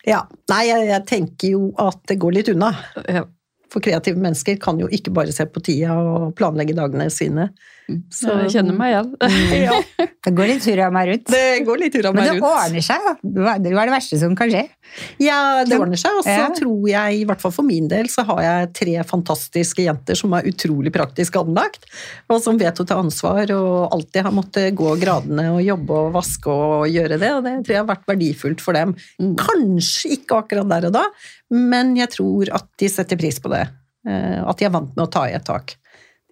Ja. 0.09 0.23
Nei, 0.49 0.63
jeg, 0.71 0.87
jeg 0.89 1.05
tenker 1.11 1.53
jo 1.59 1.67
at 1.85 2.01
det 2.09 2.17
går 2.23 2.39
litt 2.39 2.53
unna. 2.55 2.73
For 3.69 3.85
kreative 3.85 4.17
mennesker 4.17 4.57
kan 4.63 4.81
jo 4.81 4.89
ikke 4.89 5.13
bare 5.13 5.35
se 5.37 5.45
på 5.45 5.61
tida 5.67 5.99
og 6.01 6.31
planlegge 6.39 6.77
dagene 6.79 7.11
sine. 7.13 7.51
Så 8.12 8.29
jeg 8.44 8.51
kjenner 8.59 8.77
meg 8.77 8.90
igjen. 8.92 9.12
Ja, 9.68 9.77
Det 10.24 10.33
går 10.37 10.51
litt 10.51 10.64
hurra 10.68 10.88
meg 10.92 11.07
rundt. 11.09 11.31
det 11.33 11.62
går 11.64 11.79
litt 11.81 11.94
Men 12.05 12.16
meg 12.18 12.27
det 12.37 12.42
ordner 12.44 12.85
seg, 12.85 13.07
da. 13.07 13.14
Det 13.24 13.72
var 13.72 13.88
det 13.88 13.94
verste 13.94 14.18
som 14.20 14.35
kan 14.37 14.51
skje. 14.53 14.64
Ja, 15.24 15.64
det 15.64 15.79
ordner 15.81 15.96
seg. 16.01 16.18
Og 16.18 16.27
så 16.27 16.35
Ja. 16.35 16.48
tror 16.53 16.85
jeg, 16.90 17.20
i 17.22 17.24
hvert 17.24 17.40
fall 17.40 17.55
for 17.57 17.64
min 17.64 17.88
del, 17.88 18.11
så 18.12 18.27
har 18.29 18.42
jeg 18.44 18.72
tre 18.77 18.96
fantastiske 19.09 19.87
jenter 19.87 20.18
som 20.20 20.35
er 20.37 20.44
utrolig 20.51 20.92
praktisk 20.92 21.38
anlagt, 21.40 21.87
og 22.29 22.42
som 22.44 22.59
vet 22.61 22.77
å 22.83 22.87
ta 22.87 22.98
ansvar 23.01 23.48
og 23.57 23.88
alltid 23.96 24.22
har 24.29 24.37
måttet 24.37 24.77
gå 24.77 24.92
gradene 25.01 25.48
og 25.57 25.62
jobbe 25.64 26.03
og 26.03 26.12
vaske 26.18 26.53
og 26.53 26.87
gjøre 26.92 27.16
det. 27.18 27.33
Og 27.38 27.42
det 27.48 27.55
tror 27.64 27.72
jeg 27.79 27.83
har 27.87 27.90
vært 27.94 28.07
verdifullt 28.12 28.61
for 28.64 28.77
dem. 28.77 28.94
Kanskje 29.40 30.12
ikke 30.18 30.42
akkurat 30.42 30.68
der 30.68 30.90
og 30.90 30.96
da, 30.98 31.07
men 31.57 31.96
jeg 31.96 32.12
tror 32.18 32.53
at 32.53 32.68
de 32.77 32.88
setter 32.92 33.16
pris 33.20 33.40
på 33.40 33.48
det. 33.55 33.64
Eh, 34.09 34.38
At 34.44 34.59
de 34.61 34.64
er 34.68 34.70
vant 34.77 34.92
med 34.96 35.07
å 35.07 35.11
ta 35.11 35.24
i 35.29 35.35
et 35.37 35.44
tak. 35.44 35.74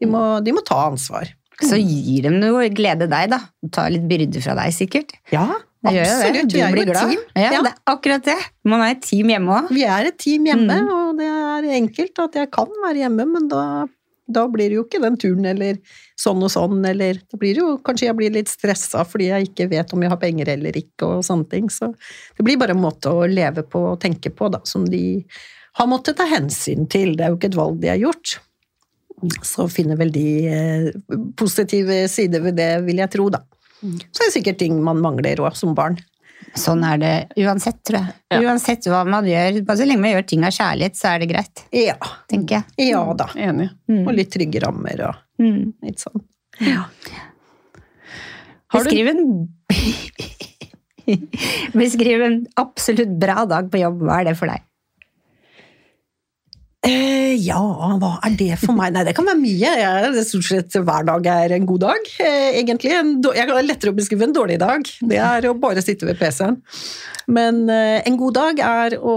De 0.00 0.06
må, 0.08 0.20
de 0.44 0.52
må 0.52 0.60
ta 0.64 0.82
ansvar. 0.90 1.28
Så 1.62 1.78
gir 1.80 2.22
dem 2.26 2.38
noe 2.40 2.68
glede 2.68 3.08
deg, 3.08 3.30
da. 3.32 3.38
Ta 3.72 3.86
litt 3.88 4.04
byrde 4.08 4.42
fra 4.44 4.54
deg, 4.58 4.74
sikkert. 4.76 5.14
Ja, 5.32 5.46
absolutt. 5.86 6.50
Du 6.52 6.58
blir 6.72 6.84
glad. 6.90 7.12
Ja, 7.36 7.50
Ja. 7.52 7.62
det 7.62 7.72
er 7.72 7.94
akkurat 7.94 8.24
det. 8.24 8.36
Man 8.64 8.80
er 8.82 8.90
et 8.96 9.02
team 9.02 9.28
hjemme 9.28 9.48
òg. 9.62 9.70
Vi 9.72 9.84
er 9.84 10.06
et 10.10 10.18
team 10.18 10.44
hjemme, 10.44 10.66
Mm. 10.82 10.90
og 10.90 11.16
det 11.18 11.26
er 11.26 11.70
enkelt 11.80 12.18
at 12.18 12.32
jeg 12.34 12.50
kan 12.50 12.66
være 12.84 12.96
hjemme, 13.08 13.24
men 13.32 13.48
da, 13.48 13.86
da 14.28 14.46
blir 14.48 14.68
det 14.68 14.74
jo 14.76 14.84
ikke 14.84 15.00
den 15.00 15.16
turen 15.16 15.46
eller 15.46 15.78
sånn 16.18 16.42
og 16.42 16.50
sånn, 16.50 16.84
eller 16.84 17.14
da 17.14 17.38
blir 17.38 17.54
det 17.54 17.62
jo 17.62 17.78
kanskje 17.78 18.06
jeg 18.08 18.16
blir 18.16 18.32
litt 18.32 18.48
stressa 18.48 19.04
fordi 19.06 19.28
jeg 19.28 19.48
ikke 19.48 19.70
vet 19.70 19.92
om 19.94 20.02
jeg 20.02 20.10
har 20.10 20.18
penger 20.18 20.48
eller 20.48 20.72
ikke, 20.72 21.02
og 21.06 21.22
sånne 21.24 21.48
ting. 21.48 21.68
Så 21.70 21.94
det 22.36 22.44
blir 22.44 22.58
bare 22.58 22.70
en 22.74 22.82
måte 22.82 23.06
å 23.08 23.24
leve 23.32 23.62
på 23.62 23.92
og 23.92 24.00
tenke 24.00 24.28
på, 24.34 24.50
da, 24.50 24.58
som 24.64 24.84
de 24.84 25.24
har 25.76 25.86
måttet 25.86 26.16
ta 26.16 26.26
hensyn 26.26 26.88
til. 26.88 27.14
Det 27.16 27.24
er 27.24 27.28
jo 27.30 27.36
ikke 27.36 27.52
et 27.52 27.60
valg 27.60 27.80
de 27.80 27.88
har 27.88 27.98
gjort. 27.98 28.38
Så 29.42 29.64
finner 29.72 29.96
vel 29.96 30.10
de 30.12 30.26
eh, 30.46 30.90
positive 31.40 32.02
sider 32.12 32.42
ved 32.44 32.56
det, 32.58 32.70
vil 32.84 32.96
jeg 33.00 33.10
tro, 33.14 33.28
da. 33.32 33.40
Så 33.80 34.20
er 34.22 34.26
det 34.28 34.34
sikkert 34.34 34.58
ting 34.60 34.76
man 34.84 35.00
mangler 35.00 35.36
òg, 35.44 35.54
som 35.56 35.74
barn. 35.76 35.96
Sånn 36.56 36.82
er 36.84 36.98
det 37.00 37.12
uansett, 37.42 37.78
tror 37.84 37.98
jeg. 38.02 38.14
Ja. 38.32 38.38
Uansett 38.44 38.86
hva 38.88 39.02
man 39.08 39.24
gjør. 39.28 39.58
Bare 39.66 39.76
så 39.80 39.86
lenge 39.88 40.00
man 40.04 40.12
gjør 40.14 40.26
ting 40.28 40.44
av 40.46 40.52
kjærlighet, 40.56 40.96
så 40.96 41.08
er 41.14 41.18
det 41.22 41.28
greit, 41.32 41.62
Ja, 41.72 41.96
tenker 42.30 42.58
jeg. 42.60 42.88
ja 42.92 43.02
da. 43.18 43.26
Enig. 43.36 43.70
Mm. 43.90 44.02
Og 44.06 44.12
litt 44.16 44.30
trygge 44.32 44.62
rammer 44.64 45.02
og 45.08 45.14
Mm. 45.40 45.72
litt 45.84 45.98
sånn. 46.00 46.22
Har 48.68 48.82
du- 48.84 48.90
Beskriv 48.90 49.08
en 49.08 49.48
Beskriv 51.76 52.22
en 52.24 52.46
absolutt 52.56 53.12
bra 53.20 53.44
dag 53.46 53.68
på 53.70 53.78
jobb. 53.80 54.00
Hva 54.02 54.20
er 54.20 54.24
det 54.30 54.36
for 54.38 54.50
deg? 54.50 54.62
Eh, 56.86 57.34
ja, 57.42 57.58
hva 57.98 58.12
er 58.24 58.36
det 58.38 58.54
for 58.60 58.76
meg? 58.76 58.92
Nei, 58.94 59.02
det 59.08 59.14
kan 59.16 59.26
være 59.26 59.40
mye. 59.40 59.72
Jeg, 59.80 60.10
det 60.14 60.20
er 60.22 60.28
stort 60.28 60.46
sett 60.46 60.76
hver 60.78 61.06
dag 61.08 61.26
er 61.32 61.56
en 61.56 61.66
god 61.66 61.82
dag, 61.82 62.10
eh, 62.22 62.58
egentlig. 62.60 62.92
En, 62.94 63.16
jeg 63.24 63.48
kan 63.48 63.66
lettere 63.66 63.92
å 63.92 63.96
beskrive 63.96 64.28
en 64.28 64.36
dårlig 64.36 64.58
dag. 64.62 64.86
Det 65.10 65.18
er 65.18 65.48
å 65.50 65.56
bare 65.58 65.82
sitte 65.84 66.06
ved 66.08 66.20
PC-en. 66.20 66.60
Men 67.26 67.64
eh, 67.72 68.04
en 68.06 68.18
god 68.20 68.36
dag 68.38 68.62
er 68.62 68.96
å 69.02 69.16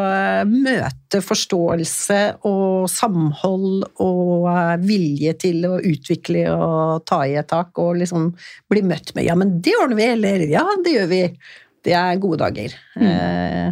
eh, 0.00 0.42
møte 0.50 1.22
forståelse 1.22 2.20
og 2.50 2.88
samhold 2.90 3.86
og 4.02 4.48
eh, 4.50 4.74
vilje 4.82 5.36
til 5.46 5.68
å 5.70 5.76
utvikle 5.78 6.48
og 6.50 7.06
ta 7.06 7.22
i 7.28 7.38
et 7.38 7.50
tak 7.52 7.78
og 7.78 8.00
liksom 8.02 8.32
bli 8.72 8.82
møtt 8.82 9.14
med 9.14 9.28
'ja, 9.28 9.38
men 9.38 9.60
det 9.62 9.78
ordner 9.78 10.02
vi', 10.02 10.12
eller 10.18 10.46
'ja, 10.50 10.66
det 10.82 10.98
gjør 10.98 11.10
vi'. 11.14 11.26
Det 11.86 11.94
er 11.94 12.18
gode 12.18 12.42
dager. 12.42 12.74
Eh, 12.98 13.70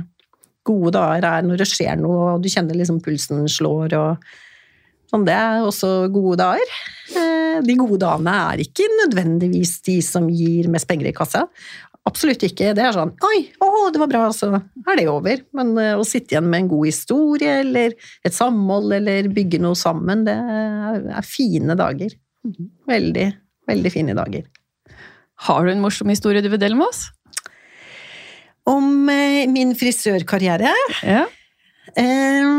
gode 0.64 0.94
dager 0.96 1.26
er 1.28 1.46
når 1.46 1.60
det 1.62 1.68
skjer 1.70 1.96
noe, 2.00 2.34
og 2.34 2.42
du 2.44 2.50
kjenner 2.52 2.78
liksom 2.78 3.00
pulsen 3.04 3.44
slår 3.50 3.94
og 3.98 4.28
sånn. 5.12 5.26
Det 5.28 5.34
er 5.36 5.64
også 5.64 5.94
gode 6.14 6.38
dager. 6.40 6.76
Eh, 7.14 7.60
De 7.64 7.76
gode 7.78 8.00
dagene 8.02 8.34
er 8.50 8.62
ikke 8.64 8.86
nødvendigvis 9.04 9.76
de 9.86 10.00
som 10.02 10.26
gir 10.32 10.70
mest 10.72 10.88
penger 10.90 11.12
i 11.12 11.14
kassa. 11.16 11.44
Absolutt 12.04 12.42
ikke. 12.44 12.74
Det 12.76 12.82
er 12.84 12.92
sånn 12.92 13.14
'oi, 13.16 13.38
å, 13.64 13.88
det 13.92 14.00
var 14.02 14.10
bra', 14.10 14.26
så 14.34 14.50
er 14.58 14.98
det 14.98 15.06
over. 15.08 15.40
Men 15.56 15.72
eh, 15.78 15.94
å 15.96 16.04
sitte 16.04 16.34
igjen 16.34 16.50
med 16.50 16.64
en 16.64 16.72
god 16.74 16.86
historie, 16.90 17.60
eller 17.62 17.94
et 18.24 18.34
samhold, 18.34 18.92
eller 18.92 19.30
bygge 19.32 19.60
noe 19.62 19.78
sammen, 19.78 20.26
det 20.26 20.34
er 20.36 21.08
er 21.14 21.24
fine 21.24 21.76
dager. 21.78 22.12
Veldig, 22.90 23.28
veldig 23.70 23.92
fine 23.92 24.14
dager. 24.18 24.44
Har 25.48 25.64
du 25.64 25.72
en 25.72 25.80
morsom 25.80 26.10
historie 26.12 26.42
du 26.44 26.50
vil 26.52 26.60
dele 26.60 26.76
med 26.76 26.86
oss? 26.86 27.06
Om 28.70 29.08
eh, 29.12 29.44
min 29.50 29.74
frisørkarriere 29.76 30.72
Ja. 31.04 31.24
Eh, 32.00 32.52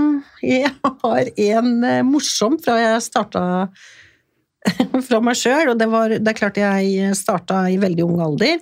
Jeg 0.45 0.69
har 0.85 1.31
en 1.35 1.71
eh, 1.83 2.03
morsom 2.05 2.59
fra 2.61 2.75
jeg 2.79 3.05
starta 3.07 3.45
fra 5.07 5.21
meg 5.21 5.37
sjøl, 5.37 5.71
og 5.73 5.79
det, 5.81 5.87
var, 5.91 6.13
det 6.13 6.29
er 6.31 6.37
klart 6.37 6.59
jeg 6.61 7.15
starta 7.17 7.65
i 7.69 7.79
veldig 7.81 8.05
ung 8.05 8.21
alder 8.23 8.61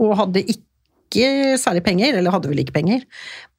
og 0.00 0.16
hadde 0.18 0.42
ikke 0.46 1.56
særlig 1.58 1.82
penger, 1.82 2.14
eller 2.14 2.30
hadde 2.30 2.50
vel 2.52 2.60
ikke 2.62 2.76
penger, 2.76 3.00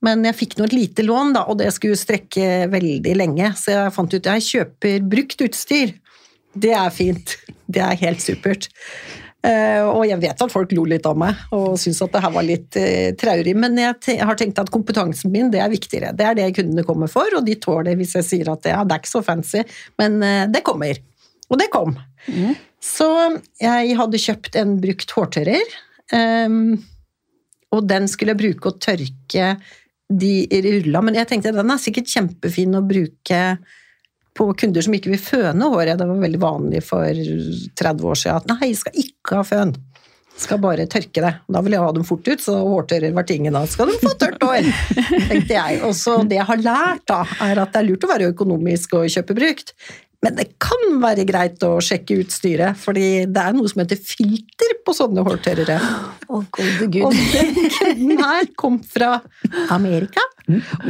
men 0.04 0.24
jeg 0.24 0.38
fikk 0.40 0.54
nå 0.58 0.70
et 0.70 0.76
lite 0.76 1.04
lån, 1.04 1.34
da, 1.36 1.42
og 1.52 1.60
det 1.60 1.68
skulle 1.76 2.00
strekke 2.00 2.70
veldig 2.72 3.16
lenge, 3.20 3.52
så 3.60 3.74
jeg 3.76 3.96
fant 3.96 4.16
ut 4.16 4.22
at 4.22 4.40
jeg 4.40 4.48
kjøper 4.48 5.04
brukt 5.12 5.44
utstyr. 5.44 5.92
Det 6.56 6.72
er 6.76 6.90
fint. 6.96 7.36
Det 7.72 7.84
er 7.84 8.00
helt 8.02 8.24
supert. 8.24 8.70
Eh, 9.42 9.82
og 9.82 10.04
jeg 10.06 10.22
vet 10.22 10.42
at 10.44 10.54
folk 10.54 10.74
lo 10.78 10.84
litt 10.86 11.08
av 11.10 11.18
meg 11.18 11.38
og 11.58 11.74
syntes 11.82 12.04
at 12.06 12.14
det 12.14 12.22
her 12.22 12.34
var 12.36 12.46
litt 12.46 12.78
uh, 12.78 13.10
traurig, 13.18 13.56
men 13.58 13.80
jeg, 13.80 14.20
har 14.22 14.38
tenkt 14.38 14.62
at 14.62 14.70
kompetansen 14.70 15.34
min 15.34 15.50
det 15.54 15.64
er 15.64 15.72
viktigere. 15.72 16.12
Det 16.14 16.28
er 16.28 16.38
det 16.38 16.52
kundene 16.60 16.86
kommer 16.86 17.10
for, 17.10 17.26
og 17.38 17.48
de 17.48 17.56
tåler 17.58 17.98
hvis 17.98 18.14
jeg 18.20 18.28
sier 18.28 18.52
at 18.54 18.70
ja, 18.70 18.84
det 18.86 18.94
er 18.94 19.02
ikke 19.02 19.16
så 19.16 19.24
fancy, 19.26 19.64
men 20.02 20.22
eh, 20.26 20.46
det 20.52 20.62
kommer. 20.68 21.02
Og 21.50 21.58
det 21.60 21.72
kom. 21.74 21.98
Mm. 22.30 22.54
Så 22.82 23.10
jeg 23.62 23.98
hadde 23.98 24.22
kjøpt 24.22 24.56
en 24.62 24.78
brukt 24.82 25.18
hårtørrer, 25.18 25.74
ehm, 26.16 26.78
og 27.74 27.86
den 27.90 28.08
skulle 28.10 28.36
jeg 28.36 28.42
bruke 28.44 28.72
å 28.72 28.78
tørke 28.82 29.52
de 30.12 30.34
rulla, 30.66 31.02
men 31.06 31.18
jeg 31.18 31.30
tenkte 31.30 31.54
den 31.56 31.74
er 31.74 31.82
sikkert 31.82 32.14
kjempefin 32.14 32.78
å 32.78 32.86
bruke 32.86 33.42
på 34.38 34.48
kunder 34.58 34.86
som 34.86 34.96
ikke 34.96 35.12
vil 35.14 35.22
føne 35.22 35.70
håret. 35.74 36.00
Det 36.00 36.08
var 36.08 36.20
veldig 36.26 36.42
vanlig 36.42 36.84
for 36.88 37.24
30 37.82 38.12
år 38.12 38.20
siden 38.22 38.42
at 38.42 38.52
nei, 38.54 38.74
skal 38.78 39.00
ikke 39.04 39.40
ha 39.42 39.48
føn. 39.48 39.74
Skal 40.42 40.62
bare 40.64 40.88
tørke 40.90 41.22
det. 41.22 41.34
Da 41.52 41.62
vil 41.62 41.76
jeg 41.76 41.84
ha 41.84 41.90
dem 41.94 42.06
fort 42.08 42.26
ut, 42.26 42.42
så 42.42 42.56
hårtørrer 42.64 43.12
var 43.14 43.28
tingen. 43.30 43.54
Da 43.54 43.66
skal 43.70 43.92
de 43.92 43.98
få 44.02 44.14
tørt 44.18 44.42
hår, 44.42 44.70
tenkte 45.28 45.58
jeg. 45.58 45.82
Og 45.86 45.92
så 45.98 46.22
det 46.26 46.40
jeg 46.40 46.48
har 46.48 46.64
lært, 46.64 47.04
da, 47.12 47.20
er 47.46 47.62
at 47.62 47.74
det 47.76 47.82
er 47.84 47.90
lurt 47.92 48.08
å 48.08 48.12
være 48.14 48.32
økonomisk 48.32 48.96
og 48.98 49.12
kjøpe 49.12 49.36
brukt. 49.38 49.76
Men 50.22 50.36
det 50.38 50.48
kan 50.62 51.00
være 51.02 51.26
greit 51.26 51.64
å 51.66 51.76
sjekke 51.82 52.20
utstyret, 52.22 52.78
fordi 52.78 53.26
det 53.26 53.42
er 53.42 53.56
noe 53.58 53.70
som 53.70 53.82
heter 53.82 53.98
filter 53.98 54.76
på 54.86 54.94
sånne 54.94 55.24
hårtørrere. 55.26 55.78
Å, 56.30 56.42
gode 56.58 56.86
Og 56.86 56.94
gud. 56.94 57.22
den 57.34 57.58
kunden 57.78 58.22
her 58.22 58.52
kom 58.58 58.78
fra 58.86 59.16
Amerika 59.74 60.24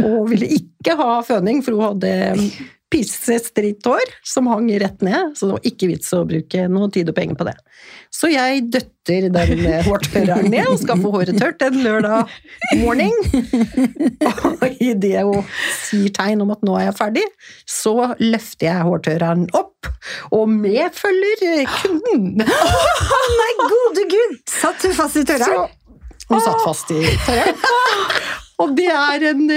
og 0.03 0.29
ville 0.31 0.47
ikke 0.57 0.97
ha 0.99 1.21
føning, 1.25 1.63
for 1.63 1.79
hun 1.79 1.87
hadde 1.93 2.13
pisse 2.91 3.37
stritt 3.45 3.87
hår 3.87 4.11
som 4.27 4.49
hang 4.51 4.67
rett 4.81 5.01
ned, 5.05 5.33
så 5.37 5.47
det 5.47 5.55
var 5.55 5.67
ikke 5.71 5.89
vits 5.91 6.11
å 6.15 6.23
bruke 6.27 6.65
noe 6.71 6.89
tid 6.93 7.09
og 7.11 7.17
penger 7.17 7.37
på 7.39 7.47
det. 7.47 7.55
Så 8.13 8.29
jeg 8.29 8.65
døtter 8.73 9.27
den 9.33 9.63
eh, 9.65 9.81
hårtørreren 9.87 10.49
ned 10.51 10.67
og 10.69 10.79
skal 10.81 10.99
få 11.01 11.13
håret 11.15 11.39
tørt 11.39 11.63
en 11.65 11.79
lørdag 11.81 12.33
morgen. 12.81 13.15
Og 14.61 14.81
idet 14.83 15.23
hun 15.25 15.47
sier 15.79 16.11
tegn 16.15 16.43
om 16.45 16.53
at 16.53 16.63
nå 16.67 16.75
er 16.77 16.89
jeg 16.89 16.97
ferdig, 16.99 17.25
så 17.65 17.95
løfter 18.19 18.67
jeg 18.67 18.87
hårtørreren 18.89 19.47
opp, 19.57 19.89
og 20.35 20.51
med 20.51 20.97
følger 20.97 21.63
kunden. 21.79 22.43
Å 22.45 23.21
nei, 23.39 23.51
gode 23.63 24.07
gud! 24.11 24.41
Satt 24.51 24.83
hun 24.85 24.97
fast 24.97 25.21
i 25.21 25.25
tørreren? 25.27 25.77
hun 26.31 26.43
satt 26.43 26.61
fast 26.63 26.91
i 26.95 27.01
tørreren. 27.25 27.57
Og 28.61 28.75
det 28.77 28.91
er 28.93 29.23
en, 29.31 29.47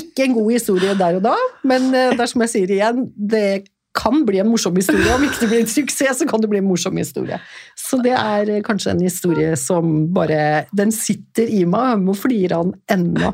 ikke 0.00 0.26
en 0.28 0.34
god 0.36 0.50
historie 0.52 0.94
der 0.98 1.20
og 1.20 1.22
da, 1.28 1.36
men 1.64 1.90
dersom 1.92 2.18
det 2.18 2.26
er 2.26 2.32
som 2.34 2.44
jeg 2.46 2.52
sier 2.54 2.74
igjen, 2.78 3.06
det 3.16 3.46
kan 3.94 4.24
bli 4.26 4.40
en 4.42 4.48
morsom 4.50 4.74
historie. 4.74 5.06
Om 5.14 5.22
ikke 5.22 5.44
det 5.44 5.48
blir 5.52 5.60
en 5.62 5.68
suksess, 5.70 6.18
så 6.18 6.26
kan 6.26 6.42
det 6.42 6.48
bli 6.50 6.58
en 6.58 6.66
morsom 6.66 6.96
historie. 6.98 7.36
Så 7.78 8.00
det 8.02 8.10
er 8.18 8.48
eh, 8.56 8.62
kanskje 8.66 8.90
en 8.90 9.02
historie 9.06 9.52
som 9.60 10.08
bare 10.16 10.64
Den 10.74 10.90
sitter 10.90 11.46
i 11.46 11.60
meg, 11.62 11.78
og 11.78 11.92
jeg 11.92 12.02
må 12.08 12.16
flire 12.18 12.58
av 12.58 12.72
den 12.72 12.74
ennå. 12.90 13.30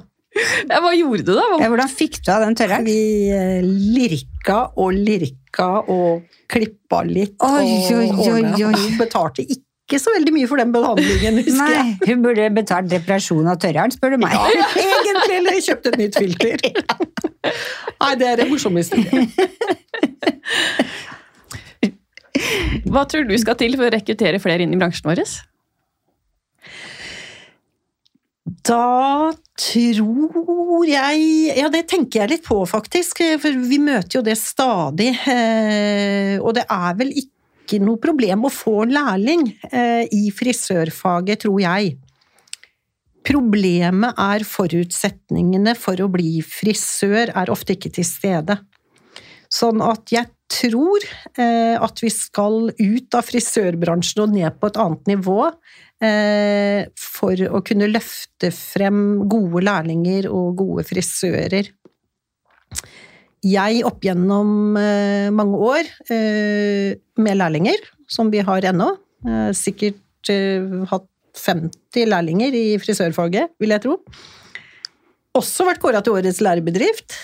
Ja, 0.71 0.79
hva 0.85 0.93
gjorde 0.95 1.25
du 1.27 1.33
da? 1.33 1.43
Hva- 1.49 1.63
Ja, 1.65 1.71
hvordan 1.73 1.89
fikk 1.91 2.21
du 2.23 2.29
av 2.35 2.45
den 2.45 2.55
tørre? 2.61 2.83
Vi 2.87 2.99
eh, 3.35 3.65
lirka 3.65 4.61
og 4.77 4.93
lirka 4.95 5.71
og 5.91 6.29
klippa 6.53 7.01
litt. 7.09 7.35
Oi, 7.41 7.65
og 7.97 7.97
oi, 7.97 8.45
oi, 8.45 8.65
oi. 8.69 8.85
Betalte 9.01 9.43
ikke 9.49 9.65
så 9.99 10.13
veldig 10.15 10.33
mye 10.37 10.47
for 10.47 10.61
den 10.63 10.71
behandlingen, 10.75 11.41
husker 11.43 11.73
jeg. 11.75 11.85
Nei, 11.89 12.11
hun 12.13 12.23
burde 12.23 12.47
betalt 12.55 12.93
reparasjon 12.95 13.49
av 13.51 13.59
tørreren, 13.63 13.91
spør 13.91 14.15
du 14.15 14.19
meg. 14.23 14.37
Ja, 14.37 14.69
egentlig, 14.79 15.37
eller 15.41 15.59
kjøpt 15.67 15.91
et 15.91 15.99
nytt 15.99 16.19
filter. 16.21 16.57
Nei, 18.05 18.15
det 18.21 18.29
er 18.31 18.45
en 18.45 18.53
morsom 18.53 18.77
historie. 18.79 19.27
Hva 22.91 23.03
tror 23.11 23.27
du 23.29 23.35
skal 23.41 23.59
til 23.61 23.75
for 23.77 23.89
å 23.89 23.95
rekruttere 23.97 24.39
flere 24.43 24.63
inn 24.65 24.75
i 24.75 24.79
bransjen 24.81 25.11
vår? 25.11 25.25
Da 28.67 29.33
tror 29.61 30.85
jeg 30.89 31.57
Ja, 31.59 31.69
det 31.73 31.85
tenker 31.91 32.23
jeg 32.25 32.33
litt 32.35 32.45
på, 32.47 32.59
faktisk. 32.69 33.23
For 33.43 33.61
vi 33.71 33.79
møter 33.83 34.19
jo 34.21 34.23
det 34.27 34.37
stadig. 34.41 35.11
eh, 35.29 36.37
Og 36.41 36.55
det 36.59 36.65
er 36.69 36.97
vel 36.99 37.13
ikke 37.15 37.35
noe 37.79 38.01
problem 38.03 38.49
å 38.49 38.51
få 38.53 38.83
lærling 38.91 39.47
eh, 39.71 40.09
i 40.11 40.33
frisørfaget, 40.35 41.45
tror 41.45 41.61
jeg. 41.63 41.95
Problemet 43.31 44.19
er 44.19 44.45
forutsetningene 44.49 45.77
for 45.79 46.01
å 46.03 46.11
bli 46.11 46.41
frisør 46.43 47.31
er 47.37 47.53
ofte 47.53 47.77
ikke 47.77 47.93
til 47.95 48.09
stede. 48.09 48.57
Sånn 49.51 49.83
at 49.85 50.11
jeg 50.15 50.31
tror 50.51 51.05
eh, 51.39 51.77
at 51.79 52.03
vi 52.03 52.11
skal 52.11 52.71
ut 52.71 53.17
av 53.19 53.27
frisørbransjen 53.27 54.25
og 54.25 54.35
ned 54.35 54.59
på 54.59 54.71
et 54.71 54.79
annet 54.83 55.11
nivå 55.13 55.39
eh, 56.03 56.87
for 56.99 57.45
å 57.51 57.63
kunne 57.67 57.91
løfte 57.91 58.51
frem 58.55 59.29
gode 59.31 59.65
lærlinger 59.69 60.31
og 60.31 60.57
gode 60.63 60.87
frisører. 60.89 61.71
Jeg 63.41 63.85
opp 63.89 64.03
gjennom 64.05 64.77
eh, 64.77 65.31
mange 65.33 65.61
år 65.65 65.87
eh, 66.13 66.99
med 67.17 67.39
lærlinger, 67.41 67.81
som 68.11 68.29
vi 68.33 68.43
har 68.45 68.67
ennå, 68.69 68.91
eh, 69.25 69.49
sikkert 69.57 69.97
hatt 70.91 71.07
50 71.41 72.05
lærlinger 72.11 72.53
i 72.53 72.65
frisørfaget, 72.83 73.55
vil 73.59 73.73
jeg 73.73 73.83
tro. 73.87 73.95
Også 75.41 75.65
vært 75.65 75.81
kåra 75.81 76.03
til 76.05 76.19
årets 76.19 76.43
lærebedrift. 76.45 77.15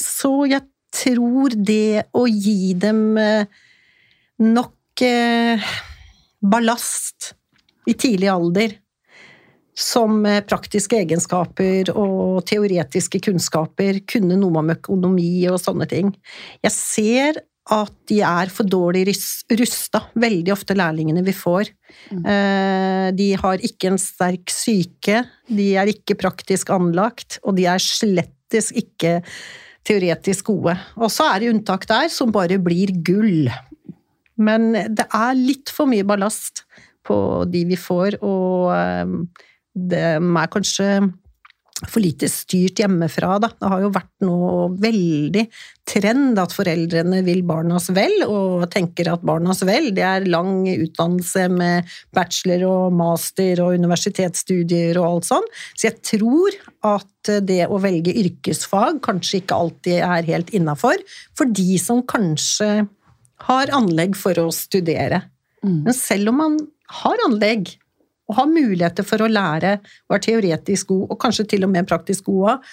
Så 0.00 0.30
jeg 0.48 0.62
tror 0.94 1.56
det 1.58 2.06
å 2.16 2.24
gi 2.30 2.72
dem 2.80 3.18
nok 4.40 5.04
ballast 6.40 7.34
i 7.90 7.92
tidlig 7.92 8.30
alder, 8.32 8.78
som 9.74 10.20
eh, 10.26 10.42
praktiske 10.46 11.00
egenskaper 11.02 11.90
og 11.94 12.44
teoretiske 12.46 13.20
kunnskaper, 13.26 13.98
kunne 14.10 14.36
noe 14.38 14.62
om 14.62 14.70
økonomi 14.76 15.48
og 15.50 15.58
sånne 15.62 15.88
ting. 15.90 16.12
Jeg 16.64 16.74
ser 16.76 17.42
at 17.72 17.92
de 18.10 18.18
er 18.20 18.50
for 18.52 18.68
dårlig 18.68 19.06
rus- 19.08 19.44
rusta, 19.56 20.02
veldig 20.20 20.52
ofte 20.52 20.74
lærlingene 20.76 21.22
vi 21.24 21.32
får. 21.32 21.70
Eh, 22.12 23.10
De 23.16 23.28
har 23.40 23.62
ikke 23.64 23.88
en 23.88 23.98
sterk 24.00 24.52
syke, 24.52 25.22
de 25.48 25.70
er 25.80 25.88
ikke 25.92 26.16
praktisk 26.20 26.70
anlagt, 26.74 27.38
og 27.42 27.56
de 27.56 27.64
er 27.70 27.80
slettes 27.80 28.68
ikke 28.76 29.22
teoretisk 29.84 30.46
gode. 30.52 30.76
Og 30.96 31.10
så 31.12 31.26
er 31.32 31.40
det 31.40 31.50
unntak 31.54 31.86
der 31.88 32.08
som 32.12 32.30
bare 32.32 32.58
blir 32.60 32.92
gull. 33.04 33.48
Men 34.36 34.72
det 34.72 35.06
er 35.14 35.34
litt 35.38 35.70
for 35.72 35.86
mye 35.88 36.04
ballast 36.04 36.64
på 37.04 37.16
de 37.48 37.64
vi 37.68 37.76
får, 37.80 38.16
og 38.24 38.70
eh, 38.76 39.16
de 39.74 40.00
er 40.00 40.50
kanskje 40.52 40.88
for 41.90 41.98
lite 42.00 42.28
styrt 42.30 42.78
hjemmefra, 42.78 43.34
da. 43.42 43.48
Det 43.58 43.68
har 43.68 43.82
jo 43.82 43.90
vært 43.92 44.24
noe 44.24 44.68
veldig 44.80 45.42
trend 45.90 46.38
at 46.38 46.54
foreldrene 46.54 47.18
vil 47.26 47.42
barnas 47.46 47.90
vel, 47.94 48.14
og 48.28 48.64
tenker 48.72 49.10
at 49.10 49.24
barnas 49.26 49.64
vel, 49.66 49.90
det 49.96 50.04
er 50.06 50.28
lang 50.30 50.62
utdannelse 50.70 51.48
med 51.52 51.90
bachelor 52.14 52.64
og 52.70 52.96
master 52.96 53.64
og 53.64 53.74
universitetsstudier 53.80 55.00
og 55.02 55.08
alt 55.08 55.28
sånn. 55.32 55.50
Så 55.74 55.90
jeg 55.90 55.98
tror 56.14 56.58
at 56.94 57.32
det 57.44 57.64
å 57.66 57.82
velge 57.82 58.14
yrkesfag 58.22 59.02
kanskje 59.04 59.42
ikke 59.42 59.60
alltid 59.66 60.00
er 60.06 60.30
helt 60.30 60.54
innafor, 60.56 61.02
for 61.36 61.50
de 61.50 61.78
som 61.82 62.04
kanskje 62.06 62.86
har 63.48 63.76
anlegg 63.76 64.14
for 64.16 64.38
å 64.40 64.50
studere. 64.54 65.24
Men 65.64 65.96
selv 65.96 66.30
om 66.30 66.38
man 66.38 66.60
har 67.02 67.20
anlegg, 67.26 67.74
og 68.28 68.38
har 68.38 68.50
muligheter 68.50 69.06
for 69.06 69.24
å 69.24 69.30
lære 69.30 69.76
og 70.08 70.16
er 70.16 70.24
teoretisk 70.24 70.92
god, 70.92 71.06
og 71.12 71.20
kanskje 71.20 71.48
til 71.54 71.66
og 71.66 71.72
med 71.74 71.88
praktisk 71.88 72.30
god 72.30 72.54
òg, 72.54 72.68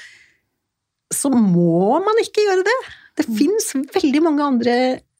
så 1.11 1.31
må 1.33 1.99
man 2.03 2.21
ikke 2.23 2.45
gjøre 2.45 2.63
det. 2.67 2.77
Det 3.19 3.27
fins 3.27 3.73
veldig 3.75 4.21
mange 4.23 4.45
andre 4.45 4.75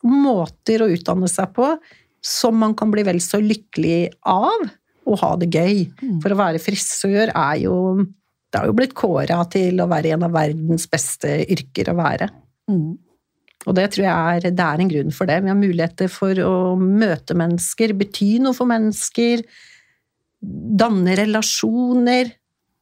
måter 0.07 0.81
å 0.81 0.89
utdanne 0.91 1.27
seg 1.29 1.51
på 1.55 1.73
som 2.23 2.55
man 2.61 2.75
kan 2.77 2.91
bli 2.93 3.03
vel 3.03 3.19
så 3.23 3.41
lykkelig 3.41 4.11
av 4.29 4.69
og 5.09 5.19
ha 5.23 5.31
det 5.41 5.49
gøy. 5.51 5.83
For 6.23 6.31
å 6.33 6.39
være 6.39 6.61
frisør 6.63 7.33
er 7.33 7.61
jo 7.65 7.75
Det 8.51 8.59
har 8.59 8.67
jo 8.67 8.75
blitt 8.75 8.91
kåra 8.91 9.37
til 9.47 9.79
å 9.79 9.87
være 9.87 10.09
en 10.11 10.25
av 10.27 10.33
verdens 10.35 10.83
beste 10.91 11.37
yrker 11.53 11.87
å 11.87 11.95
være. 11.95 12.25
Og 13.63 13.75
det 13.77 13.85
tror 13.93 14.03
jeg 14.03 14.11
er, 14.11 14.51
det 14.51 14.65
er 14.65 14.81
en 14.81 14.89
grunn 14.91 15.13
for 15.15 15.29
det. 15.29 15.37
Vi 15.39 15.47
har 15.47 15.55
muligheter 15.55 16.09
for 16.11 16.35
å 16.43 16.75
møte 16.75 17.37
mennesker, 17.37 17.93
bety 17.95 18.41
noe 18.43 18.51
for 18.57 18.67
mennesker, 18.67 19.45
danne 20.41 21.15
relasjoner. 21.19 22.31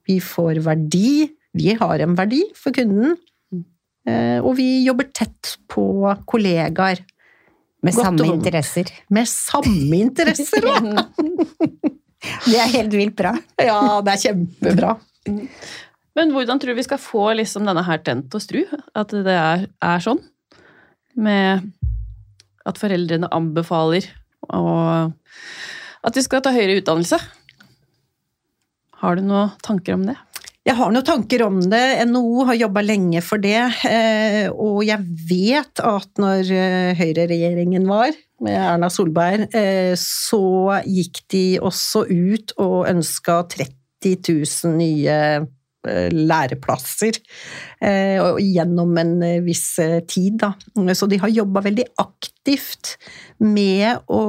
Vi 0.08 0.20
får 0.24 0.62
verdi. 0.66 1.30
Vi 1.60 1.74
har 1.80 2.00
en 2.06 2.16
verdi 2.18 2.44
for 2.58 2.72
kunden. 2.76 3.18
Eh, 4.08 4.40
Og 4.40 4.56
vi 4.58 4.84
jobber 4.86 5.10
tett 5.14 5.58
på 5.70 5.84
kollegaer 6.26 7.02
Med 7.84 7.94
Godt 7.96 8.06
samme 8.06 8.24
om. 8.28 8.34
interesser. 8.40 8.88
med 9.10 9.28
samme 9.28 9.96
interesser 10.00 10.62
da! 10.66 11.04
Det 12.50 12.58
er 12.60 12.72
helt 12.74 12.92
vilt 12.92 13.16
bra. 13.16 13.32
Ja, 13.64 14.02
det 14.04 14.12
er 14.12 14.24
kjempebra. 14.26 14.90
Men 16.18 16.34
hvordan 16.36 16.60
tror 16.60 16.74
du 16.74 16.76
vi 16.76 16.84
skal 16.84 17.00
få 17.00 17.30
liksom 17.40 17.64
denne 17.68 17.84
her 17.88 18.02
tent 18.04 18.36
og 18.36 18.42
stru? 18.44 18.66
At 18.98 19.14
det 19.16 19.32
er, 19.36 19.64
er 19.80 20.04
sånn? 20.04 20.20
Med 21.16 21.64
at 22.68 22.78
foreldrene 22.82 23.30
anbefaler 23.32 24.10
og 24.52 25.14
at 26.04 26.16
vi 26.20 26.22
skal 26.26 26.44
ta 26.44 26.52
høyere 26.52 26.82
utdannelse. 26.82 27.20
Har 29.00 29.16
du 29.16 29.24
noen 29.24 29.54
tanker 29.64 29.96
om 29.96 30.04
det? 30.10 30.18
Jeg 30.68 30.76
har 30.76 30.92
noen 30.92 31.06
tanker 31.08 31.42
om 31.46 31.60
det. 31.72 31.84
NHO 32.10 32.44
har 32.50 32.58
jobba 32.60 32.82
lenge 32.84 33.22
for 33.26 33.42
det. 33.42 33.62
eh, 33.88 34.50
Og 34.52 34.84
jeg 34.86 35.00
vet 35.30 35.80
at 35.80 36.20
når 36.20 36.52
eh, 36.52 36.92
høyreregjeringen 37.00 37.88
var, 37.88 38.12
med 38.44 38.56
Erna 38.56 38.90
Solberg, 38.92 39.48
eh, 39.56 39.96
så 40.00 40.80
gikk 40.86 41.24
de 41.32 41.46
også 41.64 42.06
ut 42.08 42.54
og 42.60 42.90
ønska 42.92 43.42
30 43.56 44.20
000 44.28 44.76
nye 44.80 45.48
læreplasser 46.12 47.16
gjennom 47.80 48.98
en 49.00 49.14
viss 49.46 49.78
tid. 50.12 50.42
Da. 50.42 50.50
Så 50.92 51.08
de 51.08 51.18
har 51.24 51.32
jobba 51.32 51.64
veldig 51.64 51.86
aktivt 52.04 52.98
med 53.40 54.04
å 54.12 54.26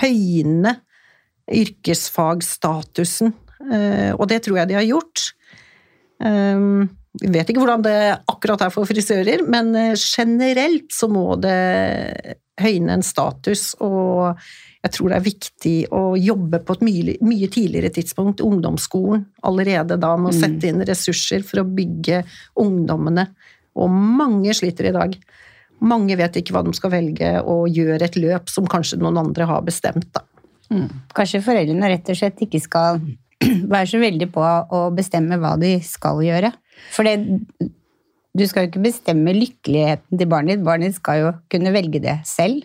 høyne 0.00 0.74
yrkesfagstatusen, 1.54 3.30
og 4.18 4.28
det 4.28 4.42
tror 4.44 4.60
jeg 4.60 4.70
de 4.70 4.78
har 4.78 4.86
gjort. 4.88 5.30
Um, 6.18 6.88
Vi 7.14 7.30
vet 7.30 7.46
ikke 7.50 7.62
hvordan 7.62 7.82
det 7.84 7.98
akkurat 8.26 8.64
er 8.66 8.72
for 8.74 8.88
frisører, 8.90 9.44
men 9.46 9.68
eh, 9.78 9.94
generelt 9.94 10.90
så 10.90 11.06
må 11.06 11.36
det 11.38 12.36
høyne 12.58 12.96
en 12.96 13.04
status, 13.06 13.76
og 13.82 14.34
jeg 14.82 14.92
tror 14.96 15.10
det 15.10 15.16
er 15.16 15.26
viktig 15.26 15.74
å 15.94 16.02
jobbe 16.18 16.58
på 16.66 16.74
et 16.74 16.82
mye, 16.86 17.14
mye 17.22 17.48
tidligere 17.54 17.92
tidspunkt, 17.94 18.42
ungdomsskolen, 18.42 19.24
allerede 19.46 19.96
da, 19.98 20.10
med 20.18 20.32
å 20.32 20.36
sette 20.36 20.68
inn 20.68 20.82
ressurser 20.86 21.46
for 21.46 21.62
å 21.62 21.68
bygge 21.70 22.24
ungdommene 22.60 23.28
Og 23.74 23.90
mange 23.90 24.52
sliter 24.54 24.86
i 24.90 24.94
dag. 24.94 25.14
Mange 25.82 26.14
vet 26.18 26.36
ikke 26.38 26.54
hva 26.54 26.62
de 26.66 26.74
skal 26.74 26.92
velge, 26.92 27.30
og 27.42 27.70
gjør 27.74 28.04
et 28.06 28.18
løp 28.18 28.50
som 28.50 28.66
kanskje 28.70 29.00
noen 29.00 29.18
andre 29.22 29.48
har 29.50 29.64
bestemt. 29.66 30.10
Da. 30.14 30.22
Kanskje 31.14 31.42
foreldrene 31.42 31.90
rett 31.90 32.10
og 32.10 32.18
slett 32.18 32.42
ikke 32.42 32.60
skal 32.62 33.00
være 33.74 33.86
så 33.92 34.00
veldig 34.02 34.28
på 34.34 34.42
å 34.44 34.82
bestemme 34.96 35.38
hva 35.42 35.54
de 35.60 35.76
skal 35.86 36.20
gjøre. 36.24 36.52
For 36.94 37.06
det, 37.06 37.18
du 38.34 38.44
skal 38.50 38.64
jo 38.66 38.72
ikke 38.72 38.84
bestemme 38.88 39.34
lykkeligheten 39.36 40.18
til 40.18 40.30
barnet 40.30 40.56
ditt. 40.58 40.66
Barnet 40.66 40.90
ditt 40.92 40.98
skal 41.00 41.20
jo 41.22 41.32
kunne 41.52 41.72
velge 41.74 42.00
det 42.02 42.18
selv, 42.28 42.64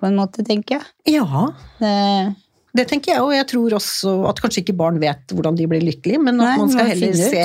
på 0.00 0.06
en 0.08 0.16
måte, 0.18 0.42
tenker 0.46 0.78
jeg. 0.80 1.14
Ja, 1.16 1.46
Det, 1.80 1.92
det 2.74 2.84
tenker 2.90 3.12
jeg, 3.14 3.22
og 3.22 3.30
jeg 3.34 3.46
tror 3.50 3.76
også 3.78 4.12
at 4.26 4.40
kanskje 4.42 4.64
ikke 4.64 4.74
barn 4.76 4.96
vet 5.02 5.30
hvordan 5.30 5.54
de 5.58 5.66
blir 5.70 5.82
lykkelige, 5.86 6.18
men 6.22 6.40
at 6.42 6.48
Nei, 6.48 6.56
man 6.58 6.72
skal 6.72 6.88
heller 6.90 7.14
se 7.14 7.44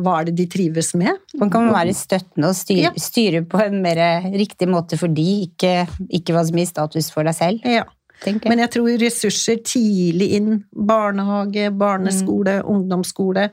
hva 0.00 0.14
er 0.22 0.28
det 0.30 0.34
de 0.38 0.46
trives 0.54 0.94
med. 0.96 1.18
man 1.40 1.52
kan 1.52 1.68
være 1.72 1.92
støttende 1.96 2.48
og 2.48 2.56
styre, 2.56 2.86
Ja. 2.88 2.92
styre 2.96 3.42
på 3.44 3.60
en 3.66 3.82
mer 3.84 4.00
riktig 4.32 4.68
måte 4.72 4.96
for 5.00 5.12
de, 5.12 5.26
ikke, 5.50 5.86
ikke 6.08 6.32
hva 6.36 6.44
som 6.48 6.56
gir 6.56 6.70
status 6.72 7.10
for 7.12 7.28
deg 7.28 7.36
selv, 7.36 7.60
Ja. 7.68 7.84
Tenker 8.22 8.46
jeg. 8.46 8.52
Men 8.52 8.64
jeg 8.64 8.72
tror 8.76 8.90
ressurser 9.02 9.60
tidlig 9.66 10.30
inn, 10.38 10.62
barnehage, 10.70 11.70
barneskole, 11.80 12.60
ungdomsskole, 12.68 13.50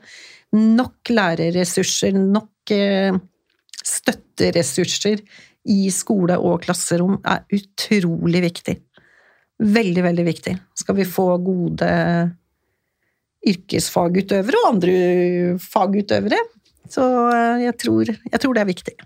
nok 0.56 1.12
lærerressurser, 1.12 2.16
nok 2.18 2.72
eh, 2.74 3.16
støtteressurser 3.84 5.22
i 5.68 5.88
skole 5.92 6.38
og 6.40 6.62
klasserom 6.64 7.18
er 7.28 7.44
utrolig 7.52 8.44
viktig. 8.46 8.76
Veldig, 9.58 10.04
veldig 10.06 10.26
viktig. 10.28 10.54
Skal 10.78 10.96
vi 11.00 11.08
få 11.08 11.32
gode 11.42 11.88
yrkesfagutøvere 13.48 14.62
og 14.62 14.72
andre 14.72 14.94
fagutøvere. 15.62 16.40
Så 16.88 17.04
eh, 17.04 17.64
jeg 17.66 17.76
tror, 17.82 18.10
jeg 18.10 18.42
tror 18.42 18.56
det 18.56 18.64
er 18.64 18.72
viktig. 18.72 18.96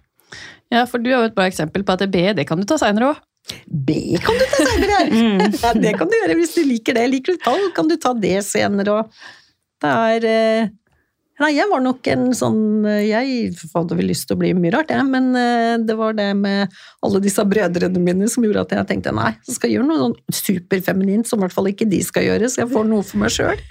Ja, 0.73 0.87
for 0.89 1.03
du 1.03 1.11
er 1.11 1.19
jo 1.19 1.29
et 1.29 1.37
bra 1.37 1.49
eksempel 1.51 1.85
på 1.85 1.97
at 1.97 2.07
B, 2.13 2.25
det 2.37 2.47
kan 2.49 2.61
du 2.61 2.67
ta 2.69 2.79
seinere 2.81 3.13
òg. 3.13 3.21
B 3.67 3.97
kan 4.23 4.37
du 4.39 4.45
ta 4.53 4.67
senere! 4.69 5.01
Ja, 5.65 5.73
det 5.75 5.97
kan 5.99 6.09
du 6.11 6.15
gjøre 6.21 6.37
hvis 6.39 6.55
du 6.55 6.63
liker 6.69 6.95
det. 6.99 7.09
Liker 7.11 7.35
du 7.37 7.43
tall, 7.43 7.65
kan 7.77 7.89
du 7.91 7.97
ta 8.01 8.13
det 8.15 8.39
senere. 8.47 9.01
Og 9.03 9.83
det 9.83 9.91
er 9.91 10.29
eh, 10.31 10.71
Nei, 11.43 11.49
jeg 11.57 11.67
var 11.67 11.81
nok 11.83 12.07
en 12.13 12.29
sånn 12.39 12.85
Jeg 13.03 13.49
hadde 13.73 13.97
vel 13.99 14.07
lyst 14.13 14.29
til 14.29 14.37
å 14.37 14.41
bli 14.43 14.53
mye 14.55 14.71
rart, 14.77 14.93
jeg, 14.95 15.03
men 15.09 15.31
eh, 15.35 15.73
det 15.83 15.97
var 15.99 16.15
det 16.15 16.29
med 16.39 16.71
alle 17.03 17.21
disse 17.25 17.43
brødrene 17.49 17.99
mine 18.05 18.29
som 18.31 18.45
gjorde 18.47 18.63
at 18.63 18.75
jeg 18.77 18.89
tenkte 18.93 19.15
nei, 19.17 19.33
jeg 19.49 19.57
skal 19.57 19.73
gjøre 19.73 19.89
noe 19.89 19.99
sånn 20.05 20.15
superfeminint 20.39 21.27
som 21.27 21.41
i 21.41 21.47
hvert 21.47 21.57
fall 21.57 21.71
ikke 21.73 21.89
de 21.91 21.99
skal 22.07 22.29
gjøre, 22.29 22.51
så 22.53 22.63
jeg 22.63 22.71
får 22.71 22.87
noe 22.93 23.03
for 23.09 23.25
meg 23.25 23.35
sjøl. 23.35 23.65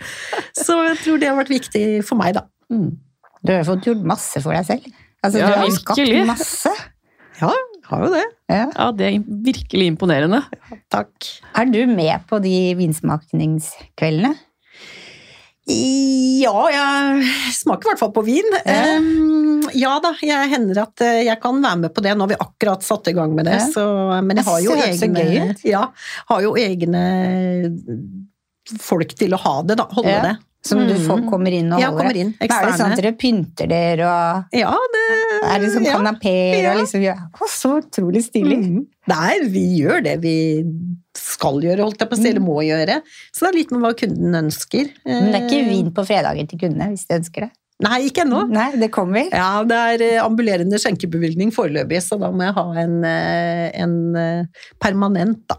Så 0.57 0.75
jeg 0.89 0.99
tror 1.05 1.21
det 1.21 1.29
har 1.31 1.37
vært 1.39 1.53
viktig 1.53 1.85
for 2.09 2.19
meg, 2.19 2.35
da. 2.41 2.43
Du 2.73 3.53
har 3.53 3.61
jo 3.61 3.69
fått 3.71 3.87
gjort 3.87 4.03
masse 4.17 4.41
for 4.43 4.57
deg 4.57 4.67
selv. 4.67 4.91
Altså, 5.21 5.39
Ja, 5.39 5.47
du 5.47 5.53
har 5.61 5.69
virkelig. 5.69 6.17
skapt 6.25 6.27
masse. 6.33 6.73
Ja, 7.39 7.53
har 7.91 8.05
jo 8.07 8.11
det. 8.13 8.23
Ja. 8.51 8.65
Ja, 8.75 8.87
det 8.95 9.07
er 9.09 9.19
virkelig 9.47 9.89
imponerende. 9.93 10.41
Takk. 10.91 11.11
Er 11.57 11.67
du 11.71 11.81
med 11.91 12.23
på 12.29 12.39
de 12.43 12.55
vinsmakningskveldene? 12.79 14.33
Ja, 15.71 16.55
jeg 16.73 17.27
smaker 17.53 17.85
i 17.85 17.91
hvert 17.91 18.01
fall 18.01 18.13
på 18.15 18.23
vin. 18.25 18.47
Ja. 18.65 18.97
Um, 18.97 19.61
ja 19.77 19.91
da, 20.03 20.09
jeg 20.25 20.49
hender 20.51 20.81
at 20.87 21.03
eh, 21.05 21.19
jeg 21.27 21.37
kan 21.43 21.59
være 21.63 21.83
med 21.83 21.93
på 21.95 22.01
det. 22.03 22.15
Nå 22.17 22.25
har 22.25 22.31
vi 22.33 22.39
akkurat 22.43 22.83
satt 22.83 23.07
i 23.11 23.13
gang 23.15 23.35
med 23.37 23.45
det. 23.47 23.59
Ja. 23.59 23.67
Så, 23.69 23.85
men 24.25 24.41
jeg 24.41 24.47
har 24.49 24.63
jo, 24.65 24.75
egne, 24.81 25.21
gøy 25.21 25.69
ja, 25.69 25.83
har 26.31 26.41
jo 26.47 26.55
egne 26.59 27.03
folk 28.81 29.13
til 29.19 29.35
å 29.37 29.41
ha 29.45 29.53
det, 29.67 29.77
da. 29.79 29.87
Holde 29.93 30.15
Ja. 30.17 30.23
det. 30.31 30.35
Som 30.63 30.83
du 30.85 30.93
får, 30.93 31.23
kommer 31.25 31.49
inn 31.57 31.71
og 31.73 31.79
holder? 31.81 31.87
Ja, 31.87 31.91
kommer 31.97 32.17
inn, 32.21 32.33
Eksterne. 32.37 32.61
Er 32.61 32.71
det 32.71 32.79
sånn 32.79 32.91
at 32.93 32.99
dere 33.01 33.11
pynter 33.17 33.67
dere 33.71 34.05
og 34.05 34.57
Ja, 34.59 34.73
det 34.93 35.05
er 35.49 35.59
det 35.63 35.69
sånn 35.73 35.87
ja. 35.87 35.95
kanapeer 35.97 36.59
Ja. 36.61 36.73
og 36.75 36.81
liksom 36.83 37.01
ja. 37.01 37.15
Å, 37.33 37.47
Så 37.49 37.71
utrolig 37.81 38.21
stilig. 38.27 38.59
Mm. 38.61 38.83
Nei, 39.09 39.39
vi 39.49 39.63
gjør 39.81 40.03
det 40.05 40.19
vi 40.21 40.35
skal 41.17 41.57
gjøre, 41.65 41.81
holdt 41.81 41.97
jeg 42.03 42.09
på 42.11 42.13
å 42.13 42.19
si, 42.21 42.27
Mm. 42.27 42.29
eller 42.35 42.45
må 42.45 42.59
gjøre. 42.61 43.01
Så 43.33 43.39
det 43.47 43.49
er 43.49 43.57
litt 43.57 43.71
med 43.71 43.81
hva 43.81 43.93
kunden 43.97 44.37
ønsker. 44.43 44.91
Men 45.05 45.31
det 45.31 45.41
er 45.41 45.47
ikke 45.49 45.63
Eh, 45.65 45.69
vin 45.73 45.91
på 45.91 46.05
fredager 46.05 46.47
til 46.47 46.59
kundene, 46.59 46.89
hvis 46.93 47.07
de 47.07 47.17
ønsker 47.17 47.41
det? 47.47 47.51
Nei, 47.81 47.97
ikke 48.11 48.21
ennå. 48.27 48.43
Nei, 48.47 48.69
det 48.77 48.91
kommer. 48.91 49.25
Ja, 49.33 49.63
det 49.65 49.73
er 49.75 50.01
eh, 50.05 50.21
ambulerende 50.23 50.77
skjenkebevilgning 50.77 51.49
foreløpig, 51.51 51.97
så 52.05 52.19
da 52.21 52.29
må 52.29 52.45
jeg 52.45 52.53
ha 52.53 52.65
en, 52.83 53.03
eh, 53.03 53.71
en 53.81 54.47
permanent 54.79 55.41
da. 55.49 55.57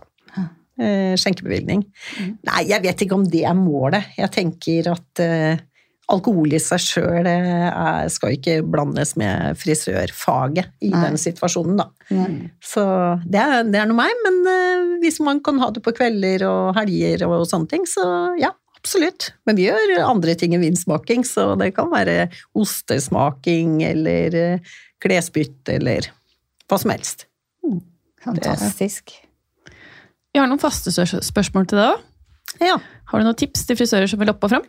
Eh, 0.81 1.13
skjenkebevilgning. 1.21 1.83
Nei, 2.49 2.63
jeg 2.71 2.81
vet 2.85 3.05
ikke 3.05 3.19
om 3.19 3.27
det 3.29 3.45
er 3.45 3.57
målet. 3.59 4.15
Jeg 4.17 4.33
tenker 4.33 4.89
at 4.95 5.21
eh, 5.21 5.61
alkohol 6.13 6.55
i 6.57 6.61
seg 6.61 6.81
sjøl 6.83 7.29
skal 8.13 8.37
ikke 8.37 8.57
blandes 8.65 9.15
med 9.21 9.59
frisørfaget 9.61 10.73
i 10.85 10.91
Nei. 10.93 11.03
den 11.05 11.21
situasjonen, 11.21 11.79
da. 11.83 11.87
Mm. 12.09 12.39
Så 12.65 12.85
det 13.25 13.43
er, 13.43 13.69
det 13.69 13.83
er 13.83 13.91
noe 13.91 14.01
meg, 14.01 14.17
men 14.25 14.41
eh, 14.49 14.97
hvis 15.05 15.21
man 15.25 15.43
kan 15.45 15.61
ha 15.63 15.71
det 15.75 15.85
på 15.85 15.95
kvelder 15.97 16.47
og 16.49 16.73
helger 16.79 17.27
og 17.29 17.45
sånne 17.51 17.71
ting, 17.73 17.85
så 17.89 18.05
ja, 18.41 18.53
absolutt. 18.79 19.33
Men 19.49 19.61
vi 19.61 19.69
gjør 19.69 19.99
andre 20.07 20.37
ting 20.39 20.57
enn 20.57 20.65
vinsmaking, 20.65 21.27
så 21.29 21.53
det 21.61 21.73
kan 21.77 21.93
være 21.93 22.31
ostesmaking 22.59 23.81
eller 23.93 24.39
eh, 24.41 24.73
klesbytte 25.03 25.77
eller 25.79 26.09
hva 26.71 26.81
som 26.81 26.95
helst. 26.95 27.29
Fantastisk. 28.23 29.17
Vi 30.33 30.41
har 30.41 30.49
noen 30.49 30.61
faste 30.63 30.93
spørsmål 30.93 31.67
til 31.69 31.81
deg 31.81 31.91
òg. 31.93 32.07
Ja. 32.63 32.77
Har 33.11 33.21
du 33.21 33.27
noen 33.27 33.39
tips 33.39 33.67
til 33.69 33.77
frisører 33.79 34.09
som 34.09 34.21
vil 34.21 34.33
opp 34.33 34.45
og 34.47 34.53
fram? 34.55 34.65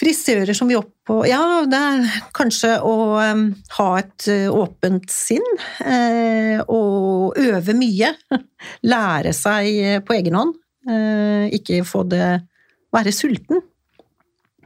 Frisører 0.00 0.56
som 0.56 0.68
vil 0.70 0.80
opp 0.80 1.12
og 1.14 1.26
Ja, 1.28 1.62
det 1.70 1.78
er 1.78 2.16
kanskje 2.34 2.72
å 2.82 2.94
um, 3.20 3.44
ha 3.76 3.86
et 4.00 4.26
eh, 4.32 4.48
åpent 4.50 5.06
sinn. 5.12 5.44
eh, 5.84 6.58
og 6.64 7.36
øve 7.38 7.76
mye. 7.76 8.10
Lære 8.92 9.34
seg 9.36 9.68
eh, 9.84 10.00
på 10.04 10.16
egen 10.16 10.40
hånd. 10.40 10.56
Eh, 10.88 11.52
ikke 11.60 11.84
få 11.88 12.02
det 12.08 12.26
Være 12.94 13.10
sulten, 13.10 13.58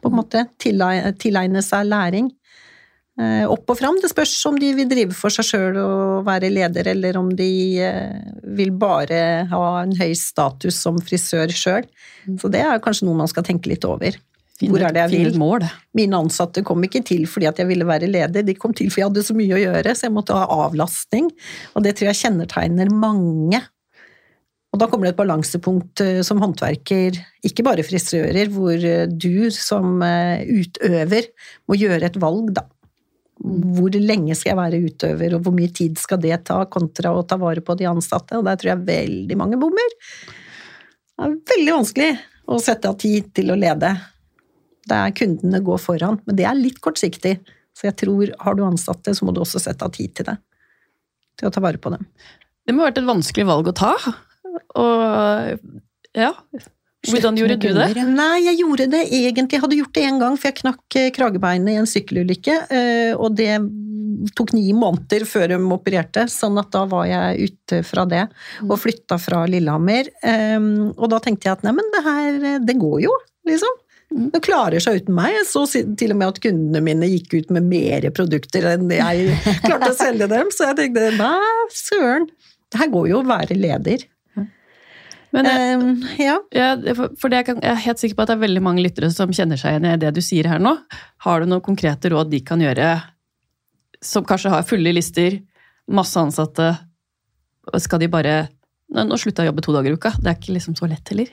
på 0.02 0.10
en 0.10 0.16
måte. 0.18 0.42
Tilegne, 0.60 1.14
tilegne 1.16 1.62
seg 1.64 1.86
læring. 1.88 2.26
Eh, 3.18 3.44
opp 3.50 3.72
og 3.72 3.80
fram. 3.80 3.96
Det 3.98 4.12
spørs 4.12 4.36
om 4.46 4.58
de 4.60 4.68
vil 4.78 4.86
drive 4.90 5.16
for 5.16 5.34
seg 5.34 5.46
sjøl 5.48 5.78
og 5.82 6.26
være 6.28 6.52
leder, 6.52 6.86
eller 6.92 7.16
om 7.18 7.32
de 7.34 7.50
eh, 7.82 8.28
vil 8.54 8.70
bare 8.78 9.48
ha 9.50 9.62
en 9.80 9.94
høy 9.98 10.12
status 10.18 10.78
som 10.84 11.00
frisør 11.02 11.50
sjøl. 11.50 11.88
Så 12.38 12.50
det 12.52 12.62
er 12.62 12.82
kanskje 12.84 13.08
noe 13.08 13.18
man 13.18 13.30
skal 13.30 13.46
tenke 13.48 13.72
litt 13.72 13.86
over. 13.88 14.20
Hvor 14.58 14.82
er 14.82 14.94
det 14.94 15.02
jeg 15.04 15.24
vil? 15.26 15.38
mål. 15.38 15.66
Mine 15.98 16.18
ansatte 16.18 16.62
kom 16.66 16.82
ikke 16.86 17.02
til 17.06 17.26
fordi 17.30 17.46
at 17.50 17.58
jeg 17.62 17.70
ville 17.70 17.86
være 17.86 18.10
leder, 18.10 18.46
de 18.46 18.54
kom 18.58 18.74
til 18.74 18.90
fordi 18.90 19.04
jeg 19.04 19.10
hadde 19.10 19.26
så 19.26 19.36
mye 19.38 19.54
å 19.54 19.60
gjøre, 19.64 19.94
så 19.94 20.06
jeg 20.06 20.14
måtte 20.14 20.38
ha 20.38 20.46
avlastning. 20.66 21.28
Og 21.74 21.86
det 21.86 21.96
tror 21.98 22.12
jeg 22.12 22.22
kjennetegner 22.22 22.94
mange. 22.94 23.62
Og 24.74 24.82
da 24.82 24.86
kommer 24.86 25.08
det 25.08 25.16
et 25.16 25.20
balansepunkt 25.24 26.06
eh, 26.06 26.22
som 26.26 26.38
håndverker, 26.42 27.18
ikke 27.50 27.66
bare 27.66 27.86
frisører, 27.86 28.50
hvor 28.54 28.78
du 29.10 29.48
som 29.54 30.02
utøver 30.02 31.32
må 31.66 31.82
gjøre 31.82 32.12
et 32.12 32.22
valg, 32.22 32.54
da. 32.54 32.68
Hvor 33.38 33.94
lenge 34.02 34.34
skal 34.34 34.52
jeg 34.52 34.58
være 34.58 34.80
utøver, 34.82 35.36
og 35.36 35.44
hvor 35.46 35.54
mye 35.54 35.70
tid 35.74 35.98
skal 36.00 36.20
det 36.22 36.40
ta, 36.48 36.58
kontra 36.70 37.12
å 37.14 37.24
ta 37.26 37.38
vare 37.40 37.62
på 37.64 37.76
de 37.78 37.86
ansatte? 37.90 38.38
Og 38.38 38.46
der 38.46 38.58
tror 38.58 38.72
jeg 38.72 38.86
veldig 38.88 39.38
mange 39.38 39.60
bommer. 39.60 39.94
Det 41.18 41.26
er 41.26 41.36
veldig 41.52 41.76
vanskelig 41.76 42.10
å 42.48 42.58
sette 42.62 42.90
av 42.90 42.98
tid 42.98 43.30
til 43.36 43.52
å 43.54 43.58
lede. 43.58 43.92
Det 44.88 44.98
er 44.98 45.14
kundene 45.16 45.62
går 45.64 45.80
foran, 45.82 46.18
men 46.26 46.38
det 46.38 46.46
er 46.48 46.58
litt 46.58 46.80
kortsiktig. 46.84 47.36
Så 47.78 47.86
jeg 47.90 47.98
tror, 48.00 48.32
har 48.42 48.58
du 48.58 48.64
ansatte, 48.66 49.14
så 49.14 49.26
må 49.26 49.34
du 49.34 49.42
også 49.44 49.62
sette 49.62 49.86
av 49.86 49.94
tid 49.94 50.16
til 50.18 50.26
det. 50.30 50.38
Til 51.38 51.50
å 51.50 51.54
ta 51.54 51.62
vare 51.62 51.78
på 51.78 51.92
dem. 51.94 52.08
Det 52.66 52.74
må 52.74 52.82
ha 52.82 52.90
vært 52.90 53.02
et 53.02 53.08
vanskelig 53.08 53.46
valg 53.48 53.70
å 53.70 53.76
ta. 53.76 53.92
Og 54.82 56.18
ja 56.18 56.32
Hvordan 57.06 57.36
gjorde 57.38 57.56
du 57.62 57.68
det? 57.76 58.04
Nei, 58.10 58.38
jeg 58.48 58.58
gjorde 58.58 58.86
det 58.90 59.04
egentlig. 59.14 59.54
Jeg 59.54 59.62
hadde 59.62 59.76
gjort 59.78 59.94
det 59.94 60.02
én 60.08 60.18
gang, 60.18 60.36
for 60.36 60.48
jeg 60.50 60.56
knakk 60.58 60.96
eh, 60.98 61.10
kragebeinet 61.14 61.70
i 61.70 61.78
en 61.78 61.86
sykkelulykke. 61.86 62.56
eh, 62.74 63.12
Og 63.14 63.36
det 63.38 63.52
tok 64.34 64.50
ni 64.52 64.72
måneder 64.74 65.22
før 65.30 65.46
de 65.52 65.58
opererte, 65.76 66.24
sånn 66.32 66.58
at 66.58 66.72
da 66.74 66.82
var 66.90 67.06
jeg 67.06 67.52
ute 67.52 67.82
fra 67.86 68.04
det. 68.04 68.24
Og 68.66 68.74
flytta 68.82 69.18
fra 69.22 69.44
Lillehammer. 69.46 70.10
eh, 70.26 70.58
Og 70.98 71.06
da 71.12 71.20
tenkte 71.22 71.46
jeg 71.46 71.52
at 71.60 71.62
neimen, 71.62 71.86
det 71.94 72.02
her, 72.02 72.40
eh, 72.54 72.58
det 72.66 72.76
går 72.82 73.00
jo, 73.06 73.14
liksom. 73.46 73.78
Det 74.32 74.40
klarer 74.42 74.80
seg 74.80 75.02
uten 75.02 75.14
meg. 75.14 75.34
Jeg 75.36 75.46
så 75.46 75.66
til 75.94 76.10
og 76.14 76.16
med 76.16 76.28
at 76.32 76.40
kundene 76.40 76.80
mine 76.82 77.06
gikk 77.12 77.34
ut 77.44 77.50
med 77.52 77.62
mer 77.68 78.10
produkter 78.10 78.64
enn 78.74 78.88
jeg 78.90 79.34
klarte 79.66 79.90
å 79.92 79.96
selge 79.96 80.26
dem, 80.32 80.48
så 80.50 80.70
jeg 80.72 80.78
tenkte 80.80 81.10
nei, 81.18 81.66
søren. 81.76 82.26
Det 82.72 82.80
her 82.80 82.88
går 82.92 83.08
jo 83.12 83.20
å 83.22 83.26
være 83.28 83.54
leder. 83.56 84.02
Men 85.36 85.48
jeg, 85.48 85.78
um, 85.78 85.88
ja. 86.20 86.36
Ja, 86.56 86.68
for 87.20 87.32
jeg, 87.32 87.46
kan, 87.48 87.60
jeg 87.62 87.72
er 87.72 87.84
helt 87.84 88.00
sikker 88.00 88.18
på 88.18 88.24
at 88.24 88.32
det 88.32 88.38
er 88.38 88.44
veldig 88.46 88.64
mange 88.64 88.84
lyttere 88.84 89.10
som 89.12 89.32
kjenner 89.34 89.60
seg 89.60 89.76
igjen 89.76 89.88
i 89.90 89.96
det 90.00 90.12
du 90.16 90.22
sier 90.24 90.48
her 90.48 90.62
nå. 90.62 90.74
Har 91.26 91.42
du 91.42 91.50
noen 91.50 91.64
konkrete 91.64 92.12
råd 92.14 92.32
de 92.32 92.40
kan 92.46 92.62
gjøre, 92.64 92.90
som 94.04 94.26
kanskje 94.26 94.52
har 94.54 94.68
fulle 94.68 94.94
lister, 94.96 95.40
masse 95.92 96.20
ansatte? 96.20 96.70
Skal 97.82 98.00
de 98.00 98.08
bare 98.12 98.36
Nå 98.88 99.18
slutta 99.20 99.44
jeg 99.44 99.50
å 99.50 99.52
jobbe 99.52 99.62
to 99.66 99.72
dager 99.74 99.92
i 99.92 99.96
uka. 100.00 100.10
Det 100.16 100.30
er 100.30 100.36
ikke 100.38 100.54
liksom 100.54 100.74
så 100.78 100.86
lett 100.88 101.10
heller. 101.12 101.28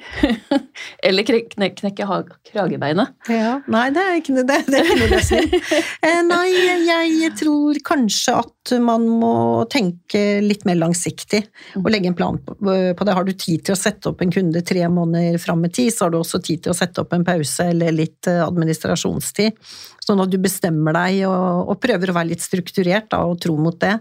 Eller 1.07 1.23
kne- 1.23 1.45
kne- 1.53 1.69
knekke 1.77 2.07
ha- 2.09 2.17
kragebeinet. 2.49 3.13
Ja, 3.31 3.53
nei, 3.71 3.85
det 3.95 4.01
er 4.03 4.17
ikke, 4.19 4.35
det, 4.41 4.57
det 4.67 4.81
er 4.81 4.89
ikke 4.89 4.97
noe 4.99 5.11
løsning. 5.13 5.53
Eh, 6.05 6.19
nei, 6.27 6.43
jeg 6.85 7.31
tror 7.39 7.77
kanskje 7.87 8.33
at 8.37 8.73
man 8.83 9.05
må 9.09 9.31
tenke 9.71 10.19
litt 10.43 10.65
mer 10.67 10.77
langsiktig 10.77 11.39
og 11.79 11.87
legge 11.89 12.11
en 12.11 12.17
plan 12.17 12.37
på, 12.43 12.53
på 12.59 13.07
det. 13.07 13.15
Har 13.17 13.25
du 13.25 13.31
tid 13.33 13.63
til 13.65 13.73
å 13.73 13.79
sette 13.79 14.11
opp 14.11 14.21
en 14.21 14.33
kunde 14.35 14.61
tre 14.67 14.83
måneder 14.91 15.39
fram 15.41 15.63
i 15.65 15.71
tid, 15.73 15.89
så 15.95 16.05
har 16.05 16.13
du 16.13 16.19
også 16.19 16.41
tid 16.45 16.61
til 16.67 16.75
å 16.75 16.77
sette 16.77 17.01
opp 17.01 17.15
en 17.15 17.25
pause 17.25 17.69
eller 17.71 17.95
litt 17.95 18.29
eh, 18.29 18.43
administrasjonstid. 18.45 19.57
Sånn 20.05 20.21
at 20.21 20.29
du 20.29 20.37
bestemmer 20.43 20.93
deg 20.99 21.23
og, 21.31 21.71
og 21.71 21.79
prøver 21.81 22.11
å 22.11 22.17
være 22.19 22.33
litt 22.35 22.43
strukturert 22.45 23.09
da, 23.15 23.23
og 23.25 23.39
tro 23.41 23.55
mot 23.57 23.79
det. 23.81 23.95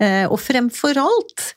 Eh, 0.00 0.24
og 0.30 0.38
fremfor 0.40 1.02
alt 1.02 1.50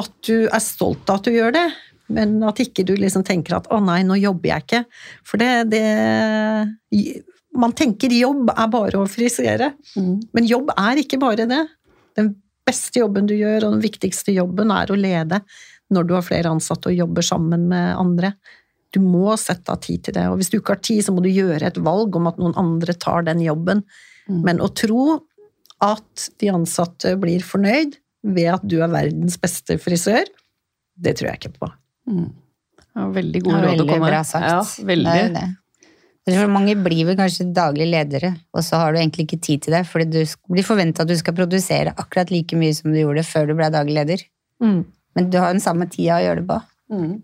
at 0.00 0.12
du 0.26 0.48
er 0.48 0.62
stolt 0.64 1.08
av 1.10 1.20
at 1.20 1.28
du 1.28 1.34
gjør 1.34 1.54
det, 1.56 1.66
men 2.10 2.38
at 2.46 2.60
ikke 2.62 2.84
du 2.86 2.94
liksom 2.98 3.24
tenker 3.26 3.58
at 3.60 3.68
'å 3.70 3.80
nei, 3.84 4.02
nå 4.02 4.18
jobber 4.18 4.50
jeg 4.50 4.66
ikke'. 4.66 4.84
For 5.24 5.40
det, 5.40 5.70
det 5.70 7.24
Man 7.50 7.72
tenker 7.74 8.12
jobb 8.14 8.52
er 8.54 8.68
bare 8.70 8.94
å 9.00 9.08
frisere, 9.10 9.72
men 9.96 10.46
jobb 10.46 10.70
er 10.78 11.00
ikke 11.02 11.18
bare 11.18 11.48
det. 11.50 11.66
Den 12.14 12.36
beste 12.64 13.00
jobben 13.00 13.26
du 13.26 13.34
gjør, 13.34 13.66
og 13.66 13.72
den 13.74 13.82
viktigste 13.82 14.30
jobben, 14.32 14.70
er 14.70 14.86
å 14.86 14.98
lede 14.98 15.40
når 15.90 16.06
du 16.06 16.14
har 16.14 16.22
flere 16.22 16.52
ansatte 16.52 16.92
og 16.92 16.94
jobber 16.94 17.26
sammen 17.26 17.66
med 17.72 17.96
andre. 17.98 18.34
Du 18.94 19.00
må 19.02 19.34
sette 19.36 19.74
av 19.74 19.80
tid 19.82 20.04
til 20.04 20.14
det, 20.14 20.28
og 20.30 20.38
hvis 20.38 20.50
du 20.50 20.60
ikke 20.60 20.76
har 20.76 20.84
tid, 20.86 21.02
så 21.02 21.12
må 21.12 21.24
du 21.24 21.28
gjøre 21.28 21.66
et 21.66 21.82
valg 21.82 22.14
om 22.14 22.30
at 22.30 22.38
noen 22.38 22.54
andre 22.54 22.94
tar 22.94 23.26
den 23.26 23.42
jobben. 23.42 23.82
Men 24.30 24.62
å 24.62 24.70
tro 24.70 25.18
at 25.82 26.30
de 26.38 26.52
ansatte 26.54 27.16
blir 27.18 27.42
fornøyd 27.42 27.96
ved 28.22 28.50
at 28.54 28.64
du 28.68 28.78
er 28.84 28.90
verdens 28.92 29.38
beste 29.40 29.78
frisør, 29.80 30.28
det 31.00 31.16
tror 31.18 31.30
jeg 31.30 31.40
ikke 31.40 31.54
på. 31.60 31.70
Ja, 32.10 33.06
veldig 33.14 33.40
gode 33.46 33.60
ja, 33.62 33.70
råd 33.70 33.82
å 33.84 33.88
komme 33.88 34.10
bra 34.10 34.20
sagt. 34.26 34.44
Ja, 34.50 34.60
veldig. 34.86 35.16
Det 35.16 35.32
det. 35.38 35.48
Tror 36.30 36.50
mange 36.52 36.74
blir 36.78 37.06
vel 37.08 37.16
kanskje 37.18 37.46
daglig 37.56 37.86
ledere, 37.90 38.34
og 38.54 38.62
så 38.62 38.78
har 38.82 38.92
du 38.92 38.98
egentlig 39.00 39.24
ikke 39.26 39.40
tid 39.42 39.62
til 39.64 39.74
det, 39.74 39.80
fordi 39.88 40.04
du 40.12 40.34
blir 40.52 40.66
forventa 40.66 41.02
at 41.02 41.08
du 41.10 41.16
skal 41.18 41.34
produsere 41.34 41.94
akkurat 41.98 42.30
like 42.30 42.54
mye 42.60 42.74
som 42.76 42.92
du 42.92 43.00
gjorde 43.00 43.24
før 43.26 43.48
du 43.48 43.54
ble 43.58 43.70
daglig 43.72 43.96
leder. 43.96 44.24
Men 44.60 45.30
du 45.32 45.38
har 45.40 45.50
den 45.54 45.62
samme 45.64 45.88
tida 45.90 46.18
å 46.20 46.24
gjøre 46.26 46.42
det 46.42 46.46
på. 46.50 46.58
Mm. 46.92 47.14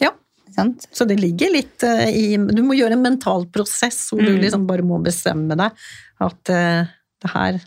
Ja, 0.00 0.12
Sant? 0.54 0.86
så 0.94 1.04
det 1.10 1.18
ligger 1.20 1.50
litt 1.52 1.82
eh, 1.86 2.06
i 2.14 2.24
Du 2.38 2.62
må 2.64 2.76
gjøre 2.78 2.94
en 2.96 3.02
mental 3.04 3.44
prosess 3.52 3.98
hvor 4.12 4.22
du 4.22 4.30
Mm. 4.36 4.40
liksom 4.46 4.66
bare 4.70 4.86
må 4.86 5.02
bestemme 5.04 5.56
deg 5.58 5.70
at 6.28 6.50
eh, 6.54 6.86
det 7.24 7.30
her 7.34 7.58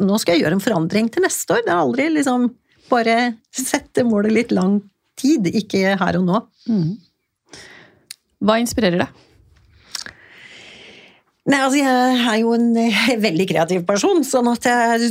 nå, 0.00 0.18
skal 0.20 0.36
jeg 0.36 0.44
gjøre 0.44 0.58
en 0.58 0.64
forandring 0.64 1.10
til 1.12 1.24
neste 1.26 1.56
år. 1.56 1.64
Det 1.66 1.72
er 1.72 1.80
aldri 1.80 2.10
liksom 2.18 2.52
Bare 2.84 3.14
sette 3.48 4.02
målet 4.04 4.34
litt 4.36 4.50
lang 4.52 4.74
tid, 5.16 5.46
ikke 5.56 5.94
her 5.96 6.18
og 6.18 6.26
nå. 6.26 6.40
Mm. 6.68 6.90
Hva 8.44 8.58
inspirerer 8.60 9.00
deg? 9.00 9.22
Nei, 11.44 11.58
altså 11.60 11.76
jeg 11.76 12.20
er 12.24 12.38
jo 12.40 12.54
en 12.56 12.70
eh, 12.80 13.00
veldig 13.20 13.44
kreativ 13.50 13.82
person, 13.84 14.22
sånn 14.24 14.46
at 14.48 14.64
jeg, 14.64 15.10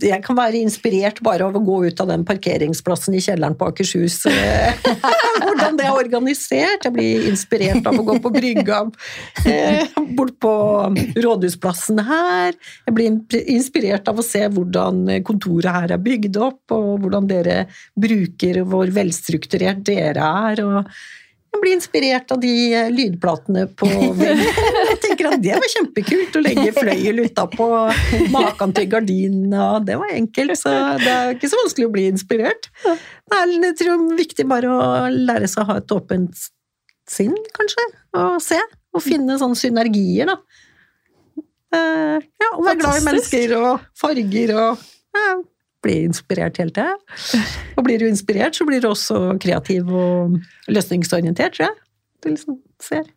jeg 0.00 0.18
kan 0.24 0.38
være 0.38 0.62
inspirert 0.64 1.20
bare 1.20 1.44
av 1.44 1.58
å 1.58 1.60
gå 1.60 1.76
ut 1.90 2.00
av 2.00 2.08
den 2.08 2.24
parkeringsplassen 2.24 3.18
i 3.18 3.20
kjelleren 3.20 3.58
på 3.60 3.68
Akershus. 3.68 4.22
eh, 4.32 4.72
Hvordan 5.44 5.76
det 5.76 5.84
er 5.84 5.92
organisert. 5.98 6.88
Jeg 6.88 6.96
blir 6.96 7.28
inspirert 7.28 7.84
av 7.84 8.00
å 8.00 8.06
gå 8.08 8.16
på 8.24 8.32
brygga 8.32 8.80
eh, 9.44 9.92
bort 10.16 10.38
på 10.40 10.56
rådhusplassen 11.20 12.00
her. 12.00 12.56
Jeg 12.88 12.96
blir 12.96 13.42
inspirert 13.52 14.08
av 14.08 14.22
å 14.22 14.24
se 14.24 14.46
hvordan 14.48 15.04
kontoret 15.26 15.82
her 15.82 15.98
er 15.98 16.00
bygd 16.00 16.40
opp, 16.48 16.62
og 16.72 17.02
hvordan 17.04 17.28
dere 17.28 17.66
bruker 17.92 18.64
hvor 18.64 18.88
velstrukturert 18.88 19.84
dere 19.84 20.32
er. 20.48 20.64
og 20.64 20.88
jeg 21.52 21.60
blir 21.60 21.76
inspirert 21.76 22.32
av 22.32 22.40
de 22.40 22.52
lydplatene 22.94 23.66
på 23.76 23.88
tenker 25.12 25.28
at 25.30 25.42
det 25.44 25.54
var 25.60 25.70
kjempekult 25.74 26.38
å 26.38 26.42
legge 26.42 26.72
fløyel 26.76 27.22
utapå, 27.26 27.68
maken 28.32 28.74
til 28.76 28.88
gardinene, 28.92 29.60
og 29.76 29.86
det 29.88 29.98
var 30.00 30.12
enkelt, 30.16 30.56
så 30.58 30.72
det 31.00 31.12
er 31.12 31.36
ikke 31.36 31.50
så 31.52 31.60
vanskelig 31.60 31.88
å 31.88 31.92
bli 31.94 32.08
inspirert. 32.10 32.68
Det 32.82 33.38
er 33.38 33.54
jeg 33.68 33.78
tror 33.84 34.02
viktig 34.18 34.48
bare 34.50 34.72
å 34.72 35.06
lære 35.12 35.48
seg 35.50 35.64
å 35.64 35.68
ha 35.70 35.78
et 35.82 35.94
åpent 35.94 36.44
sinn, 37.12 37.36
kanskje, 37.56 37.86
og 38.18 38.36
se, 38.44 38.58
og 38.92 39.04
finne 39.04 39.38
sånne 39.40 39.58
synergier, 39.58 40.32
da. 40.32 40.38
Eh, 41.72 42.18
Ja, 42.42 42.50
og 42.56 42.66
være 42.66 42.82
glad 42.82 42.98
i 43.00 43.06
mennesker 43.06 43.54
og 43.56 43.86
farger 43.96 44.52
og 44.58 44.82
ja, 45.16 45.30
bli 45.82 45.94
inspirert 46.06 46.58
hele 46.60 46.74
tida. 46.74 46.96
Og 47.78 47.86
blir 47.86 48.02
du 48.02 48.06
inspirert, 48.10 48.54
så 48.58 48.66
blir 48.68 48.82
du 48.84 48.90
også 48.90 49.38
kreativ 49.42 49.88
og 49.88 50.36
løsningsorientert, 50.68 51.56
tror 51.56 51.68
jeg. 51.70 51.78
Du 52.22 52.28
liksom 52.30 52.58
ser 52.82 53.08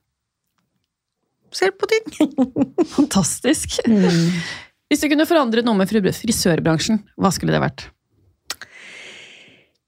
Ser 1.56 1.72
på 1.76 1.88
ting. 1.90 2.32
Fantastisk. 2.98 3.80
Hvis 3.86 5.02
du 5.02 5.10
kunne 5.12 5.28
forandret 5.30 5.66
noe 5.66 5.80
med 5.80 5.90
frisørbransjen, 5.90 7.00
hva 7.16 7.32
skulle 7.34 7.56
det 7.56 7.64
vært? 7.64 7.88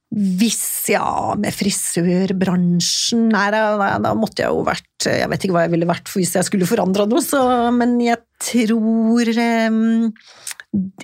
Hvis 0.08 0.88
ja, 0.94 1.36
med 1.36 1.52
frisørbransjen 1.52 3.26
Nei, 3.28 3.48
da, 3.52 3.64
da, 3.76 3.90
da 4.00 4.14
måtte 4.16 4.46
jeg 4.46 4.56
jo 4.56 4.62
vært 4.66 4.97
Jeg 5.06 5.30
vet 5.30 5.44
ikke 5.46 5.54
hva 5.54 5.68
jeg 5.68 5.76
ville 5.76 5.90
vært 5.90 6.10
hvis 6.16 6.34
jeg 6.40 6.48
skulle 6.48 6.70
forandra 6.70 7.06
noe, 7.10 7.22
så, 7.22 7.40
men 7.76 8.00
jeg 8.02 8.18
tror 8.42 9.30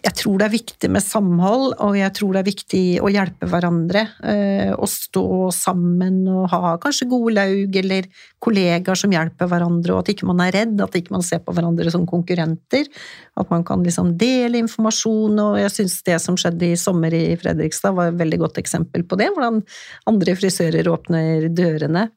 Jeg 0.04 0.14
tror 0.20 0.38
det 0.38 0.46
er 0.46 0.54
viktig 0.54 0.90
med 0.92 1.02
samhold, 1.06 1.76
og 1.82 1.96
jeg 1.98 2.14
tror 2.18 2.34
det 2.34 2.42
er 2.42 2.48
viktig 2.50 2.82
å 3.06 3.10
hjelpe 3.14 3.48
hverandre. 3.50 4.04
eh, 4.28 4.74
Å 4.74 4.88
stå 4.90 5.52
sammen 5.56 6.28
og 6.28 6.50
ha 6.52 6.74
kanskje 6.84 7.08
gode 7.10 7.34
laug 7.38 7.78
eller 7.80 8.10
kollegaer 8.44 9.00
som 9.00 9.14
hjelper 9.14 9.50
hverandre, 9.50 9.94
og 9.94 10.04
at 10.04 10.12
ikke 10.14 10.28
man 10.30 10.44
er 10.44 10.54
redd, 10.58 10.76
at 10.84 10.98
ikke 11.00 11.16
man 11.16 11.26
ser 11.26 11.42
på 11.46 11.56
hverandre 11.56 11.94
som 11.94 12.06
konkurrenter. 12.10 12.90
At 13.40 13.50
man 13.54 13.64
kan 13.66 13.86
liksom 13.86 14.18
dele 14.20 14.62
informasjon, 14.62 15.40
og 15.40 15.58
jeg 15.62 15.74
syns 15.78 16.02
det 16.06 16.20
som 16.22 16.38
skjedde 16.38 16.74
i 16.74 16.78
sommer 16.78 17.14
i 17.16 17.26
Fredrikstad 17.40 17.96
var 17.98 18.12
et 18.12 18.20
veldig 18.20 18.44
godt 18.44 18.62
eksempel 18.62 19.08
på 19.08 19.22
det. 19.22 19.32
Hvordan 19.34 19.64
andre 20.12 20.38
frisører 20.38 20.92
åpner 20.92 21.50
dørene. 21.50 22.10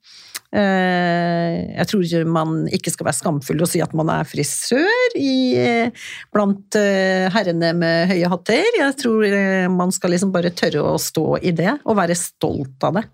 Eh, 0.57 1.57
Jeg 1.77 1.89
tror 1.91 2.31
man 2.31 2.65
ikke 2.73 2.93
skal 2.93 3.09
være 3.11 3.19
skamfull 3.19 3.61
og 3.65 3.69
si 3.69 3.83
at 3.85 3.93
man 3.97 4.09
er 4.13 4.29
frisør 4.29 5.17
i, 5.19 5.57
eh, 5.61 6.07
blant 6.33 6.79
eh, 6.81 7.27
herrene 7.35 7.75
med 7.77 8.09
høye 8.13 8.31
hatter. 8.33 8.79
Jeg 8.79 8.97
tror 9.03 9.27
man 9.75 9.93
skal 9.93 10.15
liksom 10.15 10.33
bare 10.33 10.55
tørre 10.57 10.85
å 10.95 10.97
stå 11.01 11.43
i 11.43 11.53
det, 11.57 11.77
og 11.85 11.99
være 12.01 12.17
stolt 12.17 12.89
av 12.89 13.01
det. 13.01 13.07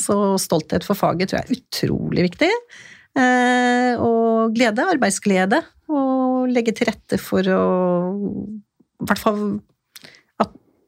Så 0.00 0.14
stolthet 0.40 0.86
for 0.86 0.96
faget 0.96 1.28
tror 1.28 1.42
jeg 1.42 1.50
er 1.50 1.58
utrolig 1.60 2.22
viktig. 2.30 2.48
Og 4.00 4.54
glede, 4.56 4.86
arbeidsglede, 4.88 5.58
og 5.92 6.48
legge 6.48 6.72
til 6.72 6.88
rette 6.88 7.18
for 7.20 7.44
å 7.52 7.64
I 8.96 9.08
hvert 9.10 9.20
fall 9.20 9.42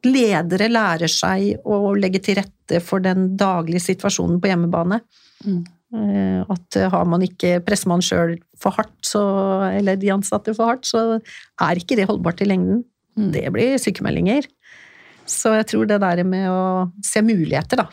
ledere 0.06 0.70
lærer 0.70 1.10
seg 1.10 1.66
å 1.66 1.92
legge 1.98 2.22
til 2.24 2.38
rette 2.38 2.80
for 2.84 3.02
den 3.04 3.34
daglige 3.36 3.82
situasjonen 3.90 4.38
på 4.40 4.50
hjemmebane. 4.50 5.02
Mm. 5.44 5.64
At 6.52 6.76
har 6.92 7.04
man 7.08 7.22
ikke 7.24 7.62
presser 7.64 7.88
man 7.88 8.02
sjøl 8.04 8.34
for 8.60 8.76
hardt, 8.76 8.98
så, 9.06 9.22
eller 9.72 9.96
de 9.96 10.10
ansatte 10.12 10.52
for 10.56 10.68
hardt, 10.68 10.84
så 10.84 11.20
er 11.64 11.80
ikke 11.80 11.96
det 11.96 12.08
holdbart 12.10 12.42
i 12.44 12.48
lengden. 12.50 12.82
Mm. 13.16 13.30
Det 13.32 13.44
blir 13.54 13.78
sykemeldinger. 13.80 14.44
Så 15.28 15.54
jeg 15.56 15.66
tror 15.70 15.88
det 15.88 16.00
der 16.02 16.20
med 16.28 16.48
å 16.52 16.60
se 17.04 17.22
muligheter, 17.24 17.80
da, 17.80 17.88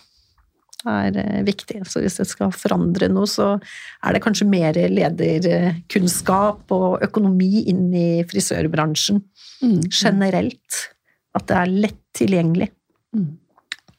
er 0.92 1.18
eh, 1.18 1.40
viktig. 1.48 1.82
Så 1.90 2.04
hvis 2.04 2.20
jeg 2.22 2.30
skal 2.30 2.52
forandre 2.56 3.08
noe, 3.12 3.28
så 3.32 3.54
er 3.58 4.16
det 4.16 4.22
kanskje 4.24 4.48
mer 4.50 4.78
lederkunnskap 4.92 6.72
og 6.76 7.04
økonomi 7.06 7.66
inn 7.72 7.88
i 7.94 8.10
frisørbransjen 8.28 9.24
Mm. 9.64 9.82
generelt. 9.88 10.82
At 11.36 11.48
det 11.48 11.56
er 11.58 11.72
lett 11.72 12.02
tilgjengelig. 12.16 12.68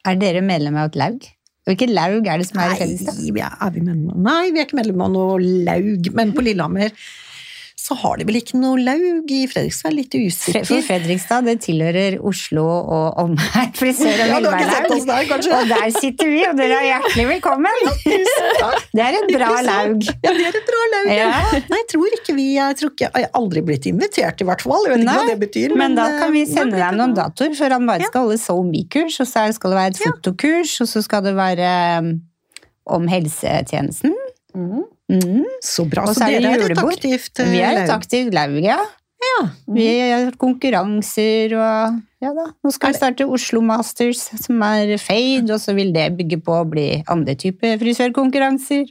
Er 0.05 0.15
dere 0.21 0.43
medlem 0.45 0.77
av 0.77 0.91
et 0.91 0.95
laug? 1.01 1.25
Hvilket 1.67 1.91
laug 1.91 2.27
er 2.27 2.39
det 2.39 2.47
som 2.47 2.61
er 2.63 2.73
i 2.73 2.77
Fredrikstad? 2.79 3.21
vi 3.35 3.43
er, 3.43 3.55
er 3.59 3.71
vi 3.75 3.83
medlem 3.83 4.13
av 4.13 4.19
Nei, 4.29 4.43
vi 4.55 4.61
er 4.61 4.67
ikke 4.69 4.79
medlem 4.79 5.03
av 5.03 5.15
noe 5.15 5.39
laug, 5.67 6.11
men 6.15 6.31
på 6.35 6.45
Lillehammer 6.45 6.93
så 7.87 7.95
har 8.01 8.17
de 8.19 8.25
vel 8.27 8.35
ikke 8.41 8.57
noe 8.59 8.75
laug 8.83 9.29
i 9.31 9.45
Fredrikstad. 9.47 9.93
Litt 9.95 10.11
usikker. 10.17 10.65
For 10.67 10.83
Fredrikstad 10.83 11.45
det 11.47 11.53
tilhører 11.63 12.17
Oslo 12.27 12.65
og 12.67 13.21
omegn 13.21 13.71
frisør- 13.77 14.23
og 14.25 14.47
Ja, 14.47 14.57
sett 14.73 14.91
oss 14.91 15.05
der? 15.07 15.29
Og 15.55 15.69
der 15.71 15.93
sitter 15.95 16.27
vi, 16.33 16.41
og 16.49 16.57
dere 16.59 16.81
er 16.81 16.87
hjertelig 16.89 17.27
velkommen! 17.29 17.79
Det 18.97 19.03
er 19.03 19.15
et 19.19 19.29
bra 19.29 19.49
laug. 19.61 20.03
Ja, 20.25 20.31
det 20.33 20.45
er 20.47 20.55
et 20.57 20.67
bra 20.67 20.83
laug. 20.93 21.09
Ja. 21.13 21.29
Nei, 21.69 21.79
jeg 21.79 21.87
tror 21.91 22.15
ikke 22.17 22.35
vi 22.37 22.45
Jeg, 22.55 22.77
tror 22.79 22.91
ikke, 22.91 23.09
jeg 23.13 23.27
har 23.27 23.37
aldri 23.39 23.63
blitt 23.67 23.85
invitert, 23.89 24.41
i 24.41 24.47
hvert 24.47 24.63
fall. 24.65 24.87
Jeg 24.87 24.95
vet 24.95 25.03
ikke 25.05 25.11
Nei, 25.11 25.17
hva 25.21 25.29
det 25.31 25.39
betyr. 25.45 25.75
Men 25.79 25.95
da 25.97 26.07
kan 26.17 26.33
vi 26.33 26.43
eh, 26.43 26.49
sende 26.49 26.79
deg 26.81 26.97
noen 26.97 27.15
datoer, 27.17 27.53
for 27.59 27.77
han 27.77 27.87
bare 27.87 28.03
Ja. 28.03 28.11
skal 28.11 28.25
holde 28.27 28.39
SoMe-kurs, 28.41 29.19
og 29.23 29.29
så 29.29 29.45
skal 29.55 29.73
det 29.75 29.79
være 29.79 29.93
et 29.95 30.01
fotokurs, 30.03 30.75
og 30.83 30.91
så 30.91 31.03
skal 31.05 31.23
det 31.29 31.35
være 31.37 31.71
um, 32.01 32.11
om 32.97 33.07
helsetjenesten. 33.11 34.15
Mm. 34.57 34.83
Mm. 35.11 35.43
Så 35.63 35.85
bra. 35.87 36.03
Og 36.07 36.15
Så 36.15 36.21
så 36.21 36.27
er 36.27 36.41
dere 36.43 36.57
er 36.57 36.73
et 36.73 36.81
aktivt 36.81 37.39
laug? 37.39 37.51
Vi 37.53 37.61
er 37.63 37.83
et 37.83 37.93
aktivt 37.93 38.33
laug, 38.35 38.57
ja. 38.63 38.79
Ja. 39.17 39.37
Vi 39.73 39.85
gjør 39.87 40.35
konkurranser 40.37 41.55
og 41.57 41.95
ja 42.21 42.33
da. 42.35 42.43
Nå 42.63 42.71
skal 42.73 42.91
vi 42.93 42.97
starte 42.99 43.25
Oslo 43.25 43.63
Masters, 43.65 44.27
som 44.43 44.61
er 44.65 44.93
fade, 45.01 45.47
og 45.53 45.61
så 45.61 45.73
vil 45.77 45.89
det 45.95 46.11
bygge 46.19 46.37
på 46.45 46.53
å 46.59 46.67
bli 46.69 46.87
andre 47.09 47.33
typer 47.39 47.79
frisørkonkurranser. 47.81 48.85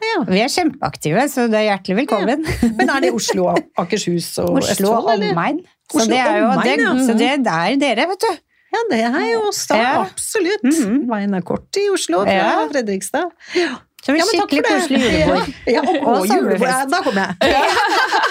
ja. 0.00 0.22
Vi 0.28 0.40
er 0.40 0.48
kjempeaktive, 0.52 1.26
så 1.28 1.44
det 1.52 1.60
er 1.60 1.66
hjertelig 1.74 1.98
velkommen. 2.02 2.46
Men 2.78 2.94
er 2.96 3.04
det 3.04 3.12
Oslo, 3.16 3.50
Akershus 3.80 4.30
og 4.40 4.62
Oslo 4.62 4.94
Østfold, 4.94 5.10
og 5.12 5.26
omegn. 5.32 5.60
Så 5.90 6.06
det 6.08 6.22
er 6.22 6.38
jo 6.38 6.54
det, 6.62 6.76
ja. 6.78 6.94
så 7.04 7.18
det, 7.18 7.30
det 7.44 7.58
er 7.58 7.76
dere, 7.84 8.08
vet 8.14 8.24
du. 8.24 8.32
Ja, 8.70 8.80
det 8.86 9.00
er 9.02 9.24
jo 9.32 9.40
oss, 9.48 9.64
da. 9.66 9.76
Ja. 9.80 9.94
Absolutt. 10.04 10.62
Mhm. 10.62 10.98
Veien 11.10 11.34
er 11.34 11.42
kort 11.42 11.74
i 11.80 11.88
Oslo 11.90 12.20
fra 12.22 12.68
Fredrikstad. 12.70 13.32
Ja. 13.58 13.72
Så 14.00 14.12
det 14.14 14.18
Ja, 14.18 14.24
blir 14.24 14.32
men 14.32 14.40
skikkelig 14.40 14.64
koselig 14.64 15.00
julebord. 15.04 15.48
Ja, 15.66 15.72
ja, 15.74 15.80
og, 15.84 15.96
Og 16.00 16.20
og 16.20 16.26
julebord. 16.30 16.90
Da 16.90 17.00
kommer 17.04 17.22
jeg. 17.26 17.34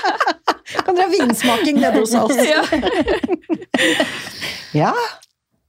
kan 0.86 0.96
dere 0.98 1.06
ha 1.06 1.12
vinsmaking 1.14 1.78
nede 1.84 2.00
hos 2.02 2.14
oss? 2.18 2.38
Ja. 2.50 2.62
Ja. 4.76 4.94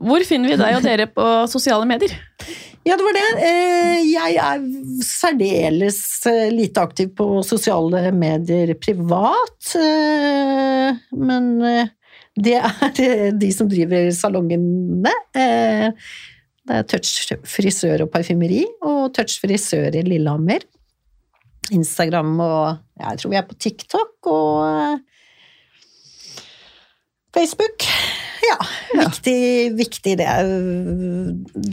Hvor 0.01 0.23
finner 0.25 0.49
vi 0.55 0.57
deg 0.61 0.77
og 0.79 0.85
dere 0.85 1.07
på 1.13 1.25
sosiale 1.53 1.85
medier? 1.89 2.15
Ja, 2.89 2.97
det 2.97 3.05
var 3.05 3.13
det. 3.13 3.25
Eh, 3.45 3.99
Jeg 4.09 4.39
er 4.41 4.63
særdeles 5.05 5.99
eh, 6.31 6.47
lite 6.55 6.81
aktiv 6.81 7.11
på 7.19 7.27
sosiale 7.45 8.07
medier 8.17 8.73
privat. 8.81 9.75
eh, 9.77 10.97
Men 11.13 11.51
det 12.41 12.57
er 12.57 13.33
de 13.37 13.51
som 13.53 13.69
driver 13.69 14.09
salongene. 14.17 15.13
Det 16.71 16.77
er 16.79 16.87
Touch 16.87 17.33
frisør 17.51 18.05
og 18.05 18.13
parfymeri 18.13 18.63
og 18.87 19.11
Touch 19.17 19.41
frisør 19.43 19.97
i 19.99 20.05
Lillehammer. 20.07 20.63
Instagram 21.75 22.37
og 22.39 22.67
ja, 22.99 23.11
Jeg 23.11 23.19
tror 23.21 23.33
vi 23.33 23.39
er 23.41 23.49
på 23.49 23.59
TikTok 23.59 24.31
og 24.31 24.53
eh, 24.69 25.01
Facebook. 27.35 27.87
Ja, 28.47 28.57
viktig, 29.03 29.41
viktig 29.79 30.15
det. 30.19 30.29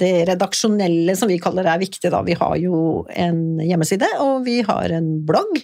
Det 0.02 0.12
redaksjonelle, 0.30 1.16
som 1.18 1.30
vi 1.30 1.39
kaller 1.41 1.66
det, 1.66 1.74
er 1.74 1.86
viktig 1.86 2.12
da. 2.14 2.22
Vi 2.26 2.36
har 2.38 2.58
jo 2.62 3.06
en 3.14 3.62
hjemmeside, 3.64 4.10
og 4.22 4.45
vi 4.45 4.60
har 4.66 4.93
en 4.98 5.08
blogg, 5.26 5.62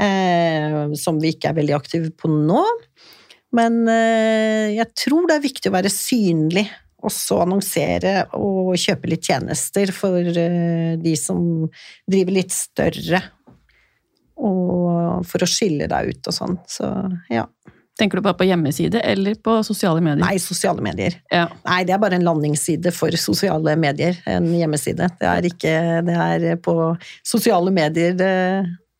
eh, 0.00 0.96
som 1.00 1.20
vi 1.22 1.34
ikke 1.36 1.52
er 1.52 1.60
veldig 1.60 1.76
aktive 1.78 2.12
på 2.16 2.32
nå. 2.32 2.64
Men 3.56 3.82
eh, 3.90 4.76
jeg 4.76 4.88
tror 4.98 5.28
det 5.28 5.38
er 5.38 5.46
viktig 5.46 5.70
å 5.70 5.76
være 5.78 5.92
synlig, 5.92 6.66
også 7.06 7.40
annonsere 7.44 8.14
og 8.36 8.74
kjøpe 8.80 9.10
litt 9.10 9.26
tjenester 9.26 9.92
for 9.94 10.18
eh, 10.20 10.94
de 11.00 11.14
som 11.18 11.42
driver 12.08 12.36
litt 12.36 12.54
større. 12.54 13.22
Og 14.40 15.26
for 15.28 15.44
å 15.44 15.48
skille 15.48 15.88
deg 15.90 16.14
ut 16.14 16.30
og 16.30 16.36
sånn. 16.36 16.56
Så 16.68 16.88
ja. 17.32 17.44
Tenker 18.00 18.16
du 18.16 18.24
bare 18.24 18.38
på 18.38 18.46
hjemmeside 18.48 19.02
eller 19.04 19.36
på 19.44 19.58
sosiale 19.66 20.00
medier? 20.00 20.22
Nei, 20.22 20.38
sosiale 20.40 20.80
medier. 20.84 21.18
Ja. 21.28 21.44
Nei, 21.66 21.82
det 21.84 21.92
er 21.92 22.00
bare 22.00 22.16
en 22.16 22.24
landingsside 22.24 22.94
for 22.96 23.12
sosiale 23.20 23.74
medier. 23.76 24.16
En 24.30 24.48
hjemmeside. 24.56 25.10
Det 25.20 25.28
er 25.28 25.48
ikke 25.50 25.74
Det 26.06 26.16
er 26.16 26.56
på 26.64 26.76
sosiale 27.26 27.74
medier 27.74 28.16
det, 28.16 28.32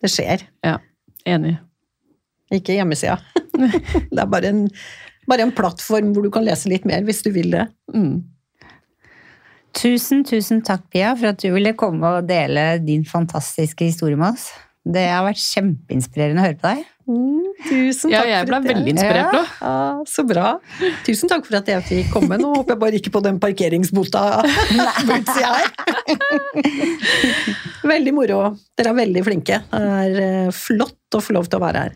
det 0.05 0.13
skjer. 0.13 0.45
Enig. 1.29 1.57
Ikke 2.53 2.75
hjemmesida. 2.77 3.21
Det 4.11 4.19
er 4.19 4.29
bare 4.31 4.51
en, 4.51 4.63
bare 5.31 5.47
en 5.47 5.55
plattform 5.57 6.11
hvor 6.15 6.27
du 6.27 6.31
kan 6.35 6.45
lese 6.47 6.69
litt 6.73 6.85
mer 6.89 7.07
hvis 7.07 7.23
du 7.27 7.31
vil 7.35 7.51
det. 7.55 7.69
Mm. 7.95 8.19
Tusen, 9.81 10.25
tusen 10.27 10.65
takk, 10.67 10.89
Pia, 10.91 11.13
for 11.17 11.31
at 11.31 11.39
du 11.45 11.53
ville 11.55 11.71
komme 11.79 12.03
og 12.19 12.27
dele 12.29 12.73
din 12.83 13.05
fantastiske 13.07 13.87
historie 13.87 14.19
med 14.19 14.35
oss. 14.35 14.49
Det 14.91 15.05
har 15.13 15.23
vært 15.27 15.39
kjempeinspirerende 15.39 16.41
å 16.41 16.47
høre 16.49 16.57
på 16.59 16.71
deg. 16.73 16.87
tusen 17.69 18.11
Ja, 18.11 18.23
takk 18.23 18.31
jeg 18.31 18.41
for 18.41 18.49
ble 18.49 18.57
jeg- 18.57 18.69
veldig 18.71 18.93
inspirert 18.95 19.35
nå. 19.37 19.43
Ja, 19.61 20.05
så 20.09 20.25
bra. 20.27 20.47
Tusen 21.07 21.29
takk 21.31 21.45
for 21.47 21.59
at 21.61 21.69
jeg 21.71 21.85
fikk 21.87 22.11
komme. 22.15 22.39
Nå 22.41 22.51
håper 22.57 22.73
jeg 22.75 22.81
bare 22.81 22.99
ikke 22.99 23.13
på 23.15 23.23
den 23.23 23.39
parkeringsbota 23.39 24.23
på 25.07 25.19
utsida 25.21 25.53
her. 25.55 25.69
Veldig 27.93 28.15
moro. 28.17 28.41
Dere 28.79 28.93
er 28.93 28.99
veldig 29.05 29.23
flinke. 29.27 29.61
Det 29.71 29.81
er 30.05 30.21
eh, 30.25 30.51
flott 30.55 31.17
å 31.17 31.23
få 31.25 31.37
lov 31.37 31.47
til 31.51 31.61
å 31.61 31.65
være 31.65 31.85
her. 31.87 31.95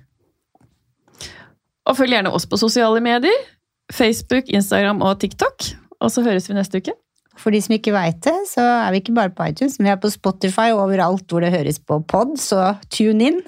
Og 1.85 1.99
følg 1.99 2.16
gjerne 2.16 2.32
oss 2.32 2.47
på 2.49 2.59
sosiale 2.61 3.03
medier. 3.05 3.49
Facebook, 3.93 4.49
Instagram 4.49 5.03
og 5.05 5.18
TikTok. 5.20 5.72
Og 6.01 6.12
så 6.12 6.24
høres 6.24 6.49
vi 6.49 6.57
neste 6.57 6.80
uke. 6.80 6.95
For 7.41 7.51
de 7.51 7.61
som 7.62 7.74
ikke 7.74 7.93
veit 7.95 8.20
det, 8.24 8.35
så 8.51 8.62
er 8.62 8.95
vi 8.95 9.03
ikke 9.03 9.16
bare 9.16 9.32
på 9.35 9.49
iTunes, 9.51 9.78
men 9.78 9.89
vi 9.89 9.95
er 9.95 9.99
på 10.01 10.12
Spotify 10.12 10.70
og 10.70 10.85
overalt 10.87 11.26
hvor 11.28 11.43
det 11.43 11.51
høres 11.55 11.82
på 11.82 11.99
pod, 12.09 12.37
så 12.39 12.76
tune 12.95 13.32
in. 13.32 13.43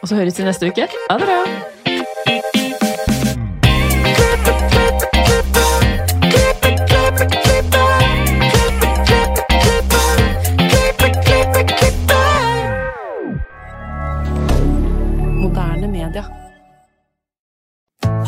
Og 0.00 0.08
så 0.08 0.16
høres 0.16 0.40
vi 0.40 0.48
neste 0.48 0.72
uke. 0.72 0.88
Ha 1.10 1.20
det 1.20 1.28
bra! 1.28 2.59